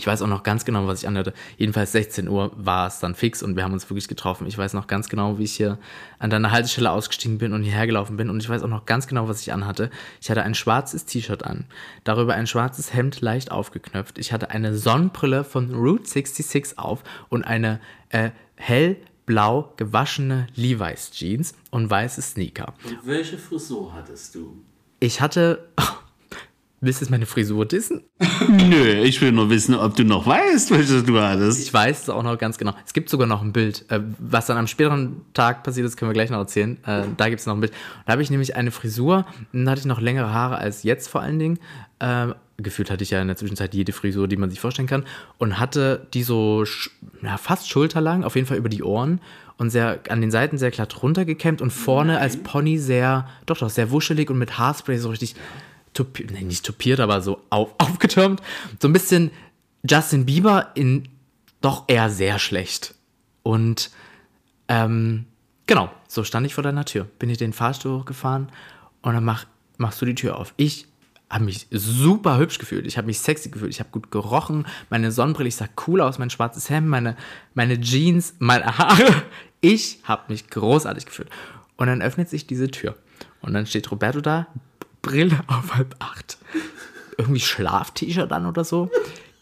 Ich 0.00 0.06
weiß 0.06 0.22
auch 0.22 0.28
noch 0.28 0.44
ganz 0.44 0.64
genau, 0.64 0.86
was 0.86 1.02
ich 1.02 1.08
anhatte. 1.08 1.34
Jedenfalls 1.58 1.92
16 1.92 2.26
Uhr 2.26 2.52
war 2.56 2.86
es 2.86 3.00
dann 3.00 3.14
fix 3.14 3.42
und 3.42 3.54
wir 3.54 3.64
haben 3.64 3.74
uns 3.74 3.90
wirklich 3.90 4.08
getroffen. 4.08 4.46
Ich 4.46 4.56
weiß 4.56 4.72
noch 4.72 4.86
ganz 4.86 5.10
genau, 5.10 5.36
wie 5.36 5.44
ich 5.44 5.52
hier 5.52 5.78
an 6.18 6.30
deiner 6.30 6.52
Haltestelle 6.52 6.90
ausgestiegen 6.90 7.36
bin 7.36 7.52
und 7.52 7.64
hierher 7.64 7.86
gelaufen 7.86 8.16
bin. 8.16 8.30
Und 8.30 8.42
ich 8.42 8.48
weiß 8.48 8.62
auch 8.62 8.68
noch 8.68 8.86
ganz 8.86 9.06
genau, 9.06 9.28
was 9.28 9.42
ich 9.42 9.52
anhatte. 9.52 9.90
Ich 10.22 10.30
hatte 10.30 10.42
ein 10.42 10.54
schwarzes 10.54 11.04
T-Shirt 11.04 11.44
an, 11.44 11.66
darüber 12.02 12.32
ein 12.32 12.46
schwarzes 12.46 12.94
Hemd 12.94 13.20
leicht 13.20 13.50
aufgeknöpft. 13.50 14.16
Ich 14.16 14.32
hatte 14.32 14.48
eine 14.48 14.74
Sonnenbrille 14.74 15.44
von 15.44 15.74
Route 15.74 16.08
66 16.08 16.78
auf 16.78 17.02
und 17.28 17.44
eine 17.44 17.78
äh, 18.08 18.30
hellblau 18.56 19.74
gewaschene 19.76 20.46
Levi's 20.54 21.10
Jeans 21.10 21.52
und 21.70 21.90
weiße 21.90 22.22
Sneaker. 22.22 22.72
Und 22.84 23.00
welche 23.04 23.36
Frisur 23.36 23.92
hattest 23.92 24.34
du? 24.34 24.64
Ich 24.98 25.20
hatte. 25.20 25.68
Willst 26.82 27.02
du 27.02 27.10
meine 27.10 27.26
Frisur 27.26 27.66
dissen? 27.66 28.04
Nö, 28.48 29.02
ich 29.02 29.20
will 29.20 29.32
nur 29.32 29.50
wissen, 29.50 29.74
ob 29.74 29.96
du 29.96 30.02
noch 30.02 30.26
weißt, 30.26 30.70
welche 30.70 31.02
du 31.02 31.20
hattest. 31.20 31.60
Ich 31.60 31.74
weiß 31.74 32.04
es 32.04 32.08
auch 32.08 32.22
noch 32.22 32.38
ganz 32.38 32.56
genau. 32.56 32.72
Es 32.86 32.94
gibt 32.94 33.10
sogar 33.10 33.26
noch 33.26 33.42
ein 33.42 33.52
Bild. 33.52 33.84
Äh, 33.90 34.00
was 34.18 34.46
dann 34.46 34.56
am 34.56 34.66
späteren 34.66 35.20
Tag 35.34 35.62
passiert 35.62 35.86
ist, 35.86 35.98
können 35.98 36.08
wir 36.08 36.14
gleich 36.14 36.30
noch 36.30 36.38
erzählen. 36.38 36.82
Äh, 36.86 37.02
da 37.18 37.28
gibt 37.28 37.40
es 37.40 37.46
noch 37.46 37.52
ein 37.52 37.60
Bild. 37.60 37.74
Da 38.06 38.12
habe 38.12 38.22
ich 38.22 38.30
nämlich 38.30 38.56
eine 38.56 38.70
Frisur. 38.70 39.26
Dann 39.52 39.68
hatte 39.68 39.80
ich 39.80 39.84
noch 39.84 40.00
längere 40.00 40.32
Haare 40.32 40.56
als 40.56 40.82
jetzt 40.82 41.08
vor 41.08 41.20
allen 41.20 41.38
Dingen. 41.38 41.58
Äh, 41.98 42.28
gefühlt 42.56 42.90
hatte 42.90 43.02
ich 43.02 43.10
ja 43.10 43.20
in 43.20 43.28
der 43.28 43.36
Zwischenzeit 43.36 43.74
jede 43.74 43.92
Frisur, 43.92 44.26
die 44.26 44.38
man 44.38 44.48
sich 44.48 44.60
vorstellen 44.60 44.88
kann. 44.88 45.04
Und 45.36 45.60
hatte 45.60 46.06
die 46.14 46.22
so 46.22 46.64
ja, 47.22 47.36
fast 47.36 47.68
schulterlang, 47.68 48.24
auf 48.24 48.36
jeden 48.36 48.46
Fall 48.46 48.56
über 48.56 48.70
die 48.70 48.82
Ohren. 48.82 49.20
Und 49.58 49.68
sehr 49.68 50.00
an 50.08 50.22
den 50.22 50.30
Seiten 50.30 50.56
sehr 50.56 50.70
glatt 50.70 51.02
runtergekämmt 51.02 51.60
und 51.60 51.70
vorne 51.70 52.18
als 52.18 52.38
Pony 52.38 52.78
sehr, 52.78 53.28
doch, 53.44 53.58
doch, 53.58 53.68
sehr 53.68 53.90
wuschelig 53.90 54.30
und 54.30 54.38
mit 54.38 54.56
Haarspray 54.56 54.96
so 54.96 55.10
richtig 55.10 55.34
tupiert, 55.94 56.30
nee, 56.30 56.42
nicht 56.42 56.64
tupiert, 56.64 57.00
aber 57.00 57.20
so 57.20 57.42
auf, 57.50 57.74
aufgetürmt. 57.78 58.40
So 58.80 58.88
ein 58.88 58.92
bisschen 58.92 59.30
Justin 59.88 60.26
Bieber 60.26 60.72
in 60.74 61.08
doch 61.60 61.84
eher 61.88 62.10
sehr 62.10 62.38
schlecht. 62.38 62.94
Und 63.42 63.90
ähm, 64.68 65.26
genau, 65.66 65.90
so 66.08 66.24
stand 66.24 66.46
ich 66.46 66.54
vor 66.54 66.64
deiner 66.64 66.84
Tür. 66.84 67.06
Bin 67.18 67.30
ich 67.30 67.38
den 67.38 67.52
Fahrstuhl 67.52 67.98
hochgefahren 67.98 68.50
und 69.02 69.14
dann 69.14 69.24
mach, 69.24 69.46
machst 69.76 70.00
du 70.00 70.06
die 70.06 70.14
Tür 70.14 70.38
auf. 70.38 70.54
Ich 70.56 70.86
habe 71.28 71.44
mich 71.44 71.68
super 71.70 72.38
hübsch 72.38 72.58
gefühlt. 72.58 72.86
Ich 72.86 72.98
habe 72.98 73.06
mich 73.06 73.20
sexy 73.20 73.50
gefühlt. 73.50 73.70
Ich 73.70 73.80
habe 73.80 73.90
gut 73.90 74.10
gerochen. 74.10 74.66
Meine 74.90 75.12
Sonnenbrille, 75.12 75.48
ich 75.48 75.56
sah 75.56 75.68
cool 75.86 76.00
aus. 76.00 76.18
Mein 76.18 76.30
schwarzes 76.30 76.68
Hemd, 76.70 76.88
meine, 76.88 77.16
meine 77.54 77.80
Jeans, 77.80 78.34
meine 78.38 78.78
Haare. 78.78 79.22
Ich 79.60 80.00
habe 80.04 80.24
mich 80.28 80.48
großartig 80.50 81.06
gefühlt. 81.06 81.30
Und 81.76 81.86
dann 81.86 82.02
öffnet 82.02 82.28
sich 82.28 82.46
diese 82.46 82.70
Tür. 82.70 82.96
Und 83.42 83.54
dann 83.54 83.66
steht 83.66 83.90
Roberto 83.90 84.20
da, 84.20 84.48
Brille 85.02 85.40
auf 85.46 85.74
halb 85.74 85.96
acht. 85.98 86.38
Irgendwie 87.16 87.40
Schlaf-T-Shirt 87.40 88.32
an 88.32 88.46
oder 88.46 88.64
so. 88.64 88.90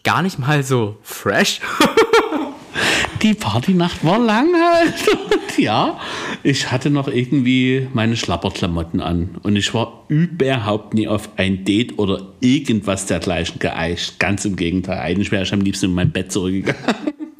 Gar 0.04 0.22
nicht 0.22 0.38
mal 0.38 0.62
so 0.62 0.98
fresh. 1.02 1.60
Die 3.22 3.34
Partynacht 3.34 4.04
war 4.04 4.18
lang 4.18 4.48
halt. 4.54 4.94
Und 5.08 5.58
ja, 5.58 5.98
ich 6.44 6.70
hatte 6.70 6.88
noch 6.88 7.08
irgendwie 7.08 7.88
meine 7.92 8.16
Schlapperklamotten 8.16 9.00
an. 9.00 9.36
Und 9.42 9.56
ich 9.56 9.74
war 9.74 10.04
überhaupt 10.08 10.94
nie 10.94 11.08
auf 11.08 11.30
ein 11.36 11.64
Date 11.64 11.98
oder 11.98 12.32
irgendwas 12.40 13.06
dergleichen 13.06 13.58
geeicht. 13.58 14.20
Ganz 14.20 14.44
im 14.44 14.54
Gegenteil. 14.54 14.98
Eigentlich 15.00 15.32
wäre 15.32 15.42
ich 15.42 15.52
am 15.52 15.60
liebsten 15.60 15.86
in 15.86 15.94
mein 15.94 16.12
Bett 16.12 16.30
zurückgegangen. 16.30 16.80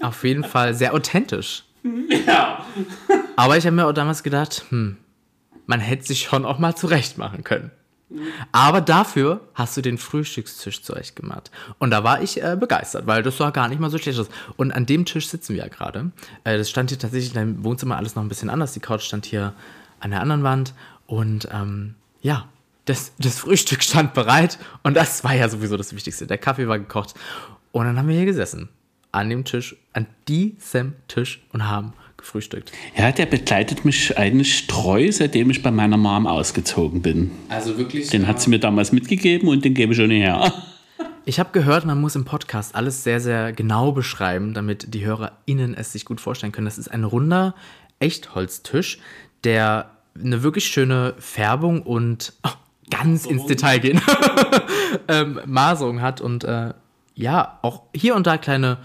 Auf 0.00 0.24
jeden 0.24 0.44
Fall 0.44 0.74
sehr 0.74 0.94
authentisch. 0.94 1.64
Ja. 2.26 2.64
Aber 3.36 3.56
ich 3.56 3.64
habe 3.66 3.76
mir 3.76 3.86
auch 3.86 3.92
damals 3.92 4.22
gedacht, 4.22 4.64
hm, 4.70 4.96
man 5.66 5.80
hätte 5.80 6.04
sich 6.04 6.22
schon 6.22 6.44
auch 6.44 6.58
mal 6.58 6.74
zurecht 6.74 7.18
machen 7.18 7.44
können. 7.44 7.70
Aber 8.52 8.80
dafür 8.80 9.40
hast 9.54 9.76
du 9.76 9.82
den 9.82 9.98
Frühstückstisch 9.98 10.82
zurechtgemacht. 10.82 11.50
Und 11.78 11.90
da 11.90 12.04
war 12.04 12.22
ich 12.22 12.42
äh, 12.42 12.56
begeistert, 12.58 13.06
weil 13.06 13.22
das 13.22 13.36
sah 13.36 13.50
gar 13.50 13.68
nicht 13.68 13.80
mal 13.80 13.90
so 13.90 13.98
schlecht 13.98 14.18
aus. 14.18 14.28
Und 14.56 14.72
an 14.72 14.86
dem 14.86 15.04
Tisch 15.04 15.28
sitzen 15.28 15.54
wir 15.54 15.64
ja 15.64 15.68
gerade. 15.68 16.10
Äh, 16.44 16.56
das 16.56 16.70
stand 16.70 16.90
hier 16.90 16.98
tatsächlich 16.98 17.30
in 17.30 17.34
deinem 17.34 17.64
Wohnzimmer 17.64 17.96
alles 17.96 18.14
noch 18.14 18.22
ein 18.22 18.28
bisschen 18.28 18.50
anders. 18.50 18.72
Die 18.72 18.80
Couch 18.80 19.02
stand 19.02 19.26
hier 19.26 19.52
an 20.00 20.10
der 20.10 20.20
anderen 20.22 20.42
Wand. 20.42 20.74
Und 21.06 21.48
ähm, 21.52 21.94
ja, 22.22 22.48
das, 22.86 23.12
das 23.18 23.38
Frühstück 23.38 23.82
stand 23.82 24.14
bereit. 24.14 24.58
Und 24.82 24.96
das 24.96 25.22
war 25.22 25.34
ja 25.34 25.48
sowieso 25.48 25.76
das 25.76 25.94
Wichtigste. 25.94 26.26
Der 26.26 26.38
Kaffee 26.38 26.68
war 26.68 26.78
gekocht. 26.78 27.14
Und 27.72 27.84
dann 27.84 27.98
haben 27.98 28.08
wir 28.08 28.16
hier 28.16 28.24
gesessen. 28.24 28.70
An 29.12 29.28
dem 29.28 29.44
Tisch, 29.44 29.76
an 29.92 30.06
diesem 30.28 30.94
Tisch 31.08 31.42
und 31.52 31.66
haben 31.66 31.92
gefrühstückt. 32.18 32.72
Ja, 32.96 33.10
der 33.10 33.26
begleitet 33.26 33.84
mich 33.84 34.18
eigentlich 34.18 34.66
treu, 34.66 35.10
seitdem 35.10 35.50
ich 35.50 35.62
bei 35.62 35.70
meiner 35.70 35.96
Mom 35.96 36.26
ausgezogen 36.26 37.00
bin. 37.00 37.30
Also 37.48 37.78
wirklich? 37.78 38.10
Den 38.10 38.26
hat 38.26 38.40
sie 38.40 38.50
mir 38.50 38.58
damals 38.58 38.92
mitgegeben 38.92 39.48
und 39.48 39.64
den 39.64 39.74
gebe 39.74 39.92
ich 39.92 39.98
schon 39.98 40.10
her. 40.10 40.52
Ich 41.24 41.38
habe 41.38 41.50
gehört, 41.52 41.84
man 41.84 42.00
muss 42.00 42.16
im 42.16 42.24
Podcast 42.24 42.74
alles 42.74 43.04
sehr, 43.04 43.20
sehr 43.20 43.52
genau 43.52 43.92
beschreiben, 43.92 44.54
damit 44.54 44.94
die 44.94 45.04
HörerInnen 45.04 45.74
es 45.74 45.92
sich 45.92 46.04
gut 46.04 46.20
vorstellen 46.20 46.52
können. 46.52 46.64
Das 46.64 46.78
ist 46.78 46.88
ein 46.88 47.04
runder 47.04 47.54
Echtholztisch, 47.98 48.98
der 49.44 49.90
eine 50.18 50.42
wirklich 50.42 50.66
schöne 50.66 51.14
Färbung 51.18 51.82
und 51.82 52.32
oh, 52.44 52.50
ganz 52.90 53.26
ins 53.26 53.46
Detail 53.46 53.78
gehen 53.78 54.00
ähm, 55.08 55.40
Maserung 55.46 56.00
hat 56.00 56.20
und 56.20 56.44
äh, 56.44 56.72
ja, 57.14 57.58
auch 57.62 57.82
hier 57.94 58.14
und 58.14 58.26
da 58.26 58.38
kleine 58.38 58.78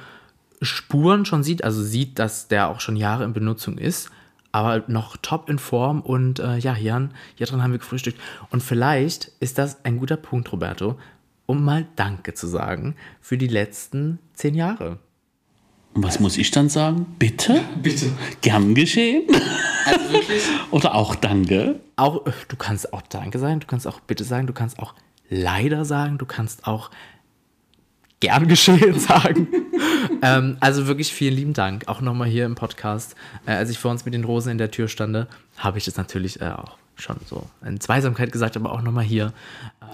Spuren 0.64 1.26
schon 1.26 1.44
sieht, 1.44 1.64
also 1.64 1.82
sieht, 1.84 2.20
dass 2.20 2.48
der 2.48 2.70
auch 2.70 2.80
schon 2.80 2.96
Jahre 2.96 3.24
in 3.24 3.34
Benutzung 3.34 3.78
ist, 3.78 4.10
aber 4.52 4.84
noch 4.88 5.18
top 5.18 5.50
in 5.50 5.60
Form 5.60 6.02
und 6.02 6.40
äh, 6.40 6.58
ja, 6.58 6.76
hier, 6.76 7.10
hier 7.36 7.48
drin 7.48 7.64
haben 7.64 7.72
wir 7.72 7.80
gefrühstückt. 7.80 8.20
Und 8.52 8.62
vielleicht 8.62 9.32
ist 9.40 9.58
das 9.58 9.84
ein 9.84 9.98
guter 9.98 10.18
Punkt, 10.18 10.52
Roberto, 10.52 10.98
um 11.46 11.64
mal 11.64 11.88
Danke 11.96 12.34
zu 12.34 12.48
sagen 12.48 12.96
für 13.20 13.38
die 13.38 13.48
letzten 13.48 14.20
zehn 14.34 14.56
Jahre. 14.56 15.00
Und 15.94 16.04
was 16.04 16.20
muss 16.20 16.38
ich 16.38 16.50
dann 16.52 16.70
sagen? 16.70 17.06
Bitte? 17.20 17.62
Bitte. 17.82 18.12
Gern 18.42 18.74
geschehen? 18.74 19.24
Also 19.86 20.14
wirklich? 20.14 20.44
Oder 20.72 20.96
auch 20.96 21.16
Danke? 21.16 21.80
Auch, 21.96 22.24
du 22.48 22.56
kannst 22.56 22.94
auch 22.94 23.04
Danke 23.04 23.38
sagen, 23.38 23.60
du 23.60 23.68
kannst 23.68 23.86
auch 23.86 24.00
Bitte 24.00 24.24
sagen, 24.24 24.48
du 24.48 24.54
kannst 24.54 24.80
auch 24.80 24.96
Leider 25.30 25.84
sagen, 25.84 26.18
du 26.20 26.26
kannst 26.26 26.68
auch 26.68 26.92
gern 28.24 28.48
geschehen 28.48 28.98
sagen. 29.00 29.48
ähm, 30.22 30.58
also 30.62 30.88
wirklich 30.88 31.12
vielen 31.12 31.36
lieben 31.36 31.54
Dank. 31.54 31.84
Auch 31.88 32.00
nochmal 32.00 32.30
hier 32.30 32.46
im 32.46 32.56
Podcast. 32.56 33.16
Äh, 33.46 33.52
als 33.52 33.70
ich 33.70 33.78
vor 33.78 33.92
uns 33.92 34.06
mit 34.06 34.14
den 34.14 34.24
Rosen 34.24 34.54
in 34.54 34.58
der 34.58 34.72
Tür 34.72 34.88
stande, 34.88 35.28
habe 35.58 35.78
ich 35.78 35.86
das 35.86 35.98
natürlich 35.98 36.40
äh, 36.40 36.46
auch 36.46 36.78
schon 36.96 37.18
so 37.26 37.48
in 37.66 37.82
Zweisamkeit 37.82 38.32
gesagt, 38.32 38.56
aber 38.56 38.72
auch 38.72 38.82
nochmal 38.82 39.04
hier. 39.04 39.34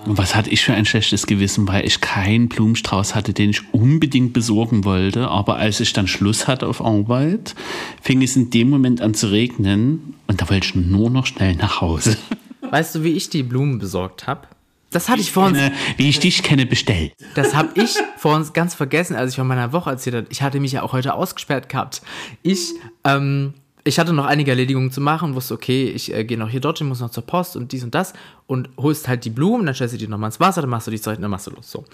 Und 0.06 0.18
was 0.18 0.36
hatte 0.36 0.50
ich 0.52 0.64
für 0.64 0.74
ein 0.74 0.86
schlechtes 0.86 1.26
Gewissen, 1.26 1.68
weil 1.68 1.86
ich 1.86 2.02
keinen 2.02 2.50
Blumenstrauß 2.50 3.16
hatte, 3.16 3.34
den 3.34 3.50
ich 3.50 3.74
unbedingt 3.74 4.34
besorgen 4.34 4.84
wollte. 4.86 5.28
Aber 5.28 5.56
als 5.56 5.80
ich 5.80 5.94
dann 5.94 6.08
Schluss 6.08 6.48
hatte 6.48 6.68
auf 6.68 6.86
Arbeit, 6.86 7.56
fing 8.02 8.22
es 8.22 8.36
in 8.36 8.52
dem 8.52 8.70
Moment 8.70 9.02
an 9.02 9.16
zu 9.16 9.28
regnen 9.28 10.14
und 10.28 10.40
da 10.40 10.50
wollte 10.50 10.68
ich 10.68 10.76
nur 10.76 11.10
noch 11.10 11.26
schnell 11.26 11.56
nach 11.56 11.82
Hause. 11.82 12.16
Weißt 12.62 12.94
du, 12.94 13.04
wie 13.04 13.14
ich 13.14 13.30
die 13.30 13.44
Blumen 13.44 13.80
besorgt 13.80 14.28
habe? 14.28 14.48
Das 14.92 15.08
hatte 15.08 15.22
ich 15.22 15.32
vor 15.32 15.46
uns. 15.48 15.58
Wie 15.98 16.10
ich 16.10 16.20
dich 16.20 16.42
kenne, 16.44 16.66
bestellt. 16.66 17.14
Das 17.36 17.56
habe 17.56 17.70
ich 17.76 17.96
vor 18.18 18.36
uns 18.36 18.54
ganz 18.54 18.74
vergessen, 18.74 19.16
als 19.16 19.32
ich 19.32 19.38
von 19.38 19.48
meiner 19.48 19.72
Woche 19.72 19.90
erzählt 19.90 20.16
habe. 20.16 20.28
Ich 20.30 20.42
hatte 20.42 20.60
mich 20.60 20.72
ja 20.72 20.82
auch 20.82 20.94
heute 20.94 21.14
ausgesperrt 21.14 21.70
gehabt. 21.70 22.02
Ich, 22.42 22.74
ähm, 23.04 23.54
ich 23.84 24.00
hatte 24.00 24.14
noch 24.14 24.26
einige 24.26 24.52
Erledigungen 24.52 24.92
zu 24.92 25.02
machen 25.02 25.30
und 25.30 25.36
wusste, 25.36 25.54
okay, 25.54 25.90
ich 25.90 26.14
äh, 26.14 26.24
gehe 26.24 26.38
noch 26.38 26.50
hier 26.50 26.60
dorthin, 26.60 26.88
muss 26.88 27.02
noch 27.02 27.12
zur 27.12 27.26
Post 27.26 27.56
und 27.56 27.72
dies 27.72 27.84
und 27.84 27.94
das 27.94 28.14
und 28.48 28.70
holst 28.78 29.08
halt 29.08 29.26
die 29.26 29.30
Blumen, 29.30 29.66
dann 29.66 29.76
stellst 29.76 29.94
du 29.94 29.98
die 29.98 30.08
nochmal 30.08 30.30
ins 30.30 30.40
Wasser, 30.40 30.62
dann 30.62 30.70
machst 30.70 30.88
du 30.88 30.92
die 30.92 31.02
Zeit 31.02 31.18
und 31.18 31.22
dann 31.22 31.32
machst 31.32 31.48
du 31.48 31.52
los. 31.52 31.70
So. 31.70 31.86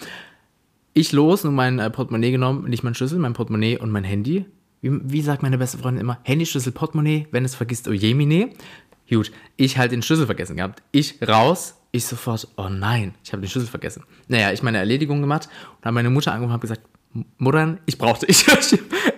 Ich 0.94 1.12
los, 1.12 1.44
nur 1.44 1.52
mein 1.52 1.80
äh, 1.80 1.90
Portemonnaie 1.90 2.32
genommen, 2.32 2.70
nicht 2.70 2.84
mein 2.84 2.96
Schlüssel, 2.96 3.20
mein 3.20 3.34
Portemonnaie 3.34 3.78
und 3.78 3.92
mein 3.92 4.06
Handy. 4.06 4.46
Wie, 4.82 4.92
wie 5.04 5.22
sagt 5.22 5.44
meine 5.44 5.58
beste 5.58 5.78
Freundin 5.78 6.02
immer? 6.02 6.20
Handy, 6.24 6.46
Schlüssel, 6.46 6.72
Portemonnaie, 6.72 7.28
wenn 7.32 7.44
es 7.44 7.56
vergisst, 7.56 7.88
oh 7.88 7.92
jemine. 7.92 8.52
Gut, 9.10 9.32
ich 9.58 9.78
halt 9.78 9.92
den 9.92 10.02
Schlüssel 10.02 10.26
vergessen 10.26 10.56
gehabt. 10.56 10.82
Ich 10.92 11.16
raus, 11.28 11.76
ich 11.96 12.06
sofort, 12.06 12.48
oh 12.58 12.70
nein, 12.70 13.16
ich 13.24 13.32
habe 13.32 13.42
den 13.42 13.50
Schlüssel 13.50 13.70
vergessen. 13.70 14.04
Naja, 14.28 14.52
ich 14.52 14.62
meine 14.62 14.78
Erledigung 14.78 15.22
gemacht 15.22 15.50
und 15.78 15.86
habe 15.86 15.96
meine 15.96 16.10
Mutter 16.10 16.32
angerufen 16.32 16.52
und 16.52 16.54
habe 16.54 16.62
gesagt, 16.62 16.82
Mutter, 17.38 17.78
ich 17.86 17.98
brauchte, 17.98 18.26
ich, 18.28 18.46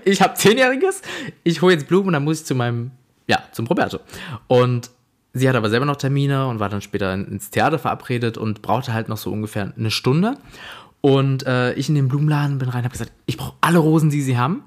ich 0.05 0.21
habe 0.21 0.35
Zehnjähriges, 0.35 1.01
ich 1.43 1.61
hole 1.61 1.73
jetzt 1.73 1.87
Blumen 1.87 2.07
und 2.07 2.13
dann 2.13 2.23
muss 2.23 2.41
ich 2.41 2.45
zu 2.45 2.55
meinem, 2.55 2.91
ja, 3.27 3.43
zum 3.51 3.67
Roberto. 3.67 3.99
Und 4.47 4.91
sie 5.33 5.49
hat 5.49 5.55
aber 5.55 5.69
selber 5.69 5.85
noch 5.85 5.95
Termine 5.95 6.47
und 6.47 6.59
war 6.59 6.69
dann 6.69 6.81
später 6.81 7.13
ins 7.13 7.49
Theater 7.49 7.79
verabredet 7.79 8.37
und 8.37 8.61
brauchte 8.61 8.93
halt 8.93 9.09
noch 9.09 9.17
so 9.17 9.31
ungefähr 9.31 9.73
eine 9.75 9.91
Stunde. 9.91 10.35
Und 11.01 11.45
äh, 11.45 11.73
ich 11.73 11.89
in 11.89 11.95
den 11.95 12.07
Blumenladen 12.07 12.57
bin 12.57 12.69
rein 12.69 12.79
und 12.79 12.85
habe 12.85 12.93
gesagt, 12.93 13.11
ich 13.25 13.37
brauche 13.37 13.55
alle 13.61 13.77
Rosen, 13.77 14.09
die 14.09 14.21
sie 14.21 14.37
haben, 14.37 14.63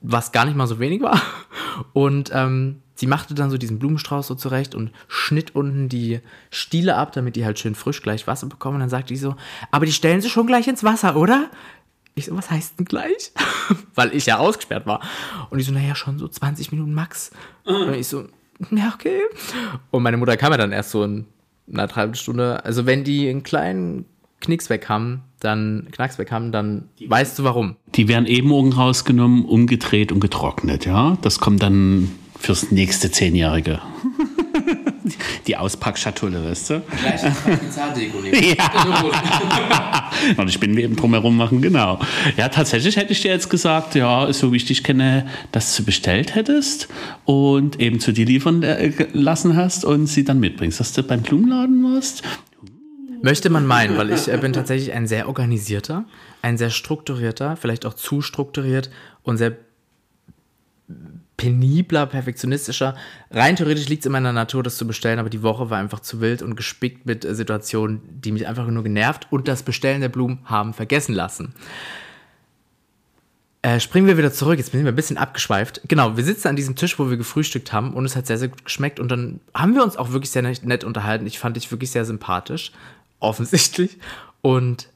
was 0.00 0.32
gar 0.32 0.44
nicht 0.44 0.56
mal 0.56 0.66
so 0.66 0.78
wenig 0.78 1.02
war. 1.02 1.20
Und 1.92 2.30
ähm, 2.34 2.81
sie 3.02 3.08
machte 3.08 3.34
dann 3.34 3.50
so 3.50 3.58
diesen 3.58 3.80
Blumenstrauß 3.80 4.28
so 4.28 4.36
zurecht 4.36 4.76
und 4.76 4.92
schnitt 5.08 5.56
unten 5.56 5.88
die 5.88 6.20
Stiele 6.52 6.94
ab, 6.94 7.10
damit 7.10 7.34
die 7.34 7.44
halt 7.44 7.58
schön 7.58 7.74
frisch 7.74 8.00
gleich 8.00 8.28
Wasser 8.28 8.46
bekommen. 8.46 8.76
Und 8.76 8.80
dann 8.82 8.90
sagte 8.90 9.12
die 9.12 9.18
so, 9.18 9.34
aber 9.72 9.86
die 9.86 9.92
stellen 9.92 10.20
sie 10.20 10.30
schon 10.30 10.46
gleich 10.46 10.68
ins 10.68 10.84
Wasser, 10.84 11.16
oder? 11.16 11.50
Ich 12.14 12.26
so, 12.26 12.36
was 12.36 12.48
heißt 12.48 12.78
denn 12.78 12.84
gleich? 12.84 13.32
Weil 13.96 14.14
ich 14.14 14.26
ja 14.26 14.38
ausgesperrt 14.38 14.86
war. 14.86 15.00
Und 15.50 15.58
ich 15.58 15.66
so, 15.66 15.72
naja, 15.72 15.96
schon 15.96 16.20
so 16.20 16.28
20 16.28 16.70
Minuten 16.70 16.94
max. 16.94 17.32
Und 17.64 17.92
ich 17.94 18.06
so, 18.06 18.28
ja, 18.70 18.92
okay. 18.94 19.22
Und 19.90 20.04
meine 20.04 20.16
Mutter 20.16 20.36
kam 20.36 20.52
ja 20.52 20.58
dann 20.58 20.70
erst 20.70 20.92
so 20.92 21.02
in 21.02 21.26
einer 21.72 21.88
Dreiviertelstunde. 21.88 22.64
Also 22.64 22.86
wenn 22.86 23.02
die 23.02 23.28
einen 23.28 23.42
kleinen 23.42 24.04
Knicks 24.38 24.70
weg 24.70 24.88
haben, 24.88 25.22
dann 25.40 25.88
Knacks 25.90 26.18
weg 26.18 26.30
haben, 26.30 26.52
dann 26.52 26.88
weißt 27.04 27.36
du 27.36 27.42
warum. 27.42 27.74
Die 27.96 28.06
werden 28.06 28.26
eben 28.26 28.46
morgen 28.46 28.72
rausgenommen, 28.72 29.44
umgedreht 29.44 30.12
und 30.12 30.20
getrocknet, 30.20 30.86
ja. 30.86 31.18
Das 31.22 31.40
kommt 31.40 31.64
dann 31.64 32.12
fürs 32.42 32.70
nächste 32.72 33.10
Zehnjährige. 33.10 33.80
Die 35.46 35.56
Auspackschatulle, 35.56 36.44
weißt 36.44 36.70
du? 36.70 36.82
Gleich 37.00 37.20
Zahldeko 37.70 38.18
Ja. 38.22 40.10
Und 40.36 40.48
ich 40.48 40.58
bin 40.58 40.76
eben 40.76 40.96
drumherum 40.96 41.36
machen, 41.36 41.62
genau. 41.62 42.00
Ja, 42.36 42.48
tatsächlich 42.48 42.96
hätte 42.96 43.12
ich 43.12 43.20
dir 43.22 43.30
jetzt 43.30 43.48
gesagt, 43.48 43.94
ja, 43.94 44.32
so 44.32 44.52
wie 44.52 44.56
ich 44.56 44.64
dich 44.64 44.84
kenne, 44.84 45.26
dass 45.52 45.76
du 45.76 45.84
bestellt 45.84 46.34
hättest 46.34 46.88
und 47.24 47.80
eben 47.80 47.98
zu 47.98 48.12
dir 48.12 48.26
liefern 48.26 48.62
äh, 48.62 48.92
lassen 49.12 49.56
hast 49.56 49.84
und 49.84 50.06
sie 50.06 50.24
dann 50.24 50.38
mitbringst. 50.38 50.78
Dass 50.78 50.92
du 50.92 51.02
beim 51.02 51.22
Blumenladen 51.22 51.82
warst, 51.82 52.22
Möchte 53.24 53.50
man 53.50 53.66
meinen, 53.66 53.96
weil 53.96 54.10
ich 54.10 54.26
äh, 54.26 54.36
bin 54.36 54.52
tatsächlich 54.52 54.92
ein 54.92 55.06
sehr 55.06 55.28
organisierter, 55.28 56.04
ein 56.42 56.58
sehr 56.58 56.70
strukturierter, 56.70 57.56
vielleicht 57.56 57.86
auch 57.86 57.94
zu 57.94 58.20
strukturiert 58.20 58.90
und 59.22 59.36
sehr 59.36 59.56
penibler, 61.36 62.06
perfektionistischer. 62.06 62.96
Rein 63.30 63.56
theoretisch 63.56 63.88
liegt 63.88 64.02
es 64.02 64.06
in 64.06 64.12
meiner 64.12 64.32
Natur, 64.32 64.62
das 64.62 64.76
zu 64.76 64.86
bestellen, 64.86 65.18
aber 65.18 65.30
die 65.30 65.42
Woche 65.42 65.70
war 65.70 65.78
einfach 65.78 66.00
zu 66.00 66.20
wild 66.20 66.42
und 66.42 66.56
gespickt 66.56 67.06
mit 67.06 67.24
äh, 67.24 67.34
Situationen, 67.34 68.00
die 68.20 68.32
mich 68.32 68.46
einfach 68.46 68.66
nur 68.66 68.82
genervt 68.82 69.26
und 69.30 69.48
das 69.48 69.62
Bestellen 69.62 70.00
der 70.00 70.08
Blumen 70.08 70.40
haben 70.44 70.74
vergessen 70.74 71.14
lassen. 71.14 71.54
Äh, 73.62 73.78
springen 73.78 74.08
wir 74.08 74.18
wieder 74.18 74.32
zurück, 74.32 74.58
jetzt 74.58 74.72
sind 74.72 74.84
wir 74.84 74.92
ein 74.92 74.96
bisschen 74.96 75.18
abgeschweift. 75.18 75.82
Genau, 75.86 76.16
wir 76.16 76.24
sitzen 76.24 76.48
an 76.48 76.56
diesem 76.56 76.74
Tisch, 76.74 76.98
wo 76.98 77.08
wir 77.08 77.16
gefrühstückt 77.16 77.72
haben 77.72 77.94
und 77.94 78.04
es 78.04 78.16
hat 78.16 78.26
sehr, 78.26 78.38
sehr 78.38 78.48
gut 78.48 78.64
geschmeckt 78.64 78.98
und 78.98 79.08
dann 79.08 79.40
haben 79.54 79.74
wir 79.74 79.84
uns 79.84 79.96
auch 79.96 80.10
wirklich 80.10 80.30
sehr 80.30 80.42
nett 80.42 80.82
unterhalten. 80.82 81.26
Ich 81.26 81.38
fand 81.38 81.56
dich 81.56 81.70
wirklich 81.70 81.92
sehr 81.92 82.04
sympathisch, 82.04 82.72
offensichtlich. 83.20 83.98
Und 84.42 84.88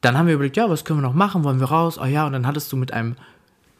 dann 0.00 0.16
haben 0.16 0.26
wir 0.26 0.34
überlegt, 0.34 0.56
ja, 0.56 0.70
was 0.70 0.84
können 0.86 1.00
wir 1.00 1.06
noch 1.06 1.14
machen? 1.14 1.44
Wollen 1.44 1.60
wir 1.60 1.68
raus? 1.68 1.98
Oh 1.98 2.06
ja, 2.06 2.26
und 2.26 2.32
dann 2.32 2.46
hattest 2.46 2.72
du 2.72 2.76
mit 2.78 2.94
einem 2.94 3.16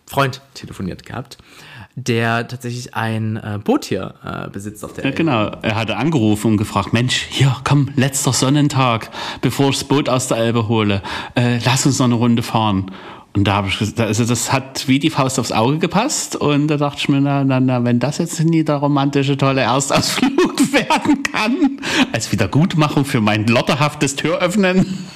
Freund 0.09 0.41
telefoniert 0.55 1.05
gehabt, 1.05 1.39
der 2.07 2.47
tatsächlich 2.47 2.95
ein 2.95 3.37
äh, 3.37 3.59
Boot 3.63 3.85
hier 3.85 4.15
äh, 4.25 4.49
besitzt 4.51 4.85
auf 4.85 4.93
der 4.93 5.05
Ja, 5.05 5.11
Elbe. 5.11 5.17
genau. 5.25 5.51
Er 5.63 5.75
hatte 5.75 5.97
angerufen 5.97 6.53
und 6.53 6.57
gefragt, 6.57 6.93
Mensch, 6.93 7.27
hier, 7.29 7.55
komm, 7.65 7.91
letzter 7.97 8.33
Sonnentag, 8.33 9.11
bevor 9.41 9.71
ich 9.71 9.79
das 9.79 9.85
Boot 9.89 10.09
aus 10.09 10.29
der 10.29 10.37
Elbe 10.39 10.69
hole, 10.69 11.03
äh, 11.35 11.59
lass 11.65 11.87
uns 11.87 11.99
noch 11.99 12.07
eine 12.07 12.15
Runde 12.15 12.43
fahren. 12.43 12.91
Und 13.35 13.45
da 13.45 13.55
habe 13.55 13.69
ich 13.69 13.79
gesagt, 13.79 14.01
also 14.01 14.25
das 14.25 14.53
hat 14.53 14.89
wie 14.89 14.99
die 14.99 15.11
Faust 15.11 15.39
aufs 15.39 15.53
Auge 15.53 15.79
gepasst. 15.79 16.35
Und 16.35 16.69
da 16.69 16.77
dachte 16.77 16.99
ich 16.99 17.09
mir, 17.09 17.21
na, 17.21 17.45
na, 17.45 17.61
na, 17.61 17.85
wenn 17.85 18.01
das 18.01 18.19
jetzt 18.19 18.43
nie 18.43 18.65
der 18.65 18.77
romantische, 18.77 19.37
tolle 19.37 19.61
Erstausflug 19.61 20.73
werden 20.73 21.23
kann, 21.23 21.81
als 22.13 22.33
Wiedergutmachung 22.33 23.05
für 23.05 23.21
mein 23.21 23.47
lotterhaftes 23.47 24.17
Türöffnen, 24.17 25.07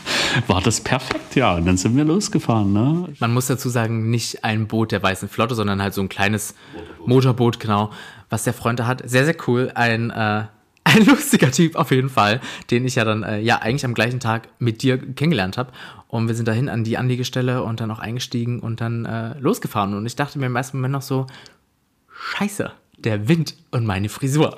war 0.47 0.61
das 0.61 0.81
perfekt, 0.81 1.35
ja. 1.35 1.55
Und 1.55 1.67
dann 1.67 1.77
sind 1.77 1.97
wir 1.97 2.05
losgefahren, 2.05 2.73
ne? 2.73 3.09
Man 3.19 3.35
muss 3.35 3.47
dazu 3.47 3.69
sagen, 3.69 4.11
nicht 4.11 4.45
ein 4.45 4.67
Boot 4.69 4.93
der 4.93 5.03
Weißen 5.03 5.29
Flotte, 5.29 5.55
sondern 5.55 5.83
halt 5.83 5.95
so 5.95 6.01
ein 6.01 6.09
kleines 6.09 6.55
Motorboot, 7.07 7.61
genau, 7.61 7.91
was 8.31 8.45
der 8.45 8.55
Freund 8.55 8.79
da 8.79 8.87
hat. 8.87 9.03
Sehr, 9.05 9.25
sehr 9.25 9.37
cool. 9.47 9.73
Ein, 9.75 10.11
äh, 10.11 10.45
ein 10.85 11.07
lustiger 11.07 11.51
Typ 11.51 11.77
auf 11.77 11.91
jeden 11.91 12.09
Fall, 12.09 12.41
den 12.71 12.85
ich 12.85 12.97
ja 12.97 13.05
dann 13.05 13.23
äh, 13.23 13.41
ja 13.41 13.59
eigentlich 13.59 13.85
am 13.85 13.95
gleichen 13.95 14.21
Tag 14.21 14.49
mit 14.59 14.83
dir 14.83 14.99
kennengelernt 14.99 15.57
habe. 15.57 15.73
Und 16.13 16.29
wir 16.29 16.35
sind 16.35 16.47
dahin 16.47 16.69
an 16.69 16.85
die 16.85 16.99
Anliegestelle 16.99 17.63
und 17.63 17.81
dann 17.81 17.91
auch 17.91 17.99
eingestiegen 17.99 18.61
und 18.61 18.83
dann 18.83 19.07
äh, 19.07 19.33
losgefahren. 19.39 19.95
Und 19.95 20.05
ich 20.05 20.15
dachte 20.15 20.39
mir 20.39 20.45
im 20.45 20.55
ersten 20.55 20.77
Moment 20.77 20.93
noch 20.93 21.01
so, 21.01 21.27
scheiße, 22.13 22.71
der 22.99 23.29
Wind 23.29 23.55
und 23.71 23.87
meine 23.87 24.11
Frisur. 24.11 24.55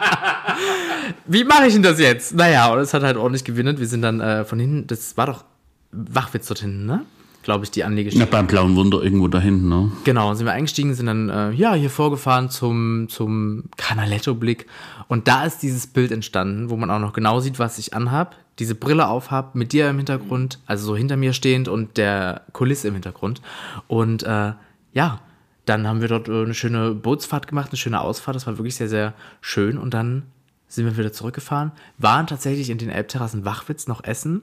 Wie 1.26 1.44
mache 1.44 1.66
ich 1.66 1.74
denn 1.74 1.82
das 1.82 2.00
jetzt? 2.00 2.34
Naja, 2.34 2.72
und 2.72 2.78
es 2.78 2.94
hat 2.94 3.02
halt 3.02 3.18
ordentlich 3.18 3.44
gewinnt. 3.44 3.78
Wir 3.78 3.86
sind 3.86 4.00
dann 4.00 4.20
äh, 4.20 4.46
von 4.46 4.58
hinten, 4.58 4.86
das 4.86 5.18
war 5.18 5.26
doch 5.26 5.44
Wachwitz 5.90 6.46
dort 6.48 6.60
hinten, 6.60 6.86
ne? 6.86 7.04
Glaube 7.42 7.66
ich, 7.66 7.70
die 7.70 7.84
Anlegestelle. 7.84 8.24
Na, 8.24 8.30
beim 8.30 8.46
Blauen 8.46 8.74
Wunder 8.74 9.02
irgendwo 9.02 9.28
da 9.28 9.38
hinten, 9.38 9.68
ne? 9.68 9.92
Genau, 10.04 10.32
sind 10.32 10.46
wir 10.46 10.52
eingestiegen, 10.52 10.94
sind 10.94 11.06
dann 11.06 11.28
äh, 11.28 11.50
ja 11.50 11.74
hier 11.74 11.90
vorgefahren 11.90 12.48
zum, 12.48 13.06
zum 13.10 13.64
Canaletto-Blick. 13.76 14.64
Und 15.08 15.28
da 15.28 15.44
ist 15.44 15.58
dieses 15.58 15.88
Bild 15.88 16.10
entstanden, 16.10 16.70
wo 16.70 16.76
man 16.78 16.90
auch 16.90 17.00
noch 17.00 17.12
genau 17.12 17.40
sieht, 17.40 17.58
was 17.58 17.76
ich 17.76 17.92
anhab, 17.92 18.34
diese 18.58 18.74
Brille 18.74 19.08
aufhab, 19.08 19.54
mit 19.54 19.72
dir 19.72 19.88
im 19.88 19.96
Hintergrund, 19.96 20.58
also 20.66 20.86
so 20.86 20.96
hinter 20.96 21.16
mir 21.16 21.32
stehend 21.32 21.68
und 21.68 21.96
der 21.96 22.42
Kulisse 22.52 22.88
im 22.88 22.94
Hintergrund. 22.94 23.40
Und 23.88 24.22
äh, 24.24 24.52
ja, 24.92 25.20
dann 25.64 25.86
haben 25.86 26.00
wir 26.00 26.08
dort 26.08 26.28
äh, 26.28 26.42
eine 26.42 26.54
schöne 26.54 26.92
Bootsfahrt 26.92 27.46
gemacht, 27.46 27.70
eine 27.70 27.76
schöne 27.76 28.00
Ausfahrt. 28.00 28.36
Das 28.36 28.46
war 28.46 28.58
wirklich 28.58 28.76
sehr, 28.76 28.88
sehr 28.88 29.14
schön. 29.40 29.78
Und 29.78 29.94
dann 29.94 30.24
sind 30.68 30.86
wir 30.86 30.96
wieder 30.96 31.12
zurückgefahren, 31.12 31.72
waren 31.98 32.26
tatsächlich 32.26 32.70
in 32.70 32.78
den 32.78 32.88
Elbterrassen 32.88 33.44
Wachwitz 33.44 33.86
noch 33.86 34.04
essen. 34.04 34.42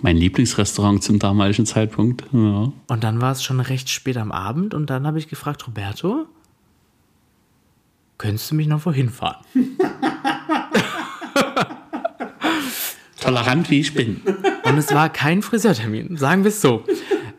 Mein 0.00 0.16
Lieblingsrestaurant 0.16 1.02
zum 1.02 1.18
damaligen 1.18 1.66
Zeitpunkt. 1.66 2.24
Ja. 2.32 2.72
Und 2.86 3.04
dann 3.04 3.20
war 3.20 3.32
es 3.32 3.42
schon 3.42 3.58
recht 3.58 3.88
spät 3.88 4.16
am 4.16 4.30
Abend 4.30 4.74
und 4.74 4.88
dann 4.88 5.06
habe 5.06 5.18
ich 5.18 5.28
gefragt, 5.28 5.66
Roberto, 5.66 6.26
könntest 8.16 8.50
du 8.50 8.54
mich 8.54 8.68
noch 8.68 8.86
wohin 8.86 9.10
fahren? 9.10 9.44
Tolerant 13.30 13.70
wie 13.70 13.78
ich 13.78 13.94
bin. 13.94 14.20
Und 14.64 14.76
es 14.76 14.92
war 14.92 15.08
kein 15.08 15.40
Friseurtermin, 15.40 16.16
sagen 16.16 16.42
wir 16.42 16.48
es 16.48 16.60
so. 16.60 16.84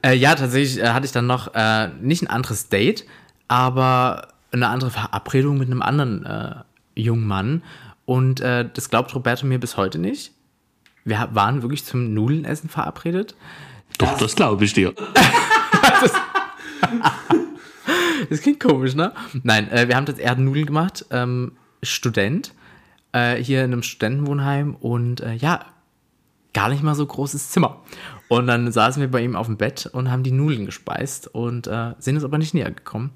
Äh, 0.01 0.15
ja, 0.15 0.35
tatsächlich 0.35 0.81
äh, 0.81 0.87
hatte 0.87 1.05
ich 1.05 1.11
dann 1.11 1.27
noch 1.27 1.53
äh, 1.53 1.89
nicht 1.99 2.23
ein 2.23 2.27
anderes 2.27 2.69
Date, 2.69 3.05
aber 3.49 4.29
eine 4.53 4.69
andere 4.69 4.89
Verabredung 4.89 5.57
mit 5.57 5.69
einem 5.69 5.81
anderen 5.81 6.25
äh, 6.25 6.55
jungen 6.95 7.27
Mann. 7.27 7.61
Und 8.05 8.39
äh, 8.39 8.69
das 8.73 8.89
glaubt 8.89 9.13
Roberto 9.13 9.45
mir 9.45 9.59
bis 9.59 9.75
heute 9.75 9.99
nicht. 9.99 10.31
Wir 11.03 11.27
waren 11.33 11.61
wirklich 11.61 11.83
zum 11.83 12.13
Nudelenessen 12.13 12.69
verabredet. 12.69 13.35
Doch, 13.97 14.17
das 14.17 14.33
glaube 14.37 14.63
ich 14.63 14.71
dir. 14.71 14.93
Das 18.29 18.41
klingt 18.41 18.61
komisch, 18.61 18.95
ne? 18.95 19.11
Nein, 19.43 19.67
wir 19.71 19.95
haben 19.95 20.05
das, 20.05 20.17
er 20.17 20.31
hat 20.31 20.39
Nudeln 20.39 20.67
gemacht, 20.67 21.05
ähm, 21.09 21.53
Student, 21.83 22.53
äh, 23.11 23.35
hier 23.35 23.65
in 23.65 23.73
einem 23.73 23.83
Studentenwohnheim 23.83 24.75
und 24.75 25.21
äh, 25.21 25.33
ja, 25.33 25.65
gar 26.53 26.69
nicht 26.69 26.83
mal 26.83 26.95
so 26.95 27.05
großes 27.05 27.49
Zimmer. 27.51 27.81
Und 28.27 28.47
dann 28.47 28.71
saßen 28.71 29.01
wir 29.01 29.11
bei 29.11 29.21
ihm 29.21 29.35
auf 29.35 29.47
dem 29.47 29.57
Bett 29.57 29.89
und 29.91 30.09
haben 30.11 30.23
die 30.23 30.31
Nudeln 30.31 30.65
gespeist 30.65 31.27
und 31.27 31.67
äh, 31.67 31.93
sind 31.99 32.15
uns 32.15 32.23
aber 32.23 32.37
nicht 32.37 32.53
näher 32.53 32.71
gekommen. 32.71 33.11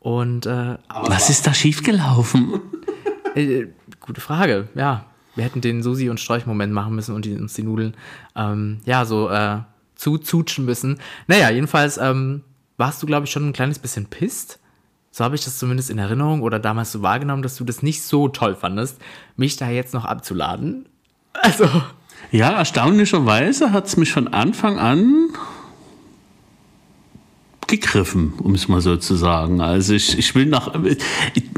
Und 0.00 0.46
äh, 0.46 0.76
Was 0.88 1.30
ist 1.30 1.46
da 1.46 1.54
schiefgelaufen? 1.54 2.60
äh, 3.34 3.66
gute 4.00 4.20
Frage, 4.20 4.68
ja. 4.74 5.06
Wir 5.34 5.44
hätten 5.44 5.60
den 5.60 5.82
Susi- 5.82 6.08
und 6.08 6.18
Sträuch-Moment 6.18 6.72
machen 6.72 6.94
müssen 6.94 7.14
und 7.14 7.26
die, 7.26 7.36
uns 7.36 7.52
die 7.54 7.62
Nudeln, 7.62 7.94
ähm, 8.34 8.80
ja, 8.86 9.04
so 9.04 9.28
äh, 9.28 9.58
zuzutschen 9.94 10.64
müssen. 10.64 10.98
Naja, 11.26 11.50
jedenfalls 11.50 11.98
ähm, 11.98 12.42
warst 12.78 13.02
du, 13.02 13.06
glaube 13.06 13.26
ich, 13.26 13.32
schon 13.32 13.46
ein 13.46 13.52
kleines 13.52 13.78
bisschen 13.78 14.06
pisst. 14.06 14.58
So 15.10 15.24
habe 15.24 15.34
ich 15.34 15.44
das 15.44 15.58
zumindest 15.58 15.90
in 15.90 15.98
Erinnerung 15.98 16.42
oder 16.42 16.58
damals 16.58 16.92
so 16.92 17.02
wahrgenommen, 17.02 17.42
dass 17.42 17.56
du 17.56 17.64
das 17.64 17.82
nicht 17.82 18.02
so 18.02 18.28
toll 18.28 18.54
fandest, 18.54 19.00
mich 19.36 19.56
da 19.56 19.68
jetzt 19.68 19.94
noch 19.94 20.04
abzuladen. 20.04 20.86
Also, 21.34 21.68
Ja, 22.30 22.50
erstaunlicherweise 22.52 23.72
hat 23.72 23.86
es 23.86 23.96
mich 23.96 24.12
von 24.12 24.28
Anfang 24.28 24.78
an 24.78 25.30
gegriffen, 27.66 28.34
um 28.38 28.54
es 28.54 28.68
mal 28.68 28.80
so 28.80 28.96
zu 28.96 29.16
sagen. 29.16 29.60
Also 29.60 29.94
ich, 29.94 30.18
ich 30.18 30.34
will 30.34 30.46
nach 30.46 30.72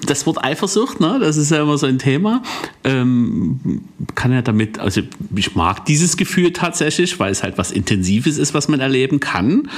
das 0.07 0.27
Wort 0.27 0.43
Eifersucht, 0.43 1.01
ne, 1.01 1.19
das 1.21 1.37
ist 1.37 1.51
ja 1.51 1.63
immer 1.63 1.77
so 1.77 1.87
ein 1.87 1.99
Thema. 1.99 2.43
Ähm, 2.85 3.83
kann 4.15 4.33
ja 4.33 4.43
damit, 4.43 4.79
also 4.79 5.03
ich 5.35 5.55
mag 5.55 5.85
dieses 5.85 6.17
Gefühl 6.17 6.53
tatsächlich, 6.53 7.19
weil 7.21 7.31
es 7.31 7.43
halt 7.43 7.59
was 7.59 7.71
Intensives 7.71 8.39
ist, 8.39 8.55
was 8.55 8.69
man 8.69 8.81
erleben 8.81 9.21
kann. 9.21 9.69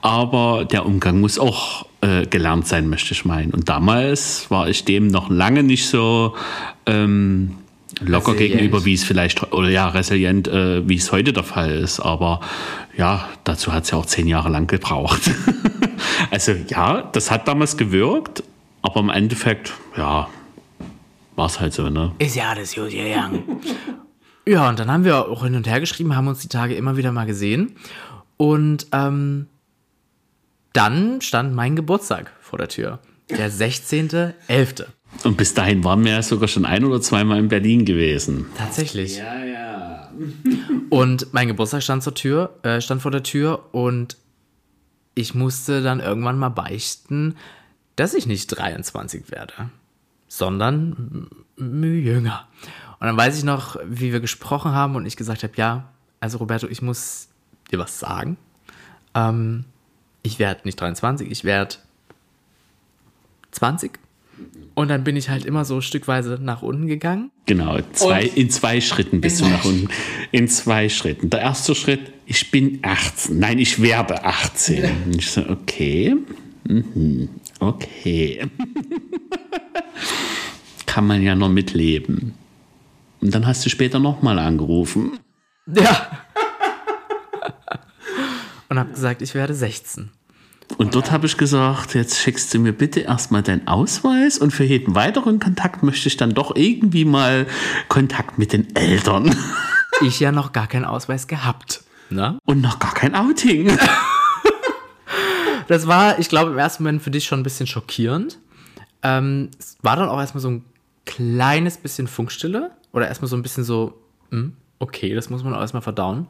Aber 0.00 0.64
der 0.64 0.86
Umgang 0.86 1.20
muss 1.20 1.38
auch 1.38 1.86
äh, 2.02 2.26
gelernt 2.26 2.68
sein, 2.68 2.88
möchte 2.88 3.12
ich 3.12 3.24
meinen. 3.24 3.52
Und 3.52 3.68
damals 3.68 4.50
war 4.50 4.68
ich 4.68 4.84
dem 4.84 5.08
noch 5.08 5.28
lange 5.28 5.62
nicht 5.62 5.88
so 5.88 6.34
ähm, 6.86 7.56
locker 8.00 8.32
Resilient. 8.32 8.58
gegenüber, 8.58 8.84
wie 8.84 8.94
es 8.94 9.04
vielleicht, 9.04 9.52
oder 9.52 9.68
ja, 9.68 9.88
resilient, 9.88 10.48
äh, 10.48 10.88
wie 10.88 10.96
es 10.96 11.12
heute 11.12 11.32
der 11.32 11.44
Fall 11.44 11.70
ist. 11.70 12.00
Aber 12.00 12.40
ja, 12.96 13.28
dazu 13.44 13.72
hat 13.72 13.84
es 13.84 13.90
ja 13.90 13.98
auch 13.98 14.06
zehn 14.06 14.26
Jahre 14.26 14.48
lang 14.48 14.66
gebraucht. 14.66 15.30
also 16.30 16.52
ja, 16.68 17.02
das 17.12 17.30
hat 17.30 17.48
damals 17.48 17.76
gewirkt, 17.76 18.42
aber 18.82 19.00
im 19.00 19.10
Endeffekt, 19.10 19.72
ja, 19.96 20.28
war 21.36 21.46
es 21.46 21.60
halt 21.60 21.72
so, 21.72 21.88
ne? 21.88 22.12
ist 22.18 22.36
ja 22.36 22.50
alles 22.50 22.74
gut 22.74 22.90
gegangen. 22.90 23.60
ja, 24.46 24.68
und 24.68 24.78
dann 24.78 24.90
haben 24.90 25.04
wir 25.04 25.28
auch 25.28 25.44
hin 25.44 25.54
und 25.54 25.66
her 25.66 25.80
geschrieben, 25.80 26.14
haben 26.16 26.28
uns 26.28 26.40
die 26.40 26.48
Tage 26.48 26.74
immer 26.74 26.96
wieder 26.96 27.12
mal 27.12 27.26
gesehen. 27.26 27.76
Und 28.36 28.86
ähm, 28.92 29.46
dann 30.72 31.20
stand 31.20 31.54
mein 31.54 31.76
Geburtstag 31.76 32.32
vor 32.40 32.58
der 32.58 32.68
Tür. 32.68 33.00
Der 33.30 33.50
16.11. 33.50 34.86
Und 35.24 35.36
bis 35.36 35.54
dahin 35.54 35.84
waren 35.84 36.04
wir 36.04 36.12
ja 36.12 36.22
sogar 36.22 36.48
schon 36.48 36.64
ein 36.64 36.84
oder 36.84 37.00
zweimal 37.00 37.38
in 37.38 37.48
Berlin 37.48 37.84
gewesen. 37.84 38.46
Tatsächlich. 38.56 39.18
Ja, 39.18 39.44
ja. 39.44 40.10
Und 40.90 41.32
mein 41.32 41.48
Geburtstag 41.48 41.82
stand 41.82 42.02
zur 42.02 42.14
Tür, 42.14 42.58
äh, 42.62 42.80
stand 42.80 43.02
vor 43.02 43.10
der 43.10 43.22
Tür 43.22 43.68
und 43.72 44.16
ich 45.14 45.34
musste 45.34 45.82
dann 45.82 46.00
irgendwann 46.00 46.38
mal 46.38 46.48
beichten, 46.48 47.36
dass 47.96 48.14
ich 48.14 48.26
nicht 48.26 48.46
23 48.48 49.30
werde, 49.30 49.70
sondern 50.28 51.28
jünger. 51.56 52.48
Und 52.98 53.06
dann 53.06 53.16
weiß 53.16 53.38
ich 53.38 53.44
noch, 53.44 53.76
wie 53.84 54.12
wir 54.12 54.20
gesprochen 54.20 54.72
haben 54.72 54.96
und 54.96 55.06
ich 55.06 55.16
gesagt 55.16 55.42
habe, 55.42 55.52
ja, 55.56 55.88
also 56.20 56.38
Roberto, 56.38 56.66
ich 56.66 56.82
muss 56.82 57.28
dir 57.70 57.78
was 57.78 57.98
sagen. 57.98 58.36
Ähm, 59.14 59.64
ich 60.22 60.38
werde 60.38 60.62
nicht 60.64 60.80
23, 60.80 61.30
ich 61.30 61.44
werde 61.44 61.76
20. 63.52 63.98
Und 64.74 64.88
dann 64.88 65.04
bin 65.04 65.16
ich 65.16 65.28
halt 65.28 65.44
immer 65.44 65.64
so 65.64 65.80
stückweise 65.80 66.38
nach 66.40 66.62
unten 66.62 66.86
gegangen. 66.86 67.30
Genau, 67.46 67.78
zwei, 67.92 68.24
in 68.24 68.50
zwei 68.50 68.80
Schritten 68.80 69.20
bist 69.20 69.40
du 69.40 69.46
nach 69.46 69.64
unten. 69.64 69.88
In 70.32 70.48
zwei 70.48 70.88
Schritten. 70.88 71.28
Der 71.28 71.40
erste 71.40 71.74
Schritt, 71.74 72.12
ich 72.26 72.50
bin 72.50 72.78
18. 72.82 73.38
Nein, 73.38 73.58
ich 73.58 73.82
werde 73.82 74.24
18. 74.24 74.84
Und 75.06 75.16
ich 75.16 75.30
so, 75.30 75.42
okay. 75.48 76.16
Mhm. 76.64 77.28
Okay. 77.58 78.46
Kann 80.86 81.06
man 81.06 81.22
ja 81.22 81.34
noch 81.34 81.48
mitleben. 81.48 82.34
Und 83.20 83.34
dann 83.34 83.46
hast 83.46 83.64
du 83.66 83.70
später 83.70 83.98
nochmal 83.98 84.38
angerufen. 84.38 85.18
Ja. 85.66 86.10
Und 88.68 88.78
habe 88.78 88.92
gesagt, 88.92 89.20
ich 89.20 89.34
werde 89.34 89.54
16. 89.54 90.10
Und 90.78 90.94
dort 90.94 91.10
habe 91.10 91.26
ich 91.26 91.36
gesagt, 91.36 91.94
jetzt 91.94 92.18
schickst 92.18 92.54
du 92.54 92.58
mir 92.58 92.72
bitte 92.72 93.00
erstmal 93.00 93.42
deinen 93.42 93.66
Ausweis 93.66 94.38
und 94.38 94.52
für 94.52 94.64
jeden 94.64 94.94
weiteren 94.94 95.40
Kontakt 95.40 95.82
möchte 95.82 96.08
ich 96.08 96.16
dann 96.16 96.34
doch 96.34 96.54
irgendwie 96.54 97.04
mal 97.04 97.46
Kontakt 97.88 98.38
mit 98.38 98.52
den 98.52 98.74
Eltern. 98.74 99.34
Ich 100.02 100.18
ja 100.18 100.32
noch 100.32 100.52
gar 100.52 100.66
keinen 100.66 100.86
Ausweis 100.86 101.26
gehabt. 101.26 101.82
Ne? 102.08 102.38
Und 102.46 102.62
noch 102.62 102.78
gar 102.78 102.94
kein 102.94 103.14
Outing. 103.14 103.76
Das 105.70 105.86
war, 105.86 106.18
ich 106.18 106.28
glaube, 106.28 106.50
im 106.50 106.58
ersten 106.58 106.82
Moment 106.82 107.00
für 107.00 107.12
dich 107.12 107.26
schon 107.26 107.38
ein 107.38 107.42
bisschen 107.44 107.68
schockierend. 107.68 108.40
Ähm, 109.04 109.50
es 109.56 109.76
war 109.82 109.94
dann 109.94 110.08
auch 110.08 110.18
erstmal 110.18 110.40
so 110.40 110.50
ein 110.50 110.64
kleines 111.06 111.76
bisschen 111.76 112.08
Funkstille. 112.08 112.72
Oder 112.92 113.06
erstmal 113.06 113.28
so 113.28 113.36
ein 113.36 113.42
bisschen 113.42 113.62
so, 113.62 113.96
hm, 114.30 114.56
okay, 114.80 115.14
das 115.14 115.30
muss 115.30 115.44
man 115.44 115.54
auch 115.54 115.60
erstmal 115.60 115.82
verdauen. 115.82 116.26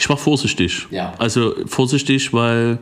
Ich 0.00 0.08
war 0.08 0.16
vorsichtig. 0.16 0.88
Ja. 0.90 1.14
Also 1.18 1.54
vorsichtig, 1.66 2.32
weil 2.32 2.80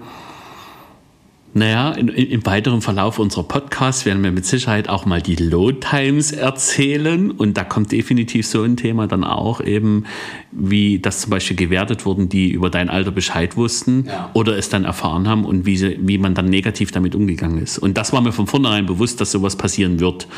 naja, 1.55 1.93
in, 1.93 2.09
in, 2.09 2.29
im 2.31 2.47
weiteren 2.47 2.81
Verlauf 2.81 3.19
unserer 3.19 3.43
Podcasts 3.43 4.07
werden 4.07 4.23
wir 4.25 4.33
mit 4.33 4.47
Sicherheit 4.47 4.89
auch 4.89 5.05
mal 5.05 5.21
die 5.21 5.37
Load 5.37 5.81
Times 5.81 6.33
erzählen. 6.33 7.31
Und 7.31 7.57
da 7.59 7.65
kommt 7.65 7.93
definitiv 7.93 8.47
so 8.47 8.63
ein 8.63 8.77
Thema 8.79 9.07
dann 9.07 9.23
auch 9.23 9.61
eben, 9.61 10.05
wie 10.51 10.99
das 10.99 11.21
zum 11.21 11.31
Beispiel 11.31 11.57
gewertet 11.57 12.07
wurden, 12.07 12.29
die 12.29 12.51
über 12.53 12.71
dein 12.71 12.89
Alter 12.89 13.11
Bescheid 13.11 13.57
wussten 13.57 14.05
Ja. 14.07 14.31
oder 14.33 14.57
es 14.57 14.71
dann 14.71 14.85
erfahren 14.85 15.29
haben 15.29 15.45
und 15.45 15.67
wie, 15.67 15.77
sie, 15.77 15.99
wie 16.01 16.17
man 16.19 16.35
dann 16.35 16.47
negativ 16.47 16.91
damit 16.91 17.15
umgegangen 17.15 17.59
ist. 17.63 17.79
Und 17.79 17.99
das 17.99 18.13
war 18.13 18.21
mir 18.23 18.33
von 18.33 18.47
vornherein 18.47 18.87
bewusst, 18.87 19.21
dass 19.21 19.31
sowas 19.33 19.57
passieren 19.57 20.01
wird. 20.01 20.29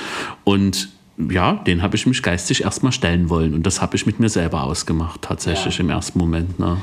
Und 0.42 0.88
ja, 1.30 1.52
den 1.64 1.80
habe 1.82 1.94
ich 1.94 2.06
mich 2.06 2.24
geistig 2.24 2.64
erstmal 2.64 2.90
stellen 2.90 3.30
wollen. 3.30 3.54
Und 3.54 3.64
das 3.64 3.80
habe 3.80 3.94
ich 3.94 4.04
mit 4.04 4.18
mir 4.18 4.28
selber 4.28 4.64
ausgemacht, 4.64 5.22
tatsächlich 5.22 5.78
Ja. 5.78 5.84
im 5.84 5.90
ersten 5.90 6.18
Moment. 6.18 6.58
Ne? 6.58 6.78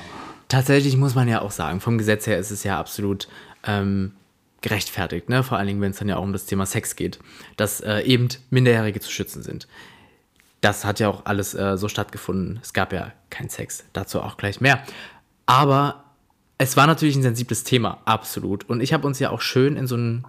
Tatsächlich 0.47 0.95
muss 0.95 1.15
man 1.15 1.27
ja 1.27 1.41
auch 1.41 1.51
sagen, 1.51 1.81
vom 1.81 1.97
Gesetz 1.97 2.27
her 2.27 2.37
ist 2.39 2.51
es 2.51 2.63
ja 2.63 2.79
absolut 2.79 3.27
ähm, 3.67 4.13
gerechtfertigt, 4.61 5.29
ne? 5.29 5.43
vor 5.43 5.57
allen 5.57 5.67
Dingen, 5.67 5.81
wenn 5.81 5.91
es 5.91 5.97
dann 5.97 6.07
ja 6.07 6.17
auch 6.17 6.23
um 6.23 6.33
das 6.33 6.45
Thema 6.45 6.65
Sex 6.65 6.95
geht, 6.95 7.19
dass 7.57 7.81
äh, 7.81 8.01
eben 8.01 8.29
Minderjährige 8.49 8.99
zu 8.99 9.11
schützen 9.11 9.43
sind. 9.43 9.67
Das 10.61 10.85
hat 10.85 10.99
ja 10.99 11.09
auch 11.09 11.25
alles 11.25 11.55
äh, 11.55 11.77
so 11.77 11.87
stattgefunden. 11.87 12.59
Es 12.61 12.73
gab 12.73 12.93
ja 12.93 13.11
keinen 13.31 13.49
Sex, 13.49 13.83
dazu 13.93 14.21
auch 14.21 14.37
gleich 14.37 14.61
mehr. 14.61 14.83
Aber 15.47 16.03
es 16.59 16.77
war 16.77 16.85
natürlich 16.85 17.15
ein 17.15 17.23
sensibles 17.23 17.63
Thema, 17.63 18.01
absolut. 18.05 18.69
Und 18.69 18.81
ich 18.81 18.93
habe 18.93 19.07
uns 19.07 19.17
ja 19.17 19.31
auch 19.31 19.41
schön 19.41 19.75
in 19.75 19.87
so 19.87 19.97
ein, 19.97 20.25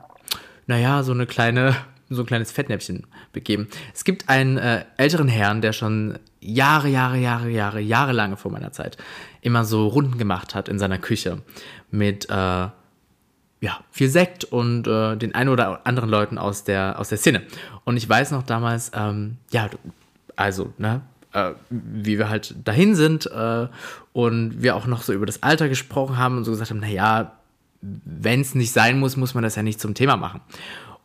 naja, 0.66 1.02
so 1.02 1.12
eine 1.12 1.26
kleine, 1.26 1.76
so 2.08 2.22
ein 2.22 2.26
kleines 2.26 2.50
Fettnäpfchen 2.50 3.06
begeben. 3.34 3.68
Es 3.92 4.04
gibt 4.04 4.30
einen 4.30 4.56
äh, 4.56 4.86
älteren 4.96 5.28
Herrn, 5.28 5.60
der 5.60 5.74
schon 5.74 6.18
Jahre, 6.40 6.88
Jahre, 6.88 7.18
Jahre, 7.18 7.50
Jahre, 7.50 7.80
Jahre 7.80 8.12
lange 8.12 8.38
vor 8.38 8.50
meiner 8.50 8.72
Zeit 8.72 8.96
immer 9.42 9.66
so 9.66 9.86
Runden 9.86 10.16
gemacht 10.16 10.54
hat 10.54 10.70
in 10.70 10.78
seiner 10.78 10.98
Küche 10.98 11.42
mit 11.90 12.30
äh, 12.30 12.68
ja, 13.62 13.78
viel 13.92 14.08
Sekt 14.08 14.44
und 14.44 14.88
äh, 14.88 15.16
den 15.16 15.36
ein 15.36 15.48
oder 15.48 15.86
anderen 15.86 16.10
Leuten 16.10 16.36
aus 16.36 16.64
der, 16.64 16.98
aus 16.98 17.10
der 17.10 17.18
Szene. 17.18 17.42
Und 17.84 17.96
ich 17.96 18.06
weiß 18.08 18.32
noch 18.32 18.42
damals, 18.42 18.90
ähm, 18.92 19.36
ja, 19.52 19.70
also, 20.34 20.72
ne, 20.78 21.00
äh, 21.32 21.52
wie 21.70 22.18
wir 22.18 22.28
halt 22.28 22.56
dahin 22.64 22.96
sind 22.96 23.26
äh, 23.26 23.68
und 24.12 24.62
wir 24.62 24.74
auch 24.74 24.86
noch 24.86 25.02
so 25.02 25.12
über 25.12 25.26
das 25.26 25.44
Alter 25.44 25.68
gesprochen 25.68 26.18
haben 26.18 26.38
und 26.38 26.44
so 26.44 26.50
gesagt 26.50 26.70
haben, 26.70 26.80
naja, 26.80 27.32
wenn 27.80 28.40
es 28.40 28.56
nicht 28.56 28.72
sein 28.72 28.98
muss, 28.98 29.16
muss 29.16 29.34
man 29.34 29.44
das 29.44 29.54
ja 29.54 29.62
nicht 29.62 29.80
zum 29.80 29.94
Thema 29.94 30.16
machen. 30.16 30.40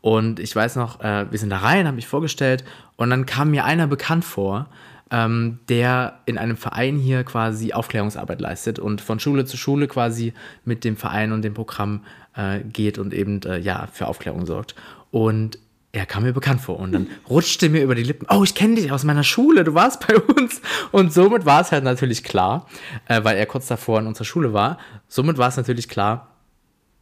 Und 0.01 0.39
ich 0.39 0.55
weiß 0.55 0.78
noch, 0.78 0.99
äh, 1.01 1.32
wir 1.32 1.38
sind 1.38 1.51
da 1.51 1.58
rein, 1.58 1.88
haben 1.88 1.95
mich 1.95 2.08
vorgestellt 2.08 2.64
und 2.95 3.12
dann 3.12 3.28
kam 3.28 3.51
mir 3.51 3.66
einer 3.66 3.86
bekannt 3.86 4.26
vor, 4.26 4.68
ähm, 5.12 5.60
der 5.70 6.20
in 6.26 6.38
einem 6.38 6.58
Verein 6.58 6.97
hier 6.97 7.24
quasi 7.24 7.74
Aufklärungsarbeit 7.74 8.41
leistet 8.41 8.80
und 8.80 9.01
von 9.01 9.20
Schule 9.20 9.45
zu 9.45 9.58
Schule 9.58 9.88
quasi 9.88 10.34
mit 10.66 10.84
dem 10.84 10.97
Verein 10.97 11.32
und 11.32 11.41
dem 11.41 11.53
Programm 11.53 12.03
äh, 12.36 12.60
geht 12.60 12.97
und 12.97 13.14
eben 13.14 13.41
äh, 13.43 13.58
ja 13.60 13.88
für 13.91 14.08
Aufklärung 14.08 14.45
sorgt. 14.45 14.76
Und 15.12 15.60
er 15.93 16.05
kam 16.05 16.24
mir 16.24 16.34
bekannt 16.34 16.62
vor 16.62 16.80
und 16.80 16.91
dann 16.91 17.08
rutschte 17.30 17.70
mir 17.70 17.84
über 17.84 17.95
die 17.95 18.03
Lippen, 18.03 18.28
oh, 18.30 18.43
ich 18.43 18.53
kenne 18.53 18.76
dich 18.76 18.91
aus 18.91 19.03
meiner 19.03 19.24
Schule, 19.24 19.64
du 19.64 19.74
warst 19.74 20.05
bei 20.08 20.18
uns. 20.18 20.62
Und 20.91 21.14
somit 21.14 21.45
war 21.45 21.62
es 21.62 21.72
halt 21.72 21.84
natürlich 21.84 22.24
klar, 22.24 22.68
äh, 23.08 23.24
weil 23.24 23.38
er 23.38 23.45
kurz 23.45 23.68
davor 23.68 23.99
in 23.99 24.08
unserer 24.08 24.26
Schule 24.26 24.53
war, 24.53 24.78
somit 25.08 25.38
war 25.38 25.47
es 25.47 25.58
natürlich 25.58 25.88
klar, 25.88 26.36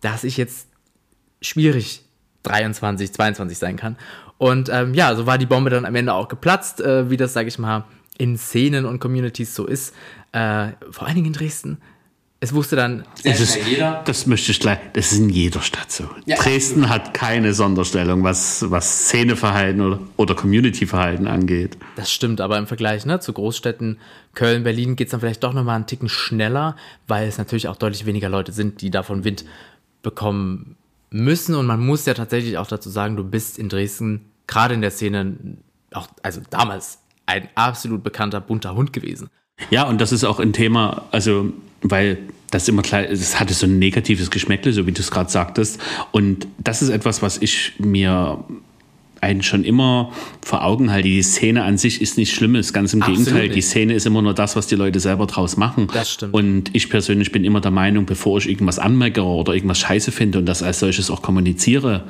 dass 0.02 0.24
ich 0.24 0.38
jetzt 0.38 0.68
schwierig 1.42 2.04
23, 2.44 3.12
22 3.12 3.58
sein 3.58 3.76
kann. 3.76 3.98
Und 4.38 4.70
ähm, 4.70 4.94
ja, 4.94 5.16
so 5.16 5.26
war 5.26 5.38
die 5.38 5.46
Bombe 5.46 5.70
dann 5.70 5.86
am 5.86 5.96
Ende 5.96 6.14
auch 6.14 6.28
geplatzt, 6.28 6.82
äh, 6.82 7.10
wie 7.10 7.18
das, 7.18 7.34
sage 7.34 7.48
ich 7.48 7.58
mal, 7.58 7.86
in 8.18 8.38
Szenen 8.38 8.86
und 8.86 9.00
Communities 9.00 9.56
so 9.56 9.66
ist. 9.66 9.94
Äh, 10.32 10.70
vor 10.92 11.08
allen 11.08 11.16
Dingen 11.16 11.28
in 11.28 11.34
Dresden. 11.34 11.78
Es 12.42 12.54
wusste 12.54 12.76
dann 12.76 13.06
Es 13.24 13.40
ist, 13.40 13.58
jeder. 13.66 14.04
das 14.06 14.28
möchte 14.28 14.52
ich 14.52 14.60
gleich, 14.60 14.78
das 14.94 15.14
ist 15.14 15.20
in 15.20 15.30
jeder 15.30 15.62
Stadt 15.62 15.92
so. 15.92 16.08
Ja. 16.26 16.36
Dresden 16.36 16.90
hat 16.90 17.14
keine 17.14 17.54
Sonderstellung, 17.54 18.24
was, 18.24 18.70
was 18.70 19.06
Szeneverhalten 19.06 19.82
oder, 19.82 20.00
oder 20.18 20.36
Communityverhalten 20.36 21.28
angeht. 21.28 21.78
Das 21.96 22.12
stimmt, 22.12 22.42
aber 22.42 22.58
im 22.58 22.68
Vergleich 22.68 23.06
ne, 23.06 23.20
zu 23.20 23.34
Großstädten 23.34 23.98
Köln, 24.36 24.64
Berlin 24.64 24.96
geht 24.96 25.08
es 25.08 25.12
dann 25.12 25.22
vielleicht 25.22 25.44
doch 25.44 25.54
nochmal 25.54 25.78
einen 25.78 25.88
Ticken 25.88 26.10
schneller, 26.10 26.76
weil 27.08 27.28
es 27.28 27.38
natürlich 27.38 27.68
auch 27.68 27.78
deutlich 27.78 28.06
weniger 28.06 28.30
Leute 28.30 28.52
sind, 28.52 28.82
die 28.82 28.92
davon 28.92 29.24
Wind 29.24 29.46
bekommen 30.04 30.76
müssen. 31.10 31.56
Und 31.56 31.66
man 31.66 31.80
muss 31.80 32.06
ja 32.06 32.14
tatsächlich 32.14 32.58
auch 32.58 32.68
dazu 32.68 32.90
sagen, 32.90 33.16
du 33.16 33.24
bist 33.24 33.58
in 33.58 33.70
Dresden, 33.70 34.26
gerade 34.46 34.74
in 34.74 34.82
der 34.82 34.92
Szene, 34.92 35.36
auch, 35.94 36.10
also 36.22 36.42
damals, 36.50 37.00
ein 37.26 37.50
absolut 37.56 38.04
bekannter 38.04 38.42
bunter 38.42 38.76
Hund 38.76 38.94
gewesen. 38.94 39.30
Ja, 39.70 39.84
und 39.84 40.02
das 40.02 40.12
ist 40.12 40.24
auch 40.24 40.40
ein 40.40 40.54
Thema, 40.54 41.06
also, 41.12 41.54
weil 41.82 42.18
das 42.52 42.68
immer 42.68 42.82
klar, 42.82 43.04
es 43.04 43.40
hatte 43.40 43.54
so 43.54 43.66
ein 43.66 43.80
negatives 43.80 44.32
Geschmäckle, 44.32 44.74
so 44.74 44.86
wie 44.86 44.92
du 44.92 45.02
es 45.02 45.12
gerade 45.12 45.30
sagtest. 45.30 45.80
Und 46.12 46.48
das 46.58 46.82
ist 46.82 46.90
etwas, 46.90 47.22
was 47.22 47.38
ich 47.38 47.74
mir 47.80 48.44
einen 49.22 49.42
schon 49.42 49.64
immer 49.64 50.12
vor 50.44 50.64
Augen 50.64 50.92
halte. 50.92 51.08
Die 51.08 51.22
Szene 51.24 51.64
an 51.64 51.78
sich 51.78 52.02
ist 52.02 52.18
nichts 52.18 52.36
Schlimmes, 52.36 52.74
ganz 52.74 52.94
im 52.94 53.02
Absolut 53.02 53.26
Gegenteil. 53.26 53.50
Die 53.50 53.56
nicht. 53.56 53.68
Szene 53.68 53.94
ist 53.94 54.06
immer 54.06 54.22
nur 54.22 54.34
das, 54.34 54.56
was 54.56 54.68
die 54.68 54.76
Leute 54.76 55.00
selber 55.00 55.26
draus 55.26 55.58
machen. 55.58 55.88
Das 55.94 56.12
stimmt. 56.12 56.34
Und 56.34 56.76
ich 56.76 56.90
persönlich 56.90 57.32
bin 57.32 57.44
immer 57.44 57.62
der 57.62 57.72
Meinung, 57.72 58.06
bevor 58.06 58.38
ich 58.38 58.48
irgendwas 58.48 58.78
anmeckere 58.78 59.26
oder 59.26 59.54
irgendwas 59.54 59.80
scheiße 59.80 60.12
finde 60.12 60.40
und 60.40 60.46
das 60.46 60.62
als 60.62 60.80
solches 60.80 61.10
auch 61.10 61.22
kommuniziere, 61.22 62.04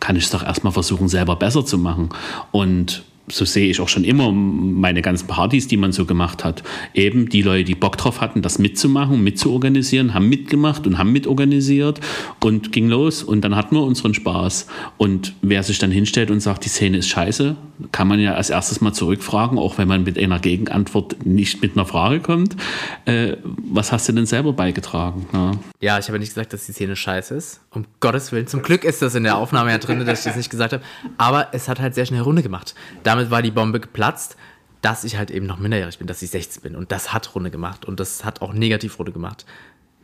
kann 0.00 0.16
ich 0.16 0.24
es 0.24 0.30
doch 0.30 0.44
erstmal 0.44 0.72
versuchen, 0.72 1.08
selber 1.08 1.36
besser 1.36 1.64
zu 1.64 1.78
machen. 1.78 2.08
Und 2.50 3.04
so 3.28 3.44
sehe 3.44 3.70
ich 3.70 3.80
auch 3.80 3.88
schon 3.88 4.04
immer 4.04 4.32
meine 4.32 5.00
ganzen 5.00 5.26
Partys, 5.26 5.68
die 5.68 5.76
man 5.76 5.92
so 5.92 6.04
gemacht 6.04 6.44
hat. 6.44 6.62
Eben 6.92 7.28
die 7.28 7.42
Leute, 7.42 7.64
die 7.64 7.74
Bock 7.74 7.96
drauf 7.96 8.20
hatten, 8.20 8.42
das 8.42 8.58
mitzumachen, 8.58 9.22
mitzuorganisieren, 9.22 10.12
haben 10.12 10.28
mitgemacht 10.28 10.86
und 10.86 10.98
haben 10.98 11.12
mitorganisiert 11.12 12.00
und 12.40 12.72
ging 12.72 12.88
los 12.88 13.22
und 13.22 13.42
dann 13.42 13.54
hatten 13.54 13.76
wir 13.76 13.82
unseren 13.82 14.14
Spaß. 14.14 14.66
Und 14.98 15.34
wer 15.42 15.62
sich 15.62 15.78
dann 15.78 15.90
hinstellt 15.90 16.30
und 16.30 16.40
sagt, 16.40 16.64
die 16.64 16.68
Szene 16.68 16.98
ist 16.98 17.08
scheiße, 17.08 17.56
kann 17.92 18.08
man 18.08 18.20
ja 18.20 18.34
als 18.34 18.50
erstes 18.50 18.80
mal 18.80 18.92
zurückfragen, 18.92 19.58
auch 19.58 19.78
wenn 19.78 19.88
man 19.88 20.04
mit 20.04 20.18
einer 20.18 20.38
Gegenantwort 20.38 21.24
nicht 21.24 21.62
mit 21.62 21.76
einer 21.76 21.86
Frage 21.86 22.20
kommt. 22.20 22.56
Äh, 23.04 23.36
was 23.44 23.92
hast 23.92 24.08
du 24.08 24.12
denn 24.12 24.26
selber 24.26 24.52
beigetragen? 24.52 25.26
Ja. 25.32 25.52
Ja, 25.80 25.98
ich 25.98 26.08
habe 26.08 26.18
nicht 26.18 26.28
gesagt, 26.28 26.52
dass 26.52 26.66
die 26.66 26.72
Szene 26.72 26.96
scheiße 26.96 27.34
ist. 27.34 27.60
Um 27.74 27.86
Gottes 28.00 28.32
Willen. 28.32 28.46
Zum 28.46 28.62
Glück 28.62 28.84
ist 28.84 29.00
das 29.00 29.14
in 29.14 29.24
der 29.24 29.36
Aufnahme 29.36 29.70
ja 29.70 29.78
drin, 29.78 30.04
dass 30.04 30.20
ich 30.20 30.24
das 30.26 30.36
nicht 30.36 30.50
gesagt 30.50 30.74
habe. 30.74 30.84
Aber 31.16 31.48
es 31.52 31.68
hat 31.68 31.80
halt 31.80 31.94
sehr 31.94 32.04
schnell 32.04 32.20
Runde 32.20 32.42
gemacht. 32.42 32.74
Damit 33.02 33.30
war 33.30 33.40
die 33.40 33.50
Bombe 33.50 33.80
geplatzt, 33.80 34.36
dass 34.82 35.04
ich 35.04 35.16
halt 35.16 35.30
eben 35.30 35.46
noch 35.46 35.58
minderjährig 35.58 35.98
bin, 35.98 36.06
dass 36.06 36.20
ich 36.20 36.30
16 36.30 36.62
bin. 36.62 36.76
Und 36.76 36.92
das 36.92 37.14
hat 37.14 37.34
Runde 37.34 37.50
gemacht. 37.50 37.86
Und 37.86 37.98
das 37.98 38.24
hat 38.24 38.42
auch 38.42 38.52
negativ 38.52 38.98
Runde 38.98 39.12
gemacht. 39.12 39.46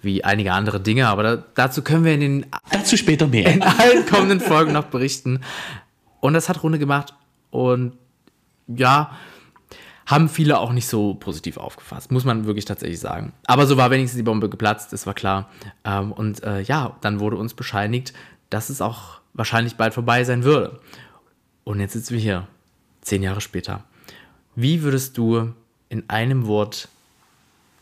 Wie 0.01 0.25
einige 0.25 0.53
andere 0.53 0.81
Dinge. 0.81 1.09
Aber 1.09 1.23
da, 1.23 1.45
dazu 1.55 1.83
können 1.83 2.05
wir 2.05 2.15
in 2.15 2.21
den 2.21 2.47
Dazu 2.71 2.97
später 2.97 3.27
mehr. 3.27 3.53
in 3.53 3.63
allen 3.63 4.07
kommenden 4.07 4.41
Folgen 4.41 4.73
noch 4.73 4.85
berichten. 4.85 5.41
Und 6.21 6.33
das 6.33 6.49
hat 6.49 6.63
Runde 6.63 6.79
gemacht. 6.79 7.13
Und 7.51 7.99
ja, 8.67 9.11
haben 10.09 10.31
viele 10.31 10.59
auch 10.59 10.73
nicht 10.73 10.87
so 10.87 11.15
positiv 11.15 11.59
aufgefasst, 11.59 12.11
muss 12.11 12.25
man 12.25 12.47
wirklich 12.47 12.65
tatsächlich 12.65 12.99
sagen. 12.99 13.35
Aber 13.47 13.67
so 13.67 13.77
war 13.77 13.91
wenigstens 13.91 14.17
die 14.17 14.23
Bombe 14.23 14.49
geplatzt, 14.49 14.93
das 14.95 15.07
war 15.07 15.13
klar. 15.13 15.51
Ähm, 15.85 16.13
und 16.13 16.43
äh, 16.43 16.63
ja, 16.63 16.97
dann 17.03 17.21
wurde 17.21 17.37
uns 17.37 17.53
bescheinigt, 17.53 18.15
dass 18.49 18.71
es 18.71 18.81
auch 18.81 19.21
wahrscheinlich 19.35 19.77
bald 19.77 19.93
vorbei 19.93 20.25
sein 20.25 20.45
würde. 20.45 20.81
Und 21.65 21.81
jetzt 21.81 21.93
sitzen 21.93 22.15
wir 22.15 22.21
hier, 22.21 22.49
zehn 23.03 23.23
Jahre 23.23 23.43
später. 23.43 23.85
Wie 24.57 24.83
würdest 24.83 25.19
du 25.19 25.53
in 25.91 26.09
einem 26.09 26.47
Wort 26.47 26.89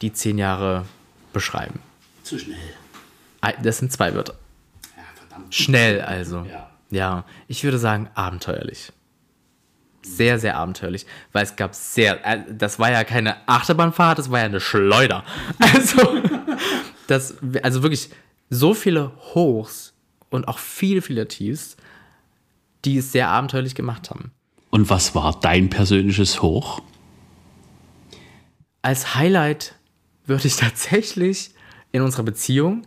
die 0.03 0.13
zehn 0.13 0.37
Jahre 0.37 0.85
beschreiben? 1.33 1.79
Zu 2.25 2.41
schnell. 2.41 2.59
Das 3.63 3.79
sind 3.79 3.93
zwei 3.93 4.13
Wörter. 4.15 4.35
Ja, 4.97 5.05
verdammt. 5.15 5.55
Schnell 5.55 6.01
also. 6.01 6.45
Ja. 6.51 6.71
Ja, 6.91 7.25
ich 7.47 7.63
würde 7.63 7.79
sagen 7.79 8.09
abenteuerlich. 8.15 8.93
Sehr, 10.07 10.39
sehr 10.39 10.57
abenteuerlich, 10.57 11.07
weil 11.33 11.45
es 11.45 11.57
gab 11.57 11.75
sehr, 11.75 12.25
äh, 12.25 12.45
das 12.51 12.79
war 12.79 12.91
ja 12.91 13.05
keine 13.05 13.49
Achterbahnfahrt, 13.49 14.19
das 14.19 14.31
war 14.31 14.41
ja 14.41 14.47
eine 14.47 14.61
Schleuder. 14.61 15.25
Also, 15.59 16.23
das, 17.07 17.35
also 17.63 17.83
wirklich 17.83 18.11
so 18.51 18.75
viele 18.75 19.13
Hochs 19.35 19.95
und 20.31 20.49
auch 20.49 20.59
viele, 20.59 21.03
viele 21.03 21.29
Tiefs, 21.29 21.77
die 22.85 22.99
es 22.99 23.13
sehr 23.13 23.29
abenteuerlich 23.29 23.75
gemacht 23.75 24.11
haben. 24.11 24.33
Und 24.71 24.91
was 24.91 25.15
war 25.15 25.39
dein 25.41 25.71
persönliches 25.71 26.43
Hoch? 26.43 26.81
Als 28.83 29.15
Highlight 29.15 29.75
würde 30.27 30.47
ich 30.47 30.57
tatsächlich 30.57 31.51
in 31.93 32.03
unserer 32.03 32.25
Beziehung 32.25 32.83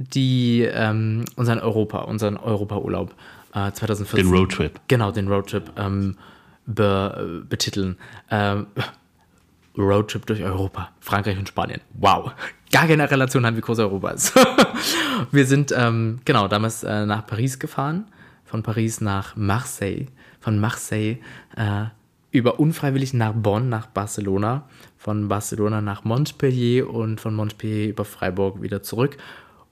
die 0.00 0.62
ähm, 0.62 1.24
unseren 1.36 1.58
Europa, 1.58 2.00
unseren 2.00 2.36
Europa-Urlaub 2.36 3.14
äh, 3.54 3.72
2014. 3.72 4.26
Den 4.26 4.34
Roadtrip. 4.34 4.80
Genau, 4.88 5.10
den 5.10 5.28
Roadtrip 5.28 5.70
ähm, 5.76 6.16
be, 6.66 7.44
betiteln. 7.48 7.96
Ähm, 8.30 8.66
Roadtrip 9.76 10.26
durch 10.26 10.42
Europa, 10.42 10.90
Frankreich 11.00 11.38
und 11.38 11.48
Spanien. 11.48 11.80
Wow, 11.94 12.32
gar 12.72 12.86
keine 12.86 13.10
Relation 13.10 13.46
haben, 13.46 13.56
wie 13.56 13.60
groß 13.60 13.78
Europa 13.78 14.10
ist. 14.10 14.34
wir 15.30 15.46
sind 15.46 15.72
ähm, 15.76 16.20
genau 16.24 16.48
damals 16.48 16.82
äh, 16.82 17.06
nach 17.06 17.26
Paris 17.26 17.58
gefahren, 17.58 18.06
von 18.44 18.62
Paris 18.62 19.00
nach 19.00 19.36
Marseille, 19.36 20.06
von 20.40 20.58
Marseille 20.58 21.18
äh, 21.56 21.84
über 22.32 22.60
unfreiwillig 22.60 23.12
nach 23.14 23.32
Bonn, 23.32 23.68
nach 23.68 23.86
Barcelona, 23.86 24.68
von 24.96 25.28
Barcelona 25.28 25.80
nach 25.80 26.04
Montpellier 26.04 26.88
und 26.90 27.20
von 27.20 27.34
Montpellier 27.34 27.88
über 27.88 28.04
Freiburg 28.04 28.62
wieder 28.62 28.82
zurück. 28.82 29.16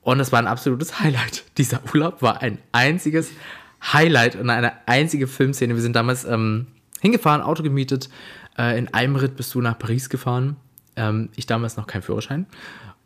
Und 0.03 0.21
es 0.21 0.33
war 0.33 0.39
ein 0.39 0.47
absolutes 0.47 1.01
Highlight. 1.01 1.45
Dieser 1.59 1.81
Urlaub 1.93 2.23
war 2.23 2.41
ein 2.41 2.59
einziges 2.73 3.31
Highlight 3.83 4.37
und 4.37 4.51
eine 4.51 4.73
einzige 4.87 5.27
Filmszene. 5.27 5.75
Wir 5.75 5.83
sind 5.83 5.97
damals 5.97 6.25
ähm, 6.25 6.67
hingefahren, 7.01 7.43
Auto 7.43 7.63
gemietet. 7.63 8.09
Äh, 8.59 8.79
in 8.79 8.93
einem 8.93 9.17
Ritt 9.17 9.37
bist 9.37 9.55
du 9.55 9.61
nach 9.61 9.79
Paris 9.79 10.09
gefahren. 10.09 10.57
Ähm, 10.97 11.29
ich 11.37 11.47
damals 11.47 11.77
noch 11.77 11.87
keinen 11.87 12.03
Führerschein. 12.03 12.47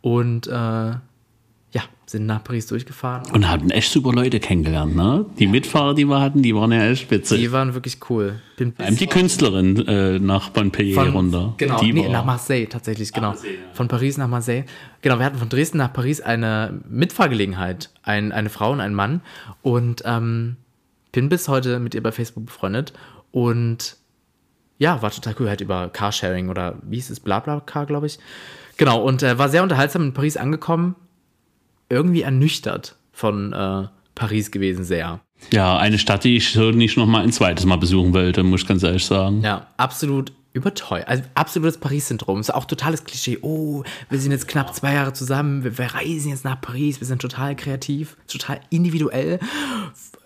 Und 0.01 0.47
äh, 0.47 0.51
ja, 1.73 1.81
sind 2.05 2.27
nach 2.27 2.43
Paris 2.43 2.67
durchgefahren. 2.67 3.23
Und 3.31 3.49
hatten 3.49 3.71
echt 3.71 3.91
super 3.91 4.11
Leute 4.11 4.39
kennengelernt, 4.39 4.95
ne? 4.95 5.25
Die 5.39 5.47
Mitfahrer, 5.47 5.95
die 5.95 6.05
wir 6.05 6.21
hatten, 6.21 6.43
die 6.43 6.53
waren 6.55 6.71
ja 6.71 6.85
echt 6.85 7.03
spitze. 7.03 7.35
Die 7.37 7.51
waren 7.51 7.73
wirklich 7.73 7.97
cool. 8.09 8.41
Bin 8.57 8.73
Vor 8.73 8.85
allem 8.85 8.97
die 8.97 9.07
Künstlerin 9.07 9.87
äh, 9.87 10.19
nach 10.19 10.51
Montpellier 10.55 10.95
von, 10.95 11.09
runter. 11.09 11.55
Genau, 11.57 11.79
die 11.79 11.93
nee, 11.93 12.09
nach 12.09 12.25
Marseille 12.25 12.67
tatsächlich, 12.67 13.11
genau. 13.11 13.29
Marseille, 13.29 13.53
ja. 13.53 13.73
Von 13.73 13.87
Paris 13.87 14.17
nach 14.17 14.27
Marseille. 14.27 14.65
Genau, 15.01 15.17
wir 15.17 15.25
hatten 15.25 15.39
von 15.39 15.49
Dresden 15.49 15.79
nach 15.79 15.91
Paris 15.91 16.21
eine 16.21 16.79
Mitfahrgelegenheit. 16.87 17.89
Ein, 18.03 18.31
eine 18.31 18.49
Frau 18.49 18.71
und 18.71 18.79
ein 18.79 18.93
Mann. 18.93 19.21
Und 19.63 20.03
ähm, 20.05 20.57
bin 21.13 21.29
bis 21.29 21.47
heute 21.47 21.79
mit 21.79 21.95
ihr 21.95 22.03
bei 22.03 22.11
Facebook 22.11 22.47
befreundet. 22.47 22.91
Und 23.31 23.95
ja, 24.77 25.01
war 25.01 25.11
total 25.11 25.35
cool. 25.39 25.47
Halt 25.47 25.61
über 25.61 25.87
Carsharing 25.87 26.49
oder 26.49 26.75
wie 26.83 26.97
hieß 26.97 27.09
es? 27.09 27.21
Blablacar, 27.21 27.85
glaube 27.85 28.07
ich. 28.07 28.19
Genau, 28.75 29.01
und 29.01 29.23
äh, 29.23 29.37
war 29.37 29.47
sehr 29.47 29.63
unterhaltsam 29.63 30.03
in 30.03 30.13
Paris 30.13 30.35
angekommen. 30.35 30.95
Irgendwie 31.89 32.23
ernüchtert 32.23 32.97
von 33.13 33.53
äh, 33.53 33.87
Paris 34.15 34.51
gewesen, 34.51 34.83
sehr. 34.83 35.21
Ja, 35.51 35.77
eine 35.77 35.99
Stadt, 35.99 36.23
die 36.23 36.37
ich 36.37 36.55
nicht 36.55 36.97
noch 36.97 37.05
mal 37.05 37.23
ein 37.23 37.31
zweites 37.31 37.65
Mal 37.65 37.77
besuchen 37.77 38.13
wollte, 38.13 38.43
muss 38.43 38.61
ich 38.61 38.67
ganz 38.67 38.83
ehrlich 38.83 39.05
sagen. 39.05 39.41
Ja, 39.41 39.67
absolut 39.77 40.31
überteuert. 40.53 41.07
Also 41.07 41.23
absolutes 41.33 41.79
Paris-Syndrom. 41.79 42.39
Ist 42.39 42.53
auch 42.53 42.65
totales 42.65 43.03
Klischee. 43.03 43.39
Oh, 43.41 43.83
wir 44.09 44.19
sind 44.19 44.31
jetzt 44.31 44.47
knapp 44.47 44.73
zwei 44.75 44.93
Jahre 44.93 45.13
zusammen, 45.13 45.63
wir, 45.63 45.77
wir 45.77 45.93
reisen 45.93 46.29
jetzt 46.29 46.45
nach 46.45 46.61
Paris, 46.61 46.99
wir 46.99 47.07
sind 47.07 47.21
total 47.21 47.55
kreativ, 47.55 48.15
total 48.27 48.61
individuell. 48.69 49.39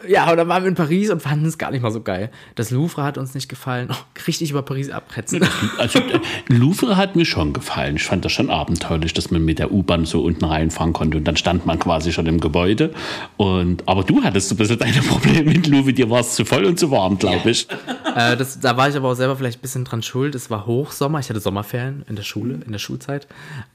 Ja, 0.08 0.30
und 0.30 0.38
dann 0.38 0.48
waren 0.48 0.64
wir 0.64 0.70
in 0.70 0.76
Paris 0.76 1.10
und 1.10 1.22
fanden 1.22 1.46
es 1.48 1.58
gar 1.58 1.72
nicht 1.72 1.82
mal 1.82 1.92
so 1.92 2.02
geil. 2.02 2.30
Das 2.54 2.70
Louvre 2.70 3.04
hat 3.04 3.18
uns 3.18 3.34
nicht 3.34 3.50
gefallen. 3.50 3.90
Oh, 3.92 3.96
richtig 4.28 4.52
über 4.52 4.62
Paris 4.62 4.90
abretzen. 4.90 5.48
Also 5.78 6.00
Louvre 6.48 6.98
hat 6.98 7.16
mir 7.16 7.26
schon 7.26 7.54
gefallen. 7.54 7.96
Ich 7.96 8.04
fand 8.04 8.26
das 8.26 8.32
schon 8.32 8.50
abenteuerlich, 8.50 9.14
dass 9.14 9.32
man 9.32 9.44
mit 9.44 9.60
der 9.60 9.72
U-Bahn 9.72 10.06
so 10.06 10.24
unten 10.24 10.46
reinfahren 10.46 10.94
konnte 10.94 11.18
und 11.18 11.24
dann 11.26 11.38
stand 11.38 11.66
man 11.66 11.80
quasi 11.80 12.12
schon 12.12 12.26
im 12.26 12.40
Gebäude. 12.40 12.94
Und, 13.38 13.88
aber 13.88 14.04
du 14.04 14.24
hattest 14.24 14.50
so 14.50 14.56
ein 14.56 14.58
bisschen 14.58 14.78
deine 14.78 15.02
Probleme 15.02 15.52
mit 15.52 15.68
Louvre. 15.68 15.94
Dir 15.94 16.10
war 16.10 16.22
es 16.22 16.36
zu 16.36 16.46
voll 16.46 16.66
und 16.66 16.80
zu 16.80 16.92
warm, 16.92 17.18
glaube 17.18 17.50
ich. 17.50 17.68
äh, 18.16 18.36
das, 18.36 18.60
da 18.60 18.76
war 18.78 18.90
ich 18.90 18.96
aber 18.96 19.10
auch 19.10 19.16
selber 19.16 19.36
vielleicht 19.36 19.60
ein 19.60 19.62
bisschen 19.62 19.86
dran 19.86 20.04
schuld. 20.04 20.17
Es 20.26 20.50
war 20.50 20.66
Hochsommer. 20.66 21.20
Ich 21.20 21.30
hatte 21.30 21.40
Sommerferien 21.40 22.04
in 22.08 22.16
der 22.16 22.24
Schule, 22.24 22.60
in 22.66 22.72
der 22.72 22.80
Schulzeit. 22.80 23.26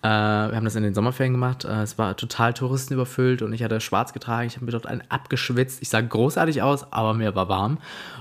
Äh, 0.03 0.09
wir 0.09 0.57
haben 0.57 0.65
das 0.65 0.77
in 0.77 0.83
den 0.83 0.95
Sommerferien 0.95 1.33
gemacht. 1.33 1.65
Äh, 1.65 1.83
es 1.83 1.99
war 1.99 2.17
total 2.17 2.55
touristenüberfüllt 2.55 3.43
und 3.43 3.53
ich 3.53 3.63
hatte 3.63 3.81
schwarz 3.81 4.13
getragen. 4.13 4.47
Ich 4.47 4.57
habe 4.57 4.67
mir 4.67 4.73
dort 4.73 4.87
einen 4.87 5.03
abgeschwitzt. 5.09 5.83
Ich 5.83 5.89
sah 5.89 6.01
großartig 6.01 6.63
aus, 6.63 6.93
aber 6.93 7.15
mir 7.15 7.35
war 7.35 7.49
warm 7.49 7.79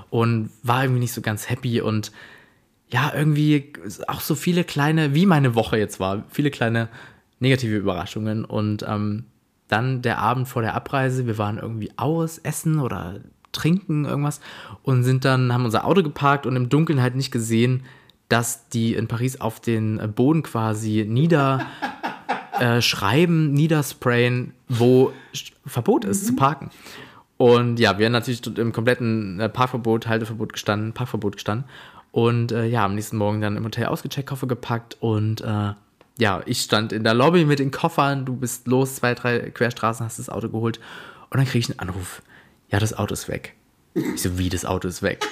und 0.10 0.50
war 0.64 0.84
irgendwie 0.84 1.02
nicht 1.02 1.14
so 1.14 1.22
ganz 1.22 1.50
happy 1.50 1.82
und 1.82 2.12
ja, 2.90 3.12
irgendwie 3.16 3.74
auch 4.08 4.20
so 4.20 4.36
viele 4.36 4.64
kleine, 4.64 5.16
wie 5.16 5.26
meine 5.26 5.56
Woche 5.56 5.78
jetzt 5.78 6.00
war, 6.00 6.24
viele 6.30 6.52
kleine 6.52 6.90
negative 7.40 7.78
Überraschungen 7.78 8.44
und 8.44 8.86
ähm, 8.88 9.26
dann 9.68 10.02
der 10.02 10.18
Abend 10.18 10.48
vor 10.48 10.62
der 10.62 10.76
Abreise, 10.76 11.26
wir 11.26 11.38
waren 11.38 11.58
irgendwie 11.58 11.92
aus, 11.96 12.38
essen 12.38 12.80
oder 12.80 13.22
trinken, 13.54 14.06
irgendwas 14.06 14.42
und 14.84 15.04
sind 15.04 15.26
dann, 15.26 15.54
haben 15.54 15.66
unser 15.66 15.86
Auto 15.86 16.04
geparkt 16.04 16.46
und 16.46 16.56
im 16.56 16.70
Dunkeln 16.70 17.02
halt 17.02 17.16
nicht 17.16 17.32
gesehen, 17.32 17.84
dass 18.32 18.70
die 18.70 18.94
in 18.94 19.08
Paris 19.08 19.42
auf 19.42 19.60
den 19.60 20.14
Boden 20.16 20.44
quasi 20.44 21.06
nieder 21.08 21.68
äh, 22.60 22.82
schreiben, 22.82 23.52
niedersprayen, 23.54 24.54
wo 24.70 25.12
Verbot 25.66 26.06
ist 26.06 26.24
mhm. 26.24 26.28
zu 26.28 26.36
parken. 26.36 26.70
Und 27.38 27.80
ja, 27.80 27.98
wir 27.98 28.06
haben 28.06 28.14
natürlich 28.14 28.46
im 28.58 28.72
kompletten 28.72 29.40
äh, 29.40 29.50
Parkverbot, 29.50 30.08
Halteverbot 30.08 30.54
gestanden, 30.54 30.94
Parkverbot 30.94 31.38
gestanden. 31.38 31.68
Und 32.12 32.52
äh, 32.52 32.68
ja, 32.68 32.86
am 32.86 32.96
nächsten 32.96 33.18
Morgen 33.18 33.42
dann 33.42 33.58
im 33.58 33.66
Hotel 33.66 33.86
ausgecheckt, 33.86 34.30
Koffer 34.30 34.48
gepackt 34.48 34.98
und 35.00 35.42
äh, 35.42 35.74
ja, 36.20 36.42
ich 36.46 36.62
stand 36.62 36.94
in 36.94 37.04
der 37.04 37.14
Lobby 37.14 37.46
mit 37.46 37.60
den 37.60 37.72
Koffern, 37.72 38.26
du 38.26 38.36
bist 38.36 38.68
los, 38.68 38.96
zwei, 38.96 39.16
drei 39.16 39.40
Querstraßen, 39.50 40.06
hast 40.06 40.20
das 40.20 40.30
Auto 40.30 40.50
geholt 40.50 40.80
und 41.32 41.38
dann 41.38 41.46
kriege 41.48 41.60
ich 41.60 41.70
einen 41.70 41.80
Anruf. 41.80 42.22
Ja, 42.70 42.80
das 42.80 42.94
Auto 42.94 43.14
ist 43.14 43.28
weg. 43.28 43.56
Ich 43.94 44.22
so, 44.22 44.38
wie, 44.38 44.50
das 44.50 44.66
Auto 44.66 44.88
ist 44.88 45.02
weg? 45.02 45.26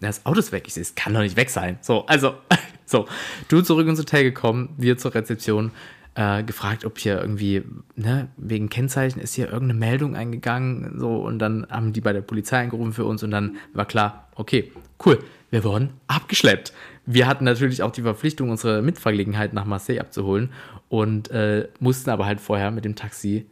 Das 0.00 0.26
Auto 0.26 0.38
ist 0.38 0.52
weg. 0.52 0.64
Ich 0.66 0.74
so, 0.74 0.80
es 0.80 0.94
kann 0.94 1.14
doch 1.14 1.20
nicht 1.20 1.36
weg 1.36 1.50
sein. 1.50 1.78
So, 1.80 2.06
also, 2.06 2.34
so, 2.86 3.06
du 3.48 3.62
zurück 3.62 3.86
ins 3.88 3.98
Hotel 3.98 4.24
gekommen, 4.24 4.70
wir 4.76 4.98
zur 4.98 5.14
Rezeption 5.14 5.72
äh, 6.14 6.42
gefragt, 6.42 6.84
ob 6.84 6.98
hier 6.98 7.20
irgendwie, 7.20 7.62
ne, 7.96 8.28
wegen 8.36 8.68
Kennzeichen 8.68 9.20
ist 9.20 9.34
hier 9.34 9.46
irgendeine 9.46 9.78
Meldung 9.78 10.16
eingegangen, 10.16 10.98
so, 10.98 11.16
und 11.16 11.38
dann 11.38 11.66
haben 11.70 11.92
die 11.92 12.00
bei 12.00 12.12
der 12.12 12.22
Polizei 12.22 12.62
angerufen 12.62 12.92
für 12.92 13.04
uns 13.04 13.22
und 13.22 13.30
dann 13.30 13.56
war 13.72 13.86
klar, 13.86 14.28
okay, 14.34 14.72
cool, 15.04 15.18
wir 15.50 15.64
wurden 15.64 15.90
abgeschleppt. 16.08 16.72
Wir 17.06 17.26
hatten 17.26 17.44
natürlich 17.44 17.82
auch 17.82 17.92
die 17.92 18.02
Verpflichtung, 18.02 18.50
unsere 18.50 18.82
Mitfahrgelegenheit 18.82 19.52
nach 19.52 19.64
Marseille 19.64 20.00
abzuholen 20.00 20.50
und 20.88 21.30
äh, 21.30 21.68
mussten 21.80 22.10
aber 22.10 22.26
halt 22.26 22.40
vorher 22.40 22.70
mit 22.70 22.84
dem 22.84 22.96
Taxi 22.96 23.46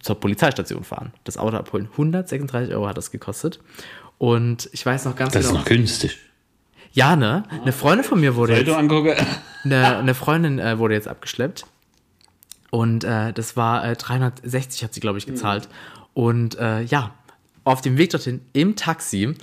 zur 0.00 0.20
Polizeistation 0.20 0.84
fahren, 0.84 1.12
das 1.24 1.36
Auto 1.36 1.56
abholen. 1.56 1.88
136 1.90 2.72
Euro 2.74 2.86
hat 2.86 2.96
das 2.96 3.10
gekostet. 3.10 3.58
Und 4.22 4.70
ich 4.70 4.86
weiß 4.86 5.04
noch 5.06 5.16
ganz 5.16 5.32
das 5.32 5.42
genau. 5.42 5.54
Das 5.54 5.62
ist 5.64 5.68
noch 5.68 5.76
günstig. 5.76 6.16
Ja, 6.92 7.16
ne? 7.16 7.42
Eine 7.60 7.72
Freundin 7.72 8.04
von 8.04 8.20
mir 8.20 8.36
wurde 8.36 8.56
jetzt. 8.56 8.70
Angucke. 8.70 9.16
Eine, 9.64 9.96
eine 9.96 10.14
Freundin 10.14 10.60
äh, 10.60 10.78
wurde 10.78 10.94
jetzt 10.94 11.08
abgeschleppt. 11.08 11.66
Und 12.70 13.02
äh, 13.02 13.32
das 13.32 13.56
war 13.56 13.84
äh, 13.84 13.96
360 13.96 14.84
hat 14.84 14.94
sie, 14.94 15.00
glaube 15.00 15.18
ich, 15.18 15.26
gezahlt. 15.26 15.68
Mhm. 15.68 16.22
Und 16.22 16.58
äh, 16.60 16.82
ja, 16.82 17.10
auf 17.64 17.80
dem 17.80 17.98
Weg 17.98 18.10
dorthin 18.10 18.42
im 18.52 18.76
Taxi 18.76 19.34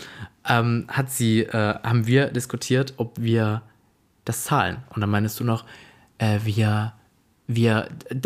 ähm, 0.47 0.85
hat 0.87 1.11
sie, 1.11 1.41
äh, 1.41 1.75
haben 1.83 2.07
wir 2.07 2.27
diskutiert, 2.27 2.93
ob 2.95 3.19
wir 3.19 3.63
das 4.23 4.45
zahlen. 4.45 4.77
Und 4.95 5.01
dann 5.01 5.09
meinst 5.09 5.41
du 5.41 5.43
noch, 5.43 5.65
äh, 6.19 6.39
wir 6.45 6.93
wir, 7.49 7.89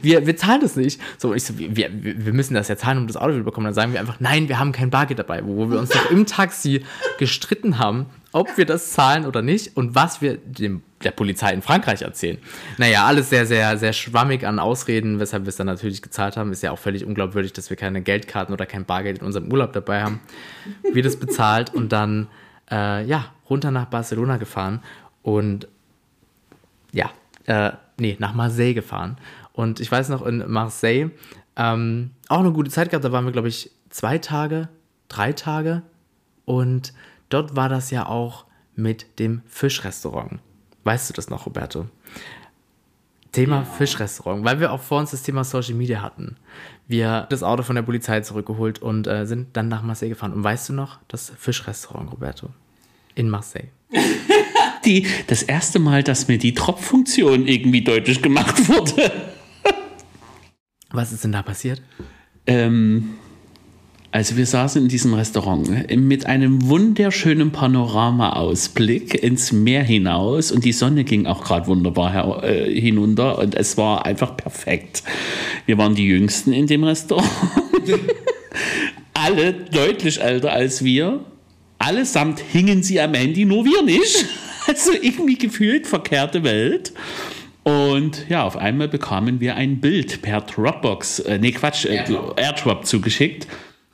wir, 0.00 0.26
wir 0.26 0.36
zahlen 0.36 0.60
das 0.60 0.76
nicht. 0.76 1.00
So, 1.18 1.34
ich 1.34 1.42
so, 1.42 1.58
wir, 1.58 1.90
wir 1.92 2.32
müssen 2.32 2.54
das 2.54 2.68
ja 2.68 2.76
zahlen, 2.76 2.98
um 2.98 3.08
das 3.08 3.16
Auto 3.16 3.32
zu 3.36 3.42
bekommen. 3.42 3.64
Dann 3.64 3.74
sagen 3.74 3.92
wir 3.92 3.98
einfach, 3.98 4.20
nein, 4.20 4.48
wir 4.48 4.60
haben 4.60 4.70
kein 4.70 4.90
Bargeld 4.90 5.18
dabei, 5.18 5.44
wo 5.44 5.68
wir 5.68 5.80
uns 5.80 5.90
doch 5.90 6.08
im 6.12 6.24
Taxi 6.24 6.84
gestritten 7.18 7.78
haben, 7.78 8.06
ob 8.30 8.56
wir 8.56 8.64
das 8.64 8.92
zahlen 8.92 9.26
oder 9.26 9.42
nicht 9.42 9.76
und 9.76 9.96
was 9.96 10.22
wir 10.22 10.36
dem, 10.36 10.82
der 11.02 11.10
Polizei 11.10 11.52
in 11.52 11.60
Frankreich 11.60 12.02
erzählen. 12.02 12.38
Naja, 12.76 13.04
alles 13.06 13.28
sehr, 13.28 13.44
sehr, 13.44 13.76
sehr 13.76 13.92
schwammig 13.92 14.46
an 14.46 14.60
Ausreden, 14.60 15.18
weshalb 15.18 15.42
wir 15.44 15.48
es 15.48 15.56
dann 15.56 15.66
natürlich 15.66 16.00
gezahlt 16.00 16.36
haben. 16.36 16.52
Ist 16.52 16.62
ja 16.62 16.70
auch 16.70 16.78
völlig 16.78 17.04
unglaubwürdig, 17.04 17.52
dass 17.54 17.70
wir 17.70 17.76
keine 17.76 18.02
Geldkarten 18.02 18.52
oder 18.52 18.66
kein 18.66 18.84
Bargeld 18.84 19.18
in 19.18 19.26
unserem 19.26 19.50
Urlaub 19.50 19.72
dabei 19.72 20.04
haben. 20.04 20.20
Wir 20.92 21.02
das 21.02 21.16
bezahlt 21.16 21.74
und 21.74 21.90
dann, 21.90 22.28
äh, 22.70 23.04
ja, 23.04 23.32
runter 23.50 23.72
nach 23.72 23.86
Barcelona 23.86 24.36
gefahren 24.36 24.80
und 25.22 25.66
ja, 26.92 27.10
äh, 27.48 27.72
nee, 27.98 28.16
nach 28.20 28.34
Marseille 28.34 28.74
gefahren. 28.74 29.16
Und 29.52 29.80
ich 29.80 29.90
weiß 29.90 30.10
noch, 30.10 30.24
in 30.24 30.44
Marseille 30.50 31.10
ähm, 31.56 32.10
auch 32.28 32.40
eine 32.40 32.52
gute 32.52 32.70
Zeit 32.70 32.90
gehabt. 32.90 33.04
Da 33.04 33.10
waren 33.10 33.24
wir, 33.24 33.32
glaube 33.32 33.48
ich, 33.48 33.70
zwei 33.88 34.18
Tage, 34.18 34.68
drei 35.08 35.32
Tage. 35.32 35.82
Und 36.44 36.92
dort 37.30 37.56
war 37.56 37.68
das 37.68 37.90
ja 37.90 38.06
auch 38.06 38.44
mit 38.76 39.18
dem 39.18 39.42
Fischrestaurant. 39.46 40.40
Weißt 40.84 41.08
du 41.08 41.14
das 41.14 41.30
noch, 41.30 41.46
Roberto? 41.46 41.86
Thema 43.32 43.64
Fischrestaurant, 43.64 44.44
weil 44.44 44.60
wir 44.60 44.72
auch 44.72 44.80
vor 44.80 45.00
uns 45.00 45.10
das 45.10 45.22
Thema 45.22 45.44
Social 45.44 45.74
Media 45.74 46.00
hatten. 46.00 46.36
Wir 46.86 47.26
das 47.28 47.42
Auto 47.42 47.62
von 47.62 47.76
der 47.76 47.82
Polizei 47.82 48.20
zurückgeholt 48.20 48.80
und 48.80 49.06
äh, 49.06 49.26
sind 49.26 49.56
dann 49.56 49.68
nach 49.68 49.82
Marseille 49.82 50.10
gefahren. 50.10 50.32
Und 50.32 50.44
weißt 50.44 50.68
du 50.68 50.72
noch, 50.72 50.98
das 51.08 51.30
Fischrestaurant, 51.30 52.10
Roberto? 52.12 52.50
In 53.14 53.28
Marseille. 53.28 53.68
Die, 54.84 55.06
das 55.26 55.42
erste 55.42 55.78
Mal, 55.78 56.02
dass 56.02 56.28
mir 56.28 56.38
die 56.38 56.54
Tropffunktion 56.54 57.46
irgendwie 57.46 57.82
deutlich 57.82 58.22
gemacht 58.22 58.68
wurde. 58.68 59.10
Was 60.90 61.12
ist 61.12 61.24
denn 61.24 61.32
da 61.32 61.42
passiert? 61.42 61.82
Ähm, 62.46 63.10
also 64.10 64.38
wir 64.38 64.46
saßen 64.46 64.82
in 64.82 64.88
diesem 64.88 65.12
Restaurant 65.12 65.68
ne, 65.68 65.96
mit 65.98 66.24
einem 66.24 66.66
wunderschönen 66.66 67.52
Panoramaausblick 67.52 69.22
ins 69.22 69.52
Meer 69.52 69.84
hinaus 69.84 70.50
und 70.50 70.64
die 70.64 70.72
Sonne 70.72 71.04
ging 71.04 71.26
auch 71.26 71.44
gerade 71.44 71.66
wunderbar 71.66 72.42
äh, 72.42 72.80
hinunter 72.80 73.38
und 73.38 73.54
es 73.54 73.76
war 73.76 74.06
einfach 74.06 74.34
perfekt. 74.34 75.02
Wir 75.66 75.76
waren 75.76 75.94
die 75.94 76.06
Jüngsten 76.06 76.54
in 76.54 76.66
dem 76.66 76.84
Restaurant. 76.84 77.28
Alle 79.12 79.52
deutlich 79.52 80.22
älter 80.22 80.52
als 80.52 80.82
wir. 80.82 81.20
Allesamt 81.78 82.40
hingen 82.40 82.82
sie 82.82 83.00
am 83.00 83.12
Handy, 83.12 83.44
nur 83.44 83.66
wir 83.66 83.82
nicht. 83.82 84.26
Also 84.68 84.92
irgendwie 84.92 85.38
gefühlt 85.38 85.86
verkehrte 85.86 86.44
Welt. 86.44 86.92
Und 87.64 88.28
ja, 88.28 88.44
auf 88.44 88.56
einmal 88.56 88.88
bekamen 88.88 89.40
wir 89.40 89.56
ein 89.56 89.80
Bild 89.80 90.22
per 90.22 90.42
Dropbox, 90.42 91.20
äh, 91.20 91.38
nee 91.38 91.52
Quatsch, 91.52 91.86
äh, 91.86 92.04
Airdrop 92.36 92.86
zugeschickt 92.86 93.46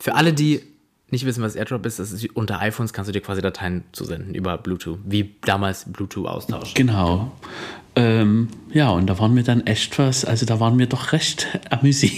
für 0.05 0.15
alle, 0.17 0.35
die 0.35 0.61
nicht 1.09 1.25
wissen, 1.25 1.43
was 1.43 1.57
AirDrop 1.57 1.87
ist, 1.87 1.99
das 1.99 2.13
ist 2.13 2.27
unter 2.37 2.61
iPhones 2.61 2.93
kannst 2.93 3.09
du 3.09 3.13
dir 3.13 3.23
quasi 3.23 3.41
Dateien 3.41 3.85
zusenden 3.93 4.35
über 4.35 4.59
Bluetooth, 4.59 4.99
wie 5.07 5.35
damals 5.41 5.91
Bluetooth 5.91 6.27
austauschen. 6.27 6.75
Genau. 6.75 7.33
Ähm, 7.97 8.49
ja, 8.71 8.91
und 8.91 9.07
da 9.07 9.19
waren 9.19 9.35
wir 9.35 9.45
dann 9.45 9.67
echt 9.67 9.99
was, 9.99 10.27
also 10.27 10.45
da 10.45 10.61
waren 10.61 10.79
wir 10.79 10.87
doch 10.87 11.13
recht 11.13 11.47
amüsiert. 11.71 12.13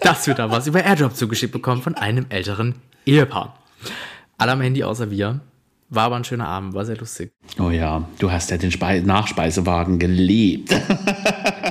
Dass 0.00 0.26
wir 0.26 0.34
da 0.34 0.50
was 0.50 0.66
über 0.66 0.82
AirDrop 0.82 1.14
zugeschickt 1.14 1.52
bekommen 1.52 1.80
von 1.80 1.94
einem 1.94 2.26
älteren 2.28 2.74
Ehepaar. 3.06 3.56
Alle 4.36 4.52
am 4.52 4.60
Handy 4.60 4.82
außer 4.82 5.12
wir. 5.12 5.40
War 5.94 6.04
aber 6.04 6.16
ein 6.16 6.24
schöner 6.24 6.48
Abend, 6.48 6.74
war 6.74 6.84
sehr 6.84 6.96
lustig. 6.96 7.32
Oh 7.58 7.70
ja, 7.70 8.08
du 8.18 8.30
hast 8.30 8.50
ja 8.50 8.56
den 8.56 8.70
Spe 8.72 9.02
Nachspeisewagen 9.02 9.98
gelebt. 9.98 10.74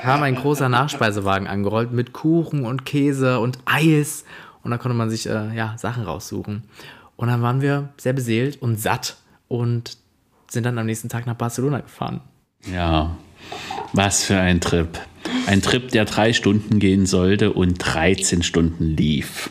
kam 0.02 0.24
ein 0.24 0.36
großer 0.36 0.70
Nachspeisewagen 0.70 1.48
angerollt 1.48 1.92
mit 1.92 2.14
Kuchen 2.14 2.66
und 2.66 2.86
Käse 2.86 3.40
und 3.40 3.60
Eis 3.66 4.26
und 4.64 4.72
da 4.72 4.78
konnte 4.78 4.98
man 4.98 5.10
sich 5.10 5.28
äh, 5.28 5.56
ja, 5.56 5.76
Sachen 5.78 6.04
raussuchen. 6.04 6.64
Und 7.16 7.28
dann 7.28 7.42
waren 7.42 7.62
wir 7.62 7.90
sehr 7.98 8.14
beseelt 8.14 8.62
und 8.62 8.80
satt 8.80 9.18
und 9.48 9.98
sind 10.50 10.66
dann 10.66 10.78
am 10.78 10.86
nächsten 10.86 11.10
Tag 11.10 11.26
nach 11.26 11.36
Barcelona 11.36 11.82
gefahren. 11.82 12.22
Ja, 12.72 13.18
was 13.92 14.24
für 14.24 14.38
ein 14.38 14.62
Trip. 14.62 14.88
Ein 15.48 15.62
Trip, 15.62 15.90
der 15.90 16.06
drei 16.06 16.34
Stunden 16.34 16.80
gehen 16.80 17.06
sollte 17.06 17.52
und 17.52 17.78
13 17.78 18.44
Stunden 18.44 18.96
lief. 18.96 19.50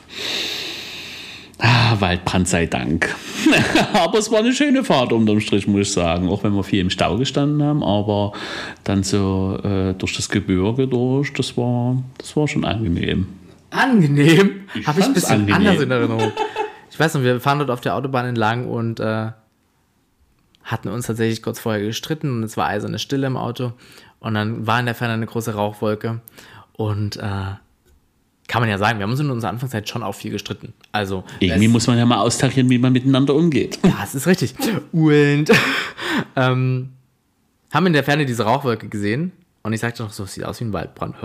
Ah, 1.65 1.97
Waldbrand 2.01 2.49
sei 2.49 2.67
Dank. 2.67 3.15
aber 3.95 4.19
es 4.19 4.31
war 4.33 4.41
eine 4.41 4.53
schöne 4.53 4.83
Fahrt 4.83 5.13
unterm 5.13 5.41
Strich, 5.41 5.69
muss 5.69 5.83
ich 5.83 5.93
sagen. 5.93 6.29
Auch 6.29 6.43
wenn 6.43 6.55
wir 6.55 6.65
viel 6.65 6.81
im 6.81 6.91
Stau 6.91 7.17
gestanden 7.17 7.63
haben, 7.63 7.85
aber 7.85 8.33
dann 8.83 9.05
so 9.05 9.59
äh, 9.63 9.95
durch 9.95 10.17
das 10.17 10.29
Gebirge 10.29 10.89
durch, 10.89 11.33
das 11.33 11.57
war, 11.57 12.03
das 12.19 12.37
war 12.37 12.49
schon 12.49 12.65
angenehm 12.65 13.29
angenehm. 13.73 14.69
Habe 14.87 15.01
ich 15.01 15.07
ein 15.07 15.15
bisschen 15.15 15.41
angenehm. 15.41 15.55
anders 15.55 15.83
in 15.83 15.91
Erinnerung. 15.91 16.33
Ich 16.91 17.01
weiß 17.01 17.15
noch, 17.15 17.23
wir 17.23 17.41
fahren 17.41 17.59
dort 17.59 17.71
auf 17.71 17.81
der 17.81 17.97
Autobahn 17.97 18.27
entlang 18.27 18.69
und 18.69 19.01
äh, 19.01 19.33
hatten 20.63 20.89
uns 20.89 21.07
tatsächlich 21.07 21.43
kurz 21.43 21.59
vorher 21.59 21.83
gestritten 21.83 22.31
und 22.31 22.43
es 22.43 22.57
war 22.57 22.69
eiserne 22.69 22.99
Stille 22.99 23.27
im 23.27 23.37
Auto. 23.37 23.73
Und 24.21 24.35
dann 24.35 24.67
war 24.67 24.79
in 24.79 24.87
der 24.87 24.95
Ferne 24.95 25.15
eine 25.15 25.27
große 25.27 25.55
Rauchwolke. 25.55 26.21
Und 26.75 27.17
äh, 27.17 27.55
kann 28.49 28.61
man 28.61 28.69
ja 28.69 28.79
sagen, 28.79 28.99
wir 28.99 29.05
haben 29.05 29.11
uns 29.13 29.21
in 29.21 29.31
unserer 29.31 29.51
Anfangszeit 29.51 29.89
schon 29.89 30.03
auch 30.03 30.15
viel 30.15 30.31
gestritten. 30.31 30.73
Also 30.91 31.25
irgendwie 31.39 31.69
muss 31.69 31.87
man 31.87 31.97
ja 31.97 32.05
mal 32.05 32.19
austarieren, 32.19 32.69
wie 32.71 32.79
man 32.79 32.93
miteinander 32.93 33.35
umgeht. 33.35 33.79
Ja, 33.85 33.99
das 34.01 34.15
ist 34.15 34.27
richtig. 34.27 34.55
Und 34.93 35.47
ähm, 36.37 36.91
haben 37.73 37.87
in 37.87 37.93
der 37.93 38.05
Ferne 38.05 38.27
diese 38.27 38.45
Rauchwolke 38.45 38.89
gesehen 38.89 39.33
und 39.63 39.73
ich 39.73 39.81
sagte 39.81 40.03
noch 40.03 40.13
so, 40.13 40.25
es 40.25 40.35
sieht 40.35 40.45
aus 40.45 40.61
wie 40.61 40.65
ein 40.65 40.73
Waldbrand. 40.73 41.17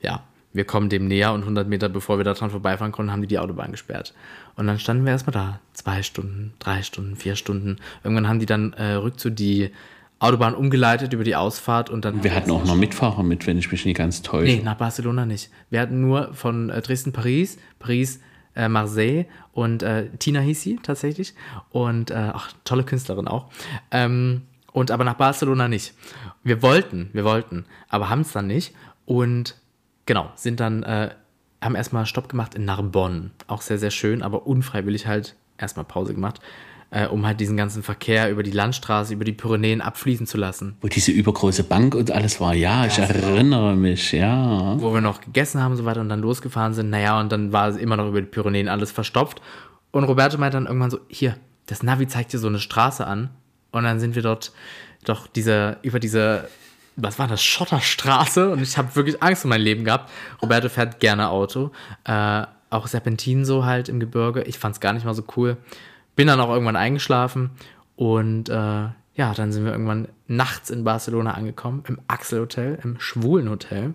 ja, 0.00 0.22
wir 0.52 0.64
kommen 0.64 0.88
dem 0.88 1.06
näher 1.06 1.34
und 1.34 1.40
100 1.42 1.68
Meter 1.68 1.88
bevor 1.88 2.18
wir 2.18 2.24
daran 2.24 2.50
vorbeifahren 2.50 2.92
konnten, 2.92 3.12
haben 3.12 3.20
die 3.20 3.28
die 3.28 3.38
Autobahn 3.38 3.72
gesperrt. 3.72 4.14
Und 4.54 4.66
dann 4.66 4.78
standen 4.78 5.04
wir 5.04 5.12
erstmal 5.12 5.34
da. 5.34 5.60
Zwei 5.74 6.02
Stunden, 6.02 6.54
drei 6.58 6.82
Stunden, 6.82 7.16
vier 7.16 7.36
Stunden. 7.36 7.76
Irgendwann 8.02 8.26
haben 8.26 8.38
die 8.38 8.46
dann 8.46 8.72
äh, 8.72 8.92
rückzu 8.92 9.28
die 9.28 9.70
Autobahn 10.18 10.54
umgeleitet 10.54 11.12
über 11.12 11.24
die 11.24 11.36
Ausfahrt 11.36 11.90
und 11.90 12.04
dann. 12.04 12.24
Wir 12.24 12.34
hatten 12.34 12.50
auch 12.50 12.64
noch 12.64 12.74
Mitfahrer 12.74 13.22
mit, 13.22 13.46
wenn 13.46 13.58
ich 13.58 13.70
mich 13.70 13.84
nicht 13.84 13.98
ganz 13.98 14.22
täusche. 14.22 14.56
Nee, 14.56 14.62
nach 14.62 14.76
Barcelona 14.76 15.26
nicht. 15.26 15.50
Wir 15.68 15.80
hatten 15.80 16.00
nur 16.00 16.32
von 16.32 16.70
äh, 16.70 16.80
Dresden, 16.80 17.12
Paris, 17.12 17.58
Paris, 17.78 18.20
äh, 18.54 18.68
Marseille 18.68 19.26
und 19.52 19.82
äh, 19.82 20.08
Tina 20.18 20.40
hieß 20.40 20.62
sie 20.62 20.78
tatsächlich. 20.82 21.34
Und, 21.70 22.10
äh, 22.10 22.30
ach, 22.32 22.52
tolle 22.64 22.84
Künstlerin 22.84 23.28
auch. 23.28 23.50
Ähm, 23.90 24.42
und 24.72 24.90
aber 24.90 25.04
nach 25.04 25.14
Barcelona 25.14 25.68
nicht. 25.68 25.94
Wir 26.42 26.62
wollten, 26.62 27.10
wir 27.12 27.24
wollten, 27.24 27.66
aber 27.88 28.08
haben 28.08 28.22
es 28.22 28.32
dann 28.32 28.46
nicht. 28.46 28.74
Und 29.04 29.56
genau, 30.06 30.30
sind 30.34 30.60
dann, 30.60 30.82
äh, 30.82 31.10
haben 31.62 31.74
erstmal 31.74 32.06
Stopp 32.06 32.28
gemacht 32.28 32.54
in 32.54 32.64
Narbonne. 32.64 33.30
Auch 33.46 33.60
sehr, 33.60 33.78
sehr 33.78 33.90
schön, 33.90 34.22
aber 34.22 34.46
unfreiwillig 34.46 35.06
halt 35.06 35.34
erstmal 35.58 35.84
Pause 35.84 36.14
gemacht, 36.14 36.40
äh, 36.90 37.06
um 37.06 37.26
halt 37.26 37.40
diesen 37.40 37.56
ganzen 37.56 37.82
Verkehr 37.82 38.30
über 38.30 38.42
die 38.42 38.50
Landstraße, 38.50 39.12
über 39.12 39.24
die 39.24 39.32
Pyrenäen 39.32 39.80
abfließen 39.80 40.26
zu 40.26 40.38
lassen. 40.38 40.76
Wo 40.80 40.88
diese 40.88 41.12
übergroße 41.12 41.64
Bank 41.64 41.94
und 41.94 42.10
alles 42.10 42.40
war, 42.40 42.54
ja, 42.54 42.86
ich 42.86 42.98
erinnere 42.98 43.38
genau. 43.38 43.74
mich, 43.74 44.12
ja. 44.12 44.80
Wo 44.80 44.92
wir 44.92 45.00
noch 45.00 45.20
gegessen 45.20 45.62
haben 45.62 45.72
und 45.72 45.78
so 45.78 45.84
weiter 45.84 46.00
und 46.00 46.08
dann 46.08 46.20
losgefahren 46.20 46.74
sind, 46.74 46.90
naja, 46.90 47.18
und 47.20 47.32
dann 47.32 47.52
war 47.52 47.68
es 47.68 47.76
immer 47.76 47.96
noch 47.96 48.08
über 48.08 48.20
die 48.20 48.26
Pyrenäen 48.26 48.68
alles 48.68 48.92
verstopft. 48.92 49.40
Und 49.90 50.04
Roberto 50.04 50.38
meinte 50.38 50.56
dann 50.56 50.66
irgendwann 50.66 50.90
so, 50.90 50.98
hier, 51.08 51.36
das 51.66 51.82
Navi 51.82 52.06
zeigt 52.06 52.32
dir 52.32 52.38
so 52.38 52.48
eine 52.48 52.58
Straße 52.60 53.06
an. 53.06 53.30
Und 53.72 53.84
dann 53.84 54.00
sind 54.00 54.14
wir 54.14 54.22
dort 54.22 54.52
doch 55.04 55.26
diese, 55.26 55.78
über 55.82 55.98
diese 55.98 56.48
was 56.96 57.18
war 57.18 57.28
das, 57.28 57.44
Schotterstraße 57.44 58.50
und 58.50 58.62
ich 58.62 58.76
habe 58.78 58.94
wirklich 58.96 59.22
Angst 59.22 59.44
um 59.44 59.50
mein 59.50 59.60
Leben 59.60 59.84
gehabt. 59.84 60.10
Roberto 60.42 60.68
fährt 60.68 60.98
gerne 60.98 61.28
Auto, 61.28 61.70
äh, 62.04 62.42
auch 62.70 62.86
Serpentin 62.86 63.44
so 63.44 63.64
halt 63.64 63.88
im 63.88 64.00
Gebirge. 64.00 64.42
Ich 64.42 64.58
fand 64.58 64.74
es 64.74 64.80
gar 64.80 64.92
nicht 64.92 65.04
mal 65.04 65.14
so 65.14 65.24
cool. 65.36 65.56
Bin 66.16 66.26
dann 66.26 66.40
auch 66.40 66.50
irgendwann 66.50 66.76
eingeschlafen 66.76 67.50
und 67.94 68.48
äh, 68.48 68.52
ja, 69.16 69.32
dann 69.34 69.52
sind 69.52 69.64
wir 69.64 69.72
irgendwann 69.72 70.08
nachts 70.26 70.70
in 70.70 70.84
Barcelona 70.84 71.32
angekommen, 71.32 71.84
im 71.88 71.98
Axel 72.08 72.40
Hotel, 72.40 72.78
im 72.82 73.00
schwulen 73.00 73.48
Hotel. 73.48 73.94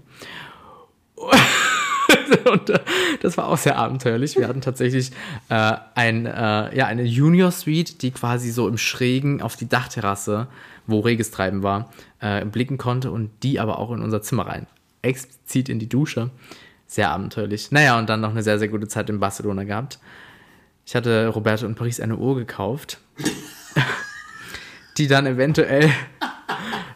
und 2.51 2.69
äh, 2.69 2.79
das 3.21 3.37
war 3.37 3.47
auch 3.47 3.57
sehr 3.57 3.77
abenteuerlich. 3.77 4.35
Wir 4.35 4.47
hatten 4.47 4.61
tatsächlich 4.61 5.11
äh, 5.49 5.73
ein, 5.93 6.25
äh, 6.25 6.75
ja, 6.75 6.87
eine 6.87 7.03
Junior 7.03 7.51
Suite, 7.51 8.01
die 8.01 8.11
quasi 8.11 8.49
so 8.51 8.67
im 8.67 8.77
Schrägen 8.77 9.41
auf 9.41 9.55
die 9.55 9.69
Dachterrasse, 9.69 10.47
wo 10.87 10.99
reges 11.01 11.29
Treiben 11.29 11.61
war, 11.61 11.91
äh, 12.19 12.43
blicken 12.45 12.77
konnte 12.77 13.11
und 13.11 13.29
die 13.43 13.59
aber 13.59 13.77
auch 13.77 13.91
in 13.91 14.01
unser 14.01 14.21
Zimmer 14.21 14.47
rein. 14.47 14.65
Explizit 15.03 15.69
in 15.69 15.79
die 15.79 15.89
Dusche. 15.89 16.31
Sehr 16.87 17.09
abenteuerlich. 17.11 17.71
Naja, 17.71 17.97
und 17.97 18.09
dann 18.09 18.21
noch 18.21 18.31
eine 18.31 18.43
sehr, 18.43 18.59
sehr 18.59 18.67
gute 18.67 18.87
Zeit 18.87 19.09
in 19.09 19.19
Barcelona 19.19 19.63
gehabt. 19.63 19.99
Ich 20.91 20.95
hatte 20.95 21.27
Roberto 21.29 21.65
in 21.65 21.73
Paris 21.73 22.01
eine 22.01 22.17
Uhr 22.17 22.35
gekauft, 22.35 22.97
die 24.97 25.07
dann 25.07 25.25
eventuell 25.25 25.89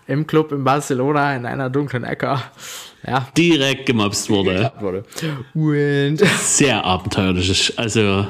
im 0.06 0.28
Club 0.28 0.52
in 0.52 0.66
Barcelona 0.66 1.34
in 1.34 1.46
einer 1.46 1.70
dunklen 1.70 2.04
Ecke 2.04 2.38
ja. 3.08 3.26
direkt 3.38 3.86
gemobst 3.86 4.30
wurde. 4.30 4.74
wurde. 4.82 5.06
Und 5.54 6.18
Sehr 6.42 6.84
abenteuerlich. 6.84 7.80
Also, 7.80 8.28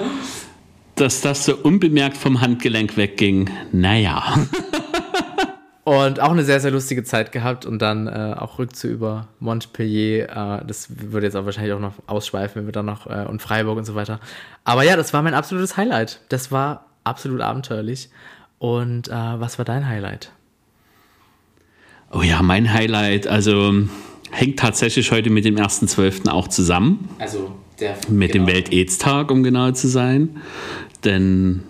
dass 0.94 1.22
das 1.22 1.46
so 1.46 1.56
unbemerkt 1.56 2.18
vom 2.18 2.42
Handgelenk 2.42 2.96
wegging, 2.96 3.50
naja. 3.72 4.36
Und 5.86 6.20
auch 6.20 6.32
eine 6.32 6.44
sehr, 6.44 6.60
sehr 6.60 6.72
lustige 6.72 7.04
Zeit 7.04 7.32
gehabt 7.32 7.64
und 7.64 7.80
dann 7.80 8.08
äh, 8.08 8.36
auch 8.40 8.58
rückzu 8.58 8.88
über 8.88 9.28
Montpellier. 9.40 10.30
Äh, 10.30 10.66
das 10.66 10.88
würde 10.90 11.28
jetzt 11.28 11.36
auch 11.36 11.46
wahrscheinlich 11.46 11.74
auch 11.74 11.80
noch 11.80 11.94
ausschweifen, 12.08 12.56
wenn 12.56 12.66
wir 12.66 12.72
dann 12.72 12.88
noch 12.88 13.06
äh, 13.06 13.28
und 13.30 13.40
Freiburg 13.40 13.78
und 13.78 13.86
so 13.86 13.94
weiter. 13.94 14.20
Aber 14.64 14.82
ja, 14.82 14.96
das 14.96 15.14
war 15.14 15.22
mein 15.22 15.36
absolutes 15.36 15.78
Highlight. 15.78 16.22
Das 16.30 16.52
war 16.52 16.88
absolut 17.04 17.40
abenteuerlich. 17.40 18.10
Und 18.58 19.10
äh, 19.10 19.12
was 19.12 19.60
war 19.60 19.66
dein 19.66 19.88
Highlight? 19.88 20.32
Oh 22.12 22.24
ja, 22.24 22.42
mein 22.42 22.74
Highlight, 22.74 23.28
also 23.28 23.72
hängt 24.32 24.58
tatsächlich 24.58 25.12
heute 25.12 25.30
mit 25.30 25.46
dem 25.46 25.56
1.12. 25.56 26.30
auch 26.30 26.48
zusammen. 26.48 27.10
Also 27.20 27.56
der, 27.80 27.96
mit 28.10 28.32
genau. 28.32 28.48
dem 28.48 28.56
Welt-Aids-Tag, 28.56 29.30
um 29.30 29.44
genau 29.44 29.70
zu 29.70 29.88
sein. 29.88 30.42
Denn 31.04 31.62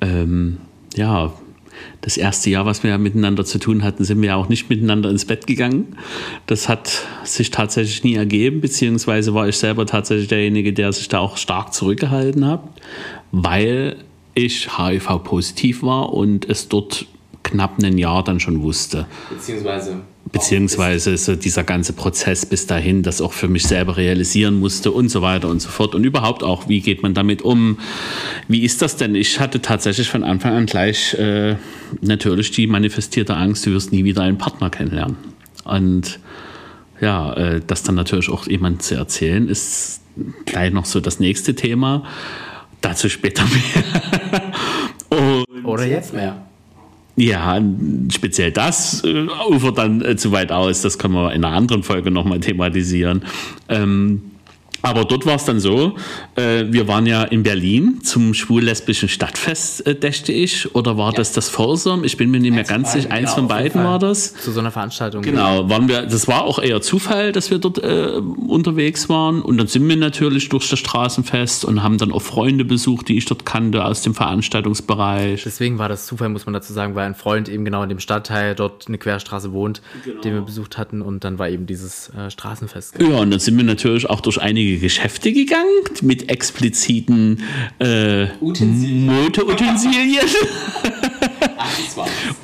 ähm, 0.00 0.58
ja, 0.96 1.32
das 2.06 2.16
erste 2.16 2.50
Jahr, 2.50 2.64
was 2.66 2.84
wir 2.84 2.96
miteinander 2.98 3.44
zu 3.44 3.58
tun 3.58 3.82
hatten, 3.82 4.04
sind 4.04 4.22
wir 4.22 4.36
auch 4.36 4.48
nicht 4.48 4.70
miteinander 4.70 5.10
ins 5.10 5.24
Bett 5.24 5.48
gegangen. 5.48 5.96
Das 6.46 6.68
hat 6.68 7.04
sich 7.24 7.50
tatsächlich 7.50 8.04
nie 8.04 8.14
ergeben, 8.14 8.60
beziehungsweise 8.60 9.34
war 9.34 9.48
ich 9.48 9.56
selber 9.56 9.86
tatsächlich 9.86 10.28
derjenige, 10.28 10.72
der 10.72 10.92
sich 10.92 11.08
da 11.08 11.18
auch 11.18 11.36
stark 11.36 11.74
zurückgehalten 11.74 12.46
hat, 12.46 12.62
weil 13.32 13.96
ich 14.34 14.78
HIV-positiv 14.78 15.82
war 15.82 16.12
und 16.12 16.48
es 16.48 16.68
dort 16.68 17.06
knapp 17.42 17.76
einem 17.80 17.98
Jahr 17.98 18.22
dann 18.22 18.38
schon 18.38 18.62
wusste. 18.62 19.08
Beziehungsweise. 19.28 20.02
Beziehungsweise 20.32 21.16
so 21.16 21.36
dieser 21.36 21.62
ganze 21.62 21.92
Prozess 21.92 22.44
bis 22.44 22.66
dahin, 22.66 23.02
das 23.02 23.20
auch 23.20 23.32
für 23.32 23.48
mich 23.48 23.66
selber 23.66 23.96
realisieren 23.96 24.58
musste 24.58 24.90
und 24.90 25.08
so 25.08 25.22
weiter 25.22 25.48
und 25.48 25.60
so 25.60 25.68
fort. 25.68 25.94
Und 25.94 26.04
überhaupt 26.04 26.42
auch, 26.42 26.68
wie 26.68 26.80
geht 26.80 27.02
man 27.02 27.14
damit 27.14 27.42
um? 27.42 27.78
Wie 28.48 28.64
ist 28.64 28.82
das 28.82 28.96
denn? 28.96 29.14
Ich 29.14 29.38
hatte 29.38 29.62
tatsächlich 29.62 30.08
von 30.08 30.24
Anfang 30.24 30.54
an 30.54 30.66
gleich 30.66 31.14
äh, 31.14 31.56
natürlich 32.00 32.50
die 32.50 32.66
manifestierte 32.66 33.36
Angst, 33.36 33.66
du 33.66 33.72
wirst 33.72 33.92
nie 33.92 34.04
wieder 34.04 34.22
einen 34.22 34.36
Partner 34.36 34.68
kennenlernen. 34.68 35.16
Und 35.64 36.18
ja, 37.00 37.32
äh, 37.34 37.60
das 37.64 37.82
dann 37.82 37.94
natürlich 37.94 38.28
auch 38.28 38.46
jemand 38.46 38.82
zu 38.82 38.96
erzählen, 38.96 39.48
ist 39.48 40.00
gleich 40.44 40.72
noch 40.72 40.86
so 40.86 41.00
das 41.00 41.20
nächste 41.20 41.54
Thema. 41.54 42.04
Dazu 42.80 43.08
später 43.08 43.44
mehr. 45.10 45.64
Oder 45.64 45.86
jetzt 45.86 46.12
mehr. 46.12 46.46
Ja, 47.16 47.58
speziell 48.10 48.52
das 48.52 49.02
äh, 49.02 49.26
ufert 49.48 49.78
dann 49.78 50.02
äh, 50.02 50.16
zu 50.16 50.32
weit 50.32 50.52
aus. 50.52 50.82
Das 50.82 50.98
können 50.98 51.14
wir 51.14 51.32
in 51.32 51.44
einer 51.44 51.56
anderen 51.56 51.82
Folge 51.82 52.10
nochmal 52.10 52.40
thematisieren. 52.40 53.22
Ähm, 53.70 54.32
aber 54.82 55.04
dort 55.04 55.26
war 55.26 55.36
es 55.36 55.44
dann 55.44 55.60
so, 55.60 55.96
äh, 56.34 56.64
wir 56.68 56.88
waren 56.88 57.06
ja 57.06 57.24
in 57.24 57.42
Berlin 57.42 58.00
zum 58.02 58.34
schwul-lesbischen 58.34 59.08
Stadtfest, 59.08 59.86
äh, 59.86 59.94
dächte 59.94 60.32
ich. 60.32 60.74
Oder 60.74 60.96
war 60.96 61.12
ja. 61.12 61.16
das 61.16 61.32
das 61.32 61.48
Folsom? 61.48 62.04
Ich 62.04 62.16
bin 62.16 62.30
mir 62.30 62.40
nicht 62.40 62.50
mehr 62.50 62.60
eins 62.60 62.68
ganz 62.68 62.92
sicher. 62.92 63.10
Eins 63.10 63.32
von 63.34 63.48
beiden 63.48 63.82
war 63.82 63.98
das. 63.98 64.34
Zu 64.34 64.52
so 64.52 64.60
einer 64.60 64.70
Veranstaltung. 64.70 65.22
Genau, 65.22 65.68
waren 65.68 65.88
wir, 65.88 66.02
das 66.02 66.28
war 66.28 66.44
auch 66.44 66.58
eher 66.58 66.80
Zufall, 66.82 67.32
dass 67.32 67.50
wir 67.50 67.58
dort 67.58 67.78
äh, 67.78 68.20
unterwegs 68.46 69.08
waren. 69.08 69.42
Und 69.42 69.58
dann 69.58 69.66
sind 69.66 69.88
wir 69.88 69.96
natürlich 69.96 70.48
durch 70.48 70.68
das 70.68 70.78
Straßenfest 70.78 71.64
und 71.64 71.82
haben 71.82 71.98
dann 71.98 72.12
auch 72.12 72.22
Freunde 72.22 72.64
besucht, 72.64 73.08
die 73.08 73.16
ich 73.16 73.24
dort 73.24 73.46
kannte 73.46 73.84
aus 73.84 74.02
dem 74.02 74.14
Veranstaltungsbereich. 74.14 75.42
Deswegen 75.44 75.78
war 75.78 75.88
das 75.88 76.06
Zufall, 76.06 76.28
muss 76.28 76.46
man 76.46 76.52
dazu 76.52 76.72
sagen, 76.72 76.94
weil 76.94 77.06
ein 77.06 77.14
Freund 77.14 77.48
eben 77.48 77.64
genau 77.64 77.82
in 77.82 77.88
dem 77.88 78.00
Stadtteil 78.00 78.54
dort 78.54 78.88
eine 78.88 78.98
Querstraße 78.98 79.52
wohnt, 79.52 79.82
genau. 80.04 80.20
den 80.20 80.34
wir 80.34 80.42
besucht 80.42 80.78
hatten. 80.78 81.02
Und 81.02 81.24
dann 81.24 81.38
war 81.38 81.48
eben 81.48 81.66
dieses 81.66 82.10
äh, 82.10 82.30
Straßenfest. 82.30 83.00
Ja, 83.00 83.18
und 83.18 83.30
dann 83.30 83.40
sind 83.40 83.56
wir 83.56 83.64
natürlich 83.64 84.08
auch 84.08 84.20
durch 84.20 84.40
einige 84.40 84.65
Geschäfte 84.74 85.32
gegangen 85.32 85.66
mit 86.02 86.28
expliziten 86.28 87.42
äh, 87.78 88.26
Moteutensilien. 88.36 90.26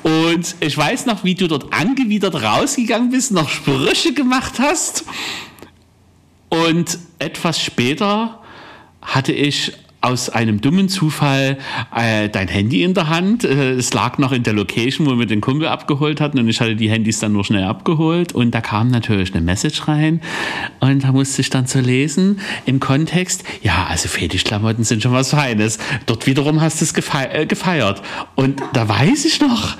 Und 0.03 0.55
ich 0.59 0.77
weiß 0.77 1.05
noch, 1.05 1.23
wie 1.23 1.35
du 1.35 1.47
dort 1.47 1.71
angewidert 1.73 2.41
rausgegangen 2.41 3.09
bist, 3.11 3.31
noch 3.31 3.49
Sprüche 3.49 4.13
gemacht 4.13 4.59
hast. 4.59 5.05
Und 6.49 6.99
etwas 7.19 7.59
später 7.61 8.41
hatte 9.01 9.31
ich 9.33 9.73
aus 10.03 10.29
einem 10.29 10.59
dummen 10.59 10.89
Zufall 10.89 11.57
äh, 11.95 12.27
dein 12.27 12.49
Handy 12.49 12.83
in 12.83 12.93
der 12.93 13.07
Hand. 13.07 13.45
Äh, 13.45 13.71
es 13.71 13.93
lag 13.93 14.17
noch 14.17 14.33
in 14.33 14.43
der 14.43 14.53
Location, 14.53 15.07
wo 15.07 15.17
wir 15.17 15.25
den 15.25 15.39
Kumpel 15.39 15.67
abgeholt 15.67 16.19
hatten 16.19 16.39
und 16.39 16.49
ich 16.49 16.59
hatte 16.59 16.75
die 16.75 16.89
Handys 16.89 17.19
dann 17.19 17.31
nur 17.31 17.45
schnell 17.45 17.63
abgeholt 17.63 18.33
und 18.33 18.51
da 18.51 18.59
kam 18.59 18.89
natürlich 18.89 19.33
eine 19.33 19.43
Message 19.43 19.87
rein 19.87 20.19
und 20.81 21.05
da 21.05 21.13
musste 21.13 21.41
ich 21.41 21.49
dann 21.49 21.67
zu 21.67 21.79
lesen 21.79 22.41
im 22.65 22.81
Kontext, 22.81 23.45
ja, 23.61 23.85
also 23.89 24.09
Fetischklamotten 24.09 24.83
sind 24.83 25.01
schon 25.01 25.13
was 25.13 25.29
Feines. 25.29 25.79
Dort 26.05 26.27
wiederum 26.27 26.59
hast 26.59 26.81
du 26.81 26.85
es 26.85 26.93
äh, 26.93 27.45
gefeiert. 27.45 28.01
Und 28.35 28.61
da 28.73 28.89
weiß 28.89 29.23
ich 29.23 29.39
noch, 29.39 29.77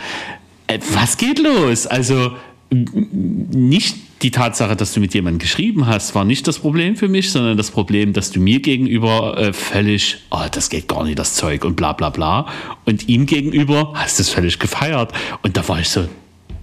äh, 0.68 0.80
was 0.94 1.18
geht 1.18 1.40
los? 1.40 1.86
Also 1.86 2.32
nicht 2.72 3.98
die 4.24 4.32
Tatsache, 4.32 4.76
dass 4.76 4.94
du 4.94 5.02
mit 5.02 5.14
jemandem 5.14 5.40
geschrieben 5.40 5.86
hast, 5.86 6.16
war 6.16 6.24
nicht 6.24 6.48
das 6.48 6.60
Problem 6.60 6.96
für 6.96 7.10
mich, 7.10 7.32
sondern 7.32 7.58
das 7.58 7.72
Problem, 7.72 8.14
dass 8.14 8.32
du 8.32 8.40
mir 8.40 8.62
gegenüber 8.62 9.38
äh, 9.38 9.54
völlig, 9.54 10.20
oh, 10.32 10.46
das 10.50 10.70
geht 10.70 10.88
gar 10.88 11.04
nicht, 11.04 11.20
das 11.20 11.36
Zeug 11.36 11.66
und 11.66 11.76
bla 11.76 11.92
bla 11.92 12.10
bla. 12.10 12.48
Und 12.86 13.10
ihm 13.10 13.26
gegenüber 13.26 13.92
hast 13.96 14.20
du 14.20 14.24
es 14.24 14.30
völlig 14.30 14.60
gefeiert. 14.60 15.12
Und 15.42 15.58
da 15.58 15.68
war 15.68 15.82
ich 15.82 15.90
so, 15.90 16.08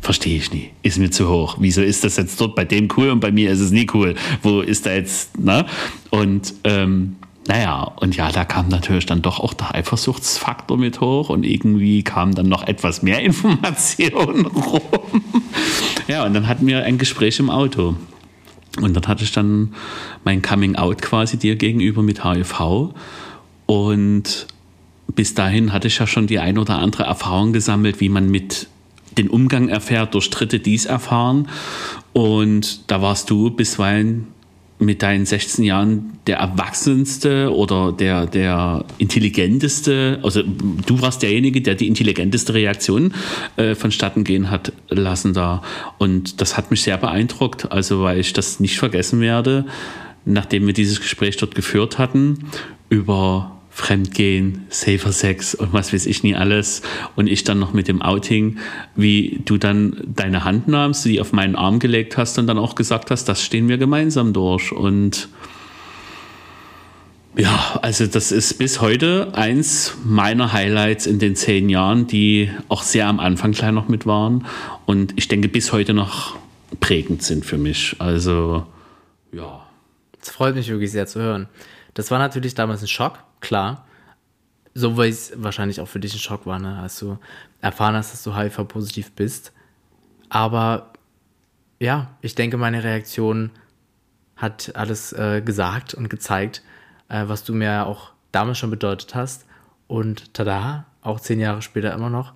verstehe 0.01 0.39
ich 0.39 0.51
nie, 0.53 0.71
ist 0.83 0.99
mir 0.99 1.11
zu 1.11 1.29
hoch. 1.29 1.59
Wieso 1.61 1.83
ist 1.83 2.03
das 2.03 2.17
jetzt 2.17 2.41
dort 2.41 2.55
bei 2.55 2.65
dem 2.65 2.89
cool 2.97 3.11
und 3.11 3.21
bei 3.21 3.31
mir 3.31 3.51
ist 3.51 3.61
es 3.61 3.71
nie 3.71 3.87
cool? 3.93 4.15
Wo 4.43 4.63
ist 4.63 4.87
da 4.87 4.95
jetzt, 4.95 5.39
ne? 5.39 5.67
Und 6.09 6.55
ähm, 6.65 7.17
naja, 7.47 7.83
und 8.01 8.17
ja, 8.17 8.31
da 8.31 8.45
kam 8.45 8.69
natürlich 8.69 9.07
dann 9.07 9.23
doch 9.23 9.41
auch 9.41 9.55
der 9.55 9.75
Eifersuchtsfaktor 9.75 10.77
mit 10.77 11.01
hoch 11.01 11.31
und 11.31 11.45
irgendwie 11.45 12.03
kam 12.03 12.35
dann 12.35 12.49
noch 12.49 12.67
etwas 12.67 13.03
mehr 13.03 13.21
Informationen 13.23 14.47
rum. 14.47 14.83
Ja, 16.07 16.25
und 16.25 16.35
dann 16.35 16.47
hatten 16.47 16.67
wir 16.67 16.85
ein 16.85 16.99
Gespräch 16.99 17.39
im 17.39 17.51
Auto. 17.51 17.97
Und 18.81 18.95
dann 18.95 19.07
hatte 19.07 19.25
ich 19.25 19.33
dann 19.33 19.75
mein 20.25 20.43
Coming 20.43 20.77
Out 20.77 21.03
quasi 21.03 21.39
dir 21.39 21.57
gegenüber 21.57 22.03
mit 22.03 22.25
HIV. 22.25 22.91
Und 23.67 24.47
bis 25.15 25.35
dahin 25.35 25.73
hatte 25.73 25.89
ich 25.89 25.99
ja 25.99 26.07
schon 26.07 26.27
die 26.27 26.39
ein 26.39 26.59
oder 26.59 26.79
andere 26.79 27.05
Erfahrung 27.05 27.53
gesammelt, 27.53 28.01
wie 28.01 28.09
man 28.09 28.31
mit 28.31 28.69
den 29.19 29.29
Umgang 29.29 29.69
erfährt, 29.69 30.15
durch 30.15 30.31
Dritte 30.31 30.61
dies 30.61 30.85
erfahren. 30.87 31.49
Und 32.13 32.91
da 32.91 33.03
warst 33.03 33.31
du 33.31 33.51
bisweilen 33.51 34.29
mit 34.81 35.03
deinen 35.03 35.27
16 35.27 35.63
Jahren 35.63 36.19
der 36.27 36.39
erwachsenste 36.39 37.55
oder 37.55 37.93
der, 37.93 38.27
der 38.27 38.85
intelligenteste, 38.99 40.19
also 40.23 40.43
du 40.43 41.03
warst 41.03 41.23
derjenige, 41.23 41.61
der 41.61 41.75
die 41.75 41.87
intelligenteste 41.87 42.55
Reaktion 42.55 43.13
äh, 43.57 43.75
vonstatten 43.75 44.25
gehen 44.25 44.51
hat 44.51 44.73
lassen 44.89 45.35
da. 45.35 45.63
Und 45.99 46.41
das 46.41 46.57
hat 46.57 46.71
mich 46.71 46.83
sehr 46.83 46.97
beeindruckt, 46.97 47.71
also 47.71 48.03
weil 48.03 48.19
ich 48.19 48.33
das 48.33 48.59
nicht 48.59 48.79
vergessen 48.79 49.21
werde, 49.21 49.67
nachdem 50.25 50.67
wir 50.67 50.73
dieses 50.73 51.01
Gespräch 51.01 51.37
dort 51.37 51.55
geführt 51.55 51.99
hatten, 51.99 52.47
über 52.89 53.60
Fremdgehen, 53.71 54.67
Safer 54.69 55.13
Sex 55.13 55.55
und 55.55 55.73
was 55.73 55.93
weiß 55.93 56.07
ich 56.07 56.23
nie 56.23 56.35
alles. 56.35 56.83
Und 57.17 57.29
ich 57.29 57.45
dann 57.45 57.59
noch 57.59 57.73
mit 57.73 57.89
dem 57.89 58.03
Outing, 58.03 58.59
wie 58.97 59.41
du 59.45 59.57
dann 59.59 59.97
deine 60.05 60.45
Hand 60.45 60.69
nahmst, 60.69 61.03
sie 61.05 61.21
auf 61.21 61.33
meinen 61.33 61.57
Arm 61.57 61.79
gelegt 61.79 62.17
hast 62.17 62.39
und 62.39 62.47
dann 62.47 62.59
auch 62.59 62.75
gesagt 62.75 63.11
hast, 63.11 63.25
das 63.25 63.43
stehen 63.43 63.69
wir 63.69 63.79
gemeinsam 63.79 64.33
durch. 64.33 64.73
Und 64.73 65.29
ja, 67.37 67.79
also 67.81 68.07
das 68.07 68.33
ist 68.33 68.59
bis 68.59 68.81
heute 68.81 69.33
eins 69.35 69.95
meiner 70.05 70.53
Highlights 70.53 71.07
in 71.07 71.19
den 71.19 71.37
zehn 71.37 71.69
Jahren, 71.69 72.07
die 72.07 72.51
auch 72.69 72.83
sehr 72.83 73.07
am 73.07 73.21
Anfang 73.21 73.53
gleich 73.53 73.71
noch 73.73 73.89
mit 73.89 74.05
waren 74.05 74.47
und 74.85 75.15
ich 75.17 75.29
denke 75.29 75.49
bis 75.49 75.73
heute 75.73 75.95
noch 75.95 76.37
prägend 76.81 77.23
sind 77.23 77.45
für 77.45 77.57
mich. 77.57 77.97
Also 77.99 78.67
ja. 79.33 79.65
Es 80.21 80.31
freut 80.31 80.55
mich 80.55 80.69
wirklich 80.69 80.91
sehr 80.91 81.07
zu 81.07 81.21
hören. 81.21 81.49
Das 81.95 82.11
war 82.11 82.19
natürlich 82.19 82.55
damals 82.55 82.83
ein 82.83 82.89
Schock, 82.89 83.19
klar. 83.41 83.87
So 84.75 84.97
wie 84.97 85.09
es 85.09 85.33
wahrscheinlich 85.37 85.81
auch 85.81 85.89
für 85.89 86.01
dich 86.01 86.15
ein 86.15 86.21
Schock 86.21 86.47
war, 86.47 86.59
ne? 86.59 86.79
als 86.79 86.99
du 86.99 87.19
erfahren 87.61 87.97
hast, 87.97 88.13
dass 88.13 88.23
du 88.23 88.37
HIV-positiv 88.37 89.13
bist. 89.13 89.53
Aber 90.29 90.93
ja, 91.81 92.17
ich 92.21 92.35
denke, 92.35 92.57
meine 92.57 92.85
Reaktion 92.85 93.51
hat 94.37 94.75
alles 94.75 95.13
äh, 95.13 95.43
gesagt 95.45 95.95
und 95.95 96.09
gezeigt, 96.09 96.63
äh, 97.09 97.25
was 97.27 97.45
du 97.45 97.53
mir 97.53 97.87
auch 97.87 98.13
damals 98.33 98.59
schon 98.59 98.71
bedeutet 98.71 99.15
hast. 99.15 99.47
Und 99.87 100.35
tada, 100.35 100.87
auch 101.03 101.21
zehn 101.21 101.41
Jahre 101.41 101.63
später 101.63 101.93
immer 101.93 102.11
noch. 102.11 102.35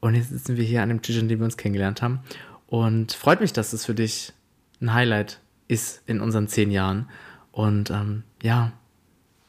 Und 0.00 0.14
jetzt 0.14 0.30
sitzen 0.30 0.56
wir 0.56 0.64
hier 0.64 0.82
an 0.82 0.90
dem 0.90 1.02
Tisch, 1.02 1.18
an 1.18 1.28
dem 1.28 1.40
wir 1.40 1.44
uns 1.44 1.56
kennengelernt 1.56 2.02
haben. 2.02 2.20
Und 2.66 3.12
freut 3.12 3.40
mich, 3.40 3.52
dass 3.52 3.72
es 3.72 3.84
für 3.84 3.94
dich 3.94 4.32
ein 4.80 4.94
Highlight 4.94 5.40
ist 5.66 6.02
in 6.06 6.20
unseren 6.20 6.46
zehn 6.46 6.70
Jahren. 6.70 7.08
Und 7.52 7.90
ähm, 7.90 8.22
ja, 8.42 8.72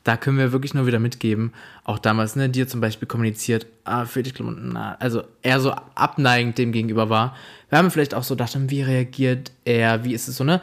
da 0.06 0.18
können 0.18 0.38
wir 0.38 0.52
wirklich 0.52 0.76
nur 0.76 0.86
wieder 0.86 1.00
mitgeben, 1.00 1.52
auch 1.84 1.98
damals, 1.98 2.36
ne, 2.36 2.48
dir 2.48 2.68
zum 2.68 2.80
Beispiel 2.80 3.08
kommuniziert, 3.08 3.66
ah, 3.86 4.06
Fetischklamotten, 4.06 4.70
na, 4.72 4.96
also 5.00 5.24
eher 5.42 5.60
so 5.60 5.72
abneigend 5.96 6.60
dem 6.60 6.72
gegenüber 6.72 7.10
war. 7.10 7.36
Wir 7.70 7.80
haben 7.80 7.90
vielleicht 7.90 8.14
auch 8.14 8.24
so 8.24 8.36
gedacht, 8.36 8.56
wie 8.70 8.84
reagiert 8.84 9.52
er, 9.66 10.04
wie 10.06 10.14
ist 10.14 10.28
es 10.28 10.38
so, 10.38 10.44
ne? 10.44 10.62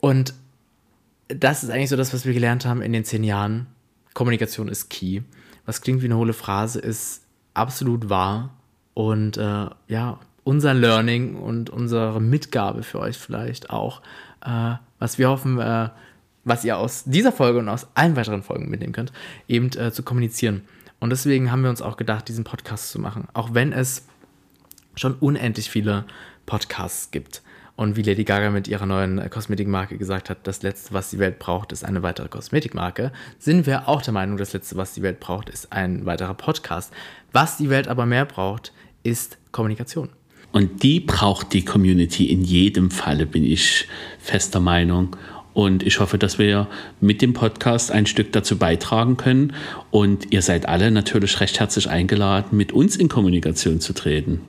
Und 0.00 0.34
das 1.28 1.64
ist 1.64 1.70
eigentlich 1.70 1.88
so 1.88 1.96
das, 1.96 2.12
was 2.12 2.26
wir 2.26 2.34
gelernt 2.34 2.66
haben 2.66 2.82
in 2.82 2.92
den 2.92 3.04
zehn 3.04 3.24
Jahren. 3.24 3.68
Kommunikation 4.12 4.68
ist 4.68 4.90
key. 4.90 5.22
Was 5.64 5.80
klingt 5.80 6.02
wie 6.02 6.06
eine 6.06 6.18
hohle 6.18 6.34
Phrase, 6.34 6.78
ist 6.78 7.22
absolut 7.54 8.10
wahr. 8.10 8.50
Und 8.92 9.38
äh, 9.38 9.66
ja, 9.88 10.20
unser 10.44 10.74
Learning 10.74 11.36
und 11.36 11.70
unsere 11.70 12.20
Mitgabe 12.20 12.82
für 12.82 13.00
euch 13.00 13.16
vielleicht 13.16 13.70
auch, 13.70 14.02
äh, 14.44 14.74
was 14.98 15.18
wir 15.18 15.30
hoffen, 15.30 15.58
äh, 15.58 15.88
was 16.46 16.64
ihr 16.64 16.78
aus 16.78 17.04
dieser 17.04 17.32
Folge 17.32 17.58
und 17.58 17.68
aus 17.68 17.88
allen 17.94 18.16
weiteren 18.16 18.42
Folgen 18.42 18.70
mitnehmen 18.70 18.92
könnt, 18.92 19.12
eben 19.48 19.70
äh, 19.76 19.92
zu 19.92 20.02
kommunizieren. 20.02 20.62
Und 21.00 21.10
deswegen 21.10 21.50
haben 21.50 21.62
wir 21.62 21.70
uns 21.70 21.82
auch 21.82 21.96
gedacht, 21.98 22.28
diesen 22.28 22.44
Podcast 22.44 22.90
zu 22.90 23.00
machen. 23.00 23.28
Auch 23.34 23.52
wenn 23.52 23.72
es 23.72 24.06
schon 24.94 25.14
unendlich 25.14 25.68
viele 25.68 26.06
Podcasts 26.46 27.10
gibt. 27.10 27.42
Und 27.74 27.96
wie 27.96 28.02
Lady 28.02 28.24
Gaga 28.24 28.50
mit 28.50 28.68
ihrer 28.68 28.86
neuen 28.86 29.18
äh, 29.18 29.28
Kosmetikmarke 29.28 29.98
gesagt 29.98 30.30
hat, 30.30 30.46
das 30.46 30.62
Letzte, 30.62 30.94
was 30.94 31.10
die 31.10 31.18
Welt 31.18 31.38
braucht, 31.38 31.72
ist 31.72 31.84
eine 31.84 32.02
weitere 32.02 32.28
Kosmetikmarke, 32.28 33.12
sind 33.38 33.66
wir 33.66 33.88
auch 33.88 34.00
der 34.00 34.14
Meinung, 34.14 34.38
das 34.38 34.54
Letzte, 34.54 34.76
was 34.76 34.94
die 34.94 35.02
Welt 35.02 35.20
braucht, 35.20 35.50
ist 35.50 35.72
ein 35.72 36.06
weiterer 36.06 36.34
Podcast. 36.34 36.92
Was 37.32 37.58
die 37.58 37.68
Welt 37.68 37.88
aber 37.88 38.06
mehr 38.06 38.24
braucht, 38.24 38.72
ist 39.02 39.36
Kommunikation. 39.52 40.08
Und 40.52 40.82
die 40.82 41.00
braucht 41.00 41.52
die 41.52 41.66
Community 41.66 42.30
in 42.30 42.40
jedem 42.42 42.90
Falle, 42.90 43.26
bin 43.26 43.44
ich 43.44 43.88
fester 44.18 44.60
Meinung. 44.60 45.14
Und 45.56 45.82
ich 45.82 46.00
hoffe, 46.00 46.18
dass 46.18 46.38
wir 46.38 46.66
mit 47.00 47.22
dem 47.22 47.32
Podcast 47.32 47.90
ein 47.90 48.04
Stück 48.04 48.30
dazu 48.30 48.58
beitragen 48.58 49.16
können. 49.16 49.54
Und 49.90 50.30
ihr 50.30 50.42
seid 50.42 50.68
alle 50.68 50.90
natürlich 50.90 51.40
recht 51.40 51.60
herzlich 51.60 51.88
eingeladen, 51.88 52.58
mit 52.58 52.72
uns 52.72 52.94
in 52.94 53.08
Kommunikation 53.08 53.80
zu 53.80 53.94
treten. 53.94 54.42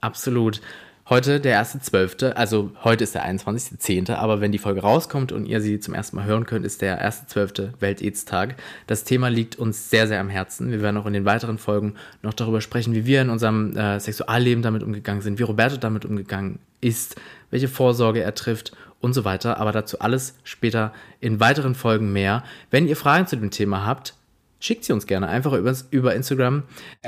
Absolut. 0.00 0.60
Heute 1.08 1.40
der 1.40 1.60
1.12., 1.60 2.34
also 2.34 2.70
heute 2.84 3.02
ist 3.02 3.16
der 3.16 3.26
21.10., 3.26 4.14
aber 4.14 4.40
wenn 4.40 4.52
die 4.52 4.58
Folge 4.58 4.82
rauskommt 4.82 5.32
und 5.32 5.46
ihr 5.46 5.60
sie 5.60 5.80
zum 5.80 5.94
ersten 5.94 6.14
Mal 6.14 6.26
hören 6.26 6.46
könnt, 6.46 6.64
ist 6.64 6.80
der 6.80 7.04
1.12. 7.04 7.80
Welt-Aids-Tag. 7.80 8.54
Das 8.86 9.02
Thema 9.02 9.30
liegt 9.30 9.56
uns 9.56 9.90
sehr, 9.90 10.06
sehr 10.06 10.20
am 10.20 10.30
Herzen. 10.30 10.70
Wir 10.70 10.80
werden 10.80 10.96
auch 10.96 11.06
in 11.06 11.12
den 11.12 11.24
weiteren 11.24 11.58
Folgen 11.58 11.94
noch 12.22 12.34
darüber 12.34 12.60
sprechen, 12.60 12.94
wie 12.94 13.04
wir 13.04 13.20
in 13.20 13.30
unserem 13.30 13.76
äh, 13.76 13.98
Sexualleben 13.98 14.62
damit 14.62 14.84
umgegangen 14.84 15.22
sind, 15.22 15.40
wie 15.40 15.42
Roberto 15.42 15.76
damit 15.76 16.04
umgegangen 16.04 16.60
ist, 16.80 17.16
welche 17.50 17.68
Vorsorge 17.68 18.22
er 18.22 18.36
trifft 18.36 18.72
und 19.02 19.12
so 19.12 19.26
weiter. 19.26 19.58
Aber 19.58 19.72
dazu 19.72 19.98
alles 19.98 20.36
später 20.44 20.92
in 21.20 21.40
weiteren 21.40 21.74
Folgen 21.74 22.12
mehr. 22.12 22.42
Wenn 22.70 22.88
ihr 22.88 22.96
Fragen 22.96 23.26
zu 23.26 23.36
dem 23.36 23.50
Thema 23.50 23.84
habt, 23.84 24.14
schickt 24.62 24.84
sie 24.84 24.92
uns 24.92 25.08
gerne 25.08 25.28
einfach 25.28 25.52
über, 25.54 25.74
über 25.90 26.14
Instagram. 26.14 26.62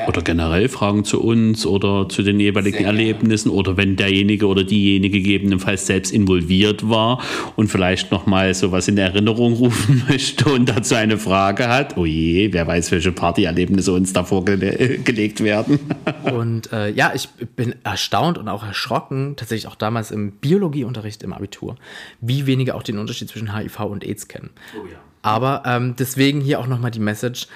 Oder 0.08 0.22
generell 0.22 0.68
Fragen 0.68 1.04
zu 1.04 1.22
uns 1.22 1.64
oder 1.64 2.08
zu 2.08 2.22
den 2.22 2.40
jeweiligen 2.40 2.84
Erlebnissen 2.84 3.48
oder 3.48 3.76
wenn 3.76 3.94
derjenige 3.94 4.48
oder 4.48 4.64
diejenige 4.64 5.18
gegebenenfalls 5.18 5.86
selbst 5.86 6.12
involviert 6.12 6.88
war 6.88 7.22
und 7.54 7.68
vielleicht 7.68 8.10
nochmal 8.10 8.52
sowas 8.54 8.88
in 8.88 8.98
Erinnerung 8.98 9.52
rufen 9.54 10.02
möchte 10.08 10.50
und 10.50 10.68
dazu 10.68 10.96
eine 10.96 11.16
Frage 11.16 11.68
hat. 11.68 11.96
Oh 11.96 12.04
je, 12.04 12.52
wer 12.52 12.66
weiß, 12.66 12.90
welche 12.90 13.12
Partyerlebnisse 13.12 13.92
uns 13.92 14.12
davor 14.12 14.44
gele 14.44 14.98
gelegt 14.98 15.40
werden. 15.40 15.78
und 16.34 16.72
äh, 16.72 16.90
ja, 16.90 17.12
ich 17.14 17.28
bin 17.28 17.76
erstaunt 17.84 18.36
und 18.36 18.48
auch 18.48 18.64
erschrocken, 18.64 19.36
tatsächlich 19.36 19.68
auch 19.68 19.76
damals 19.76 20.10
im 20.10 20.32
Biologieunterricht 20.32 21.22
im 21.22 21.32
Abitur, 21.32 21.76
wie 22.20 22.46
wenige 22.46 22.74
auch 22.74 22.82
den 22.82 22.98
Unterschied 22.98 23.28
zwischen 23.28 23.56
HIV 23.56 23.78
und 23.80 24.04
AIDS 24.04 24.26
kennen. 24.26 24.50
Oh 24.74 24.84
ja. 24.90 24.98
Aber 25.24 25.62
ähm, 25.64 25.96
deswegen 25.98 26.42
hier 26.42 26.60
auch 26.60 26.66
nochmal 26.66 26.90
die 26.90 27.00
Message. 27.00 27.48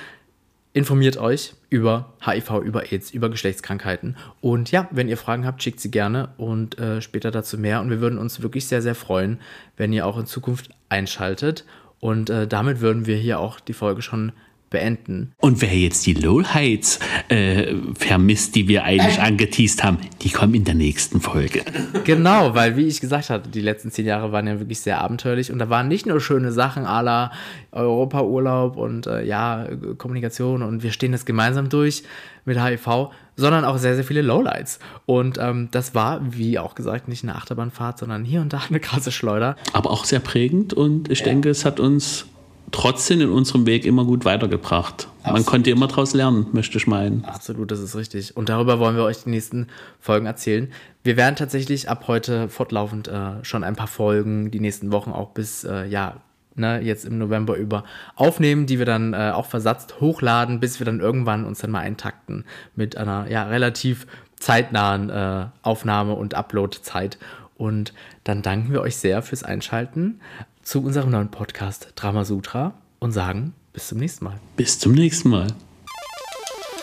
Informiert 0.73 1.19
euch 1.19 1.55
über 1.69 2.15
HIV, 2.25 2.61
über 2.65 2.91
AIDS, 2.93 3.11
über 3.11 3.29
Geschlechtskrankheiten. 3.29 4.17
Und 4.41 4.71
ja, 4.71 4.89
wenn 4.91 5.09
ihr 5.09 5.19
Fragen 5.19 5.45
habt, 5.45 5.63
schickt 5.63 5.81
sie 5.81 5.91
gerne 5.91 6.31
und 6.39 6.79
äh, 6.79 7.03
später 7.03 7.31
dazu 7.31 7.59
mehr. 7.59 7.81
Und 7.81 7.91
wir 7.91 8.01
würden 8.01 8.19
uns 8.19 8.41
wirklich 8.41 8.67
sehr, 8.67 8.81
sehr 8.81 8.95
freuen, 8.95 9.39
wenn 9.77 9.93
ihr 9.93 10.07
auch 10.07 10.19
in 10.19 10.25
Zukunft 10.25 10.71
einschaltet. 10.89 11.67
Und 12.01 12.31
äh, 12.31 12.47
damit 12.47 12.81
würden 12.81 13.05
wir 13.05 13.17
hier 13.17 13.39
auch 13.39 13.61
die 13.61 13.75
Folge 13.75 14.01
schon 14.01 14.33
beenden. 14.71 15.33
Und 15.39 15.63
wer 15.63 15.75
jetzt 15.75 16.07
die 16.07 16.15
Lowlights 16.15 16.99
äh, 17.29 17.75
vermisst, 17.95 18.55
die 18.55 18.69
wir 18.69 18.85
eigentlich 18.85 19.21
angeteased 19.21 19.85
haben, 19.85 19.99
die 20.23 20.31
kommen 20.31 20.55
in 20.55 20.65
der 20.65 20.75
nächsten 20.75 21.21
Folge. 21.21 21.63
Genau, 22.05 22.55
weil 22.55 22.77
wie 22.77 22.87
ich 22.87 23.01
gesagt 23.01 23.31
hatte, 23.31 23.49
die 23.49 23.61
letzten 23.61 23.91
zehn 23.91 24.07
Jahre 24.07 24.33
waren 24.33 24.47
ja 24.47 24.59
wirklich 24.59 24.81
sehr 24.81 25.01
abenteuerlich 25.01 25.53
und 25.53 25.59
da 25.59 25.71
waren 25.71 25.89
nicht 25.89 26.07
nur 26.07 26.21
schöne 26.21 26.53
Sachen 26.53 26.85
à 26.85 27.03
la 27.03 27.33
Europa-Urlaub 27.73 28.77
und 28.77 29.07
äh, 29.07 29.25
ja, 29.25 29.67
Kommunikation 29.99 30.63
und 30.63 30.83
wir 30.83 30.93
stehen 30.93 31.13
das 31.13 31.25
gemeinsam 31.25 31.69
durch 31.69 32.03
mit 32.45 32.63
HIV, 32.63 33.11
sondern 33.37 33.65
auch 33.65 33.79
sehr, 33.79 33.95
sehr 33.95 34.05
viele 34.05 34.23
Lowlights. 34.23 34.81
Und 35.07 35.39
ähm, 35.39 35.69
das 35.71 35.95
war, 35.95 36.21
wie 36.31 36.59
auch 36.59 36.75
gesagt, 36.75 37.09
nicht 37.09 37.23
eine 37.23 37.37
Achterbahnfahrt, 37.37 37.99
sondern 37.99 38.25
hier 38.25 38.41
und 38.41 38.53
da 38.53 38.63
eine 38.69 38.81
krasse 38.81 39.13
Schleuder. 39.13 39.57
Aber 39.73 39.91
auch 39.91 40.05
sehr 40.05 40.21
prägend 40.21 40.73
und 40.73 41.11
ich 41.11 41.21
ja. 41.21 41.27
denke, 41.27 41.51
es 41.51 41.65
hat 41.65 41.79
uns 41.79 42.27
trotzdem 42.71 43.21
in 43.21 43.31
unserem 43.31 43.67
Weg 43.67 43.85
immer 43.85 44.05
gut 44.05 44.25
weitergebracht. 44.25 45.09
Absolut. 45.19 45.35
Man 45.35 45.45
konnte 45.45 45.71
immer 45.71 45.89
daraus 45.89 46.15
lernen, 46.15 46.47
möchte 46.53 46.79
ich 46.79 46.87
meinen. 46.87 47.25
Absolut, 47.25 47.71
das 47.71 47.81
ist 47.81 47.97
richtig. 47.97 48.37
Und 48.37 48.49
darüber 48.49 48.79
wollen 48.79 48.97
wir 48.97 49.05
euch 49.05 49.25
die 49.25 49.31
nächsten 49.31 49.69
Folgen 50.01 50.27
erzählen. 50.27 50.73
Wir 51.03 51.17
werden 51.17 51.37
tatsächlich 51.37 51.89
ab 51.89 52.05
heute 52.09 52.49
fortlaufend 52.49 53.09
äh, 53.09 53.45
schon 53.45 53.65
ein 53.65 53.77
paar 53.77 53.87
Folgen, 53.87 54.51
die 54.51 54.61
nächsten 54.61 54.93
Wochen 54.93 55.13
auch 55.13 55.31
bis, 55.31 55.65
äh, 55.65 55.87
ja, 55.87 56.17
ne, 56.55 56.81
jetzt 56.81 57.05
im 57.05 57.19
November 57.19 57.57
über 57.57 57.85
aufnehmen, 58.17 58.67
die 58.67 58.79
wir 58.79 58.87
dann 58.87 59.15
äh, 59.15 59.33
auch 59.35 59.47
versatzt 59.47 60.01
hochladen, 60.01 60.61
bis 60.61 60.81
wir 60.81 60.85
dann 60.85 61.01
irgendwann 61.01 61.45
uns 61.45 61.61
dann 61.61 61.71
mal 61.71 61.81
eintakten 61.81 62.45
mit 62.75 62.97
einer, 62.97 63.31
ja, 63.31 63.45
relativ 63.45 64.07
zeitnahen 64.39 65.11
äh, 65.11 65.47
Aufnahme- 65.63 66.15
und 66.15 66.35
Upload-Zeit. 66.35 67.19
Und 67.57 67.93
dann 68.23 68.43
danken 68.43 68.73
wir 68.73 68.81
euch 68.81 68.97
sehr 68.97 69.21
fürs 69.21 69.43
Einschalten 69.43 70.21
zu 70.69 70.83
unserem 70.83 71.11
neuen 71.11 71.31
Podcast 71.31 71.93
Drama 71.95 72.27
Sutra 72.27 72.75
und 72.99 73.13
sagen 73.13 73.55
bis 73.73 73.89
zum 73.89 73.97
nächsten 73.99 74.27
Mal. 74.27 74.39
Bis 74.57 74.79
zum 74.79 74.93
nächsten 74.93 75.31
Mal. 75.31 75.47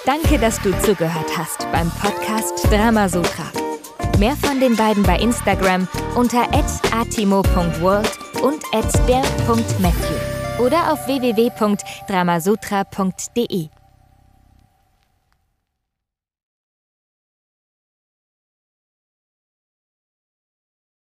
Danke, 0.07 0.39
dass 0.39 0.59
du 0.61 0.71
zugehört 0.81 1.37
hast 1.37 1.71
beim 1.71 1.91
Podcast 1.91 2.65
Drama 2.71 3.07
Sutra. 3.07 3.51
Mehr 4.17 4.35
von 4.37 4.59
den 4.59 4.75
beiden 4.75 5.03
bei 5.03 5.19
Instagram 5.19 5.87
unter 6.15 6.51
atimo.world 6.91 8.11
und 8.41 8.59
der.matthew 9.07 10.63
oder 10.63 10.91
auf 10.91 11.05
www.dramasutra.de. 11.05 13.69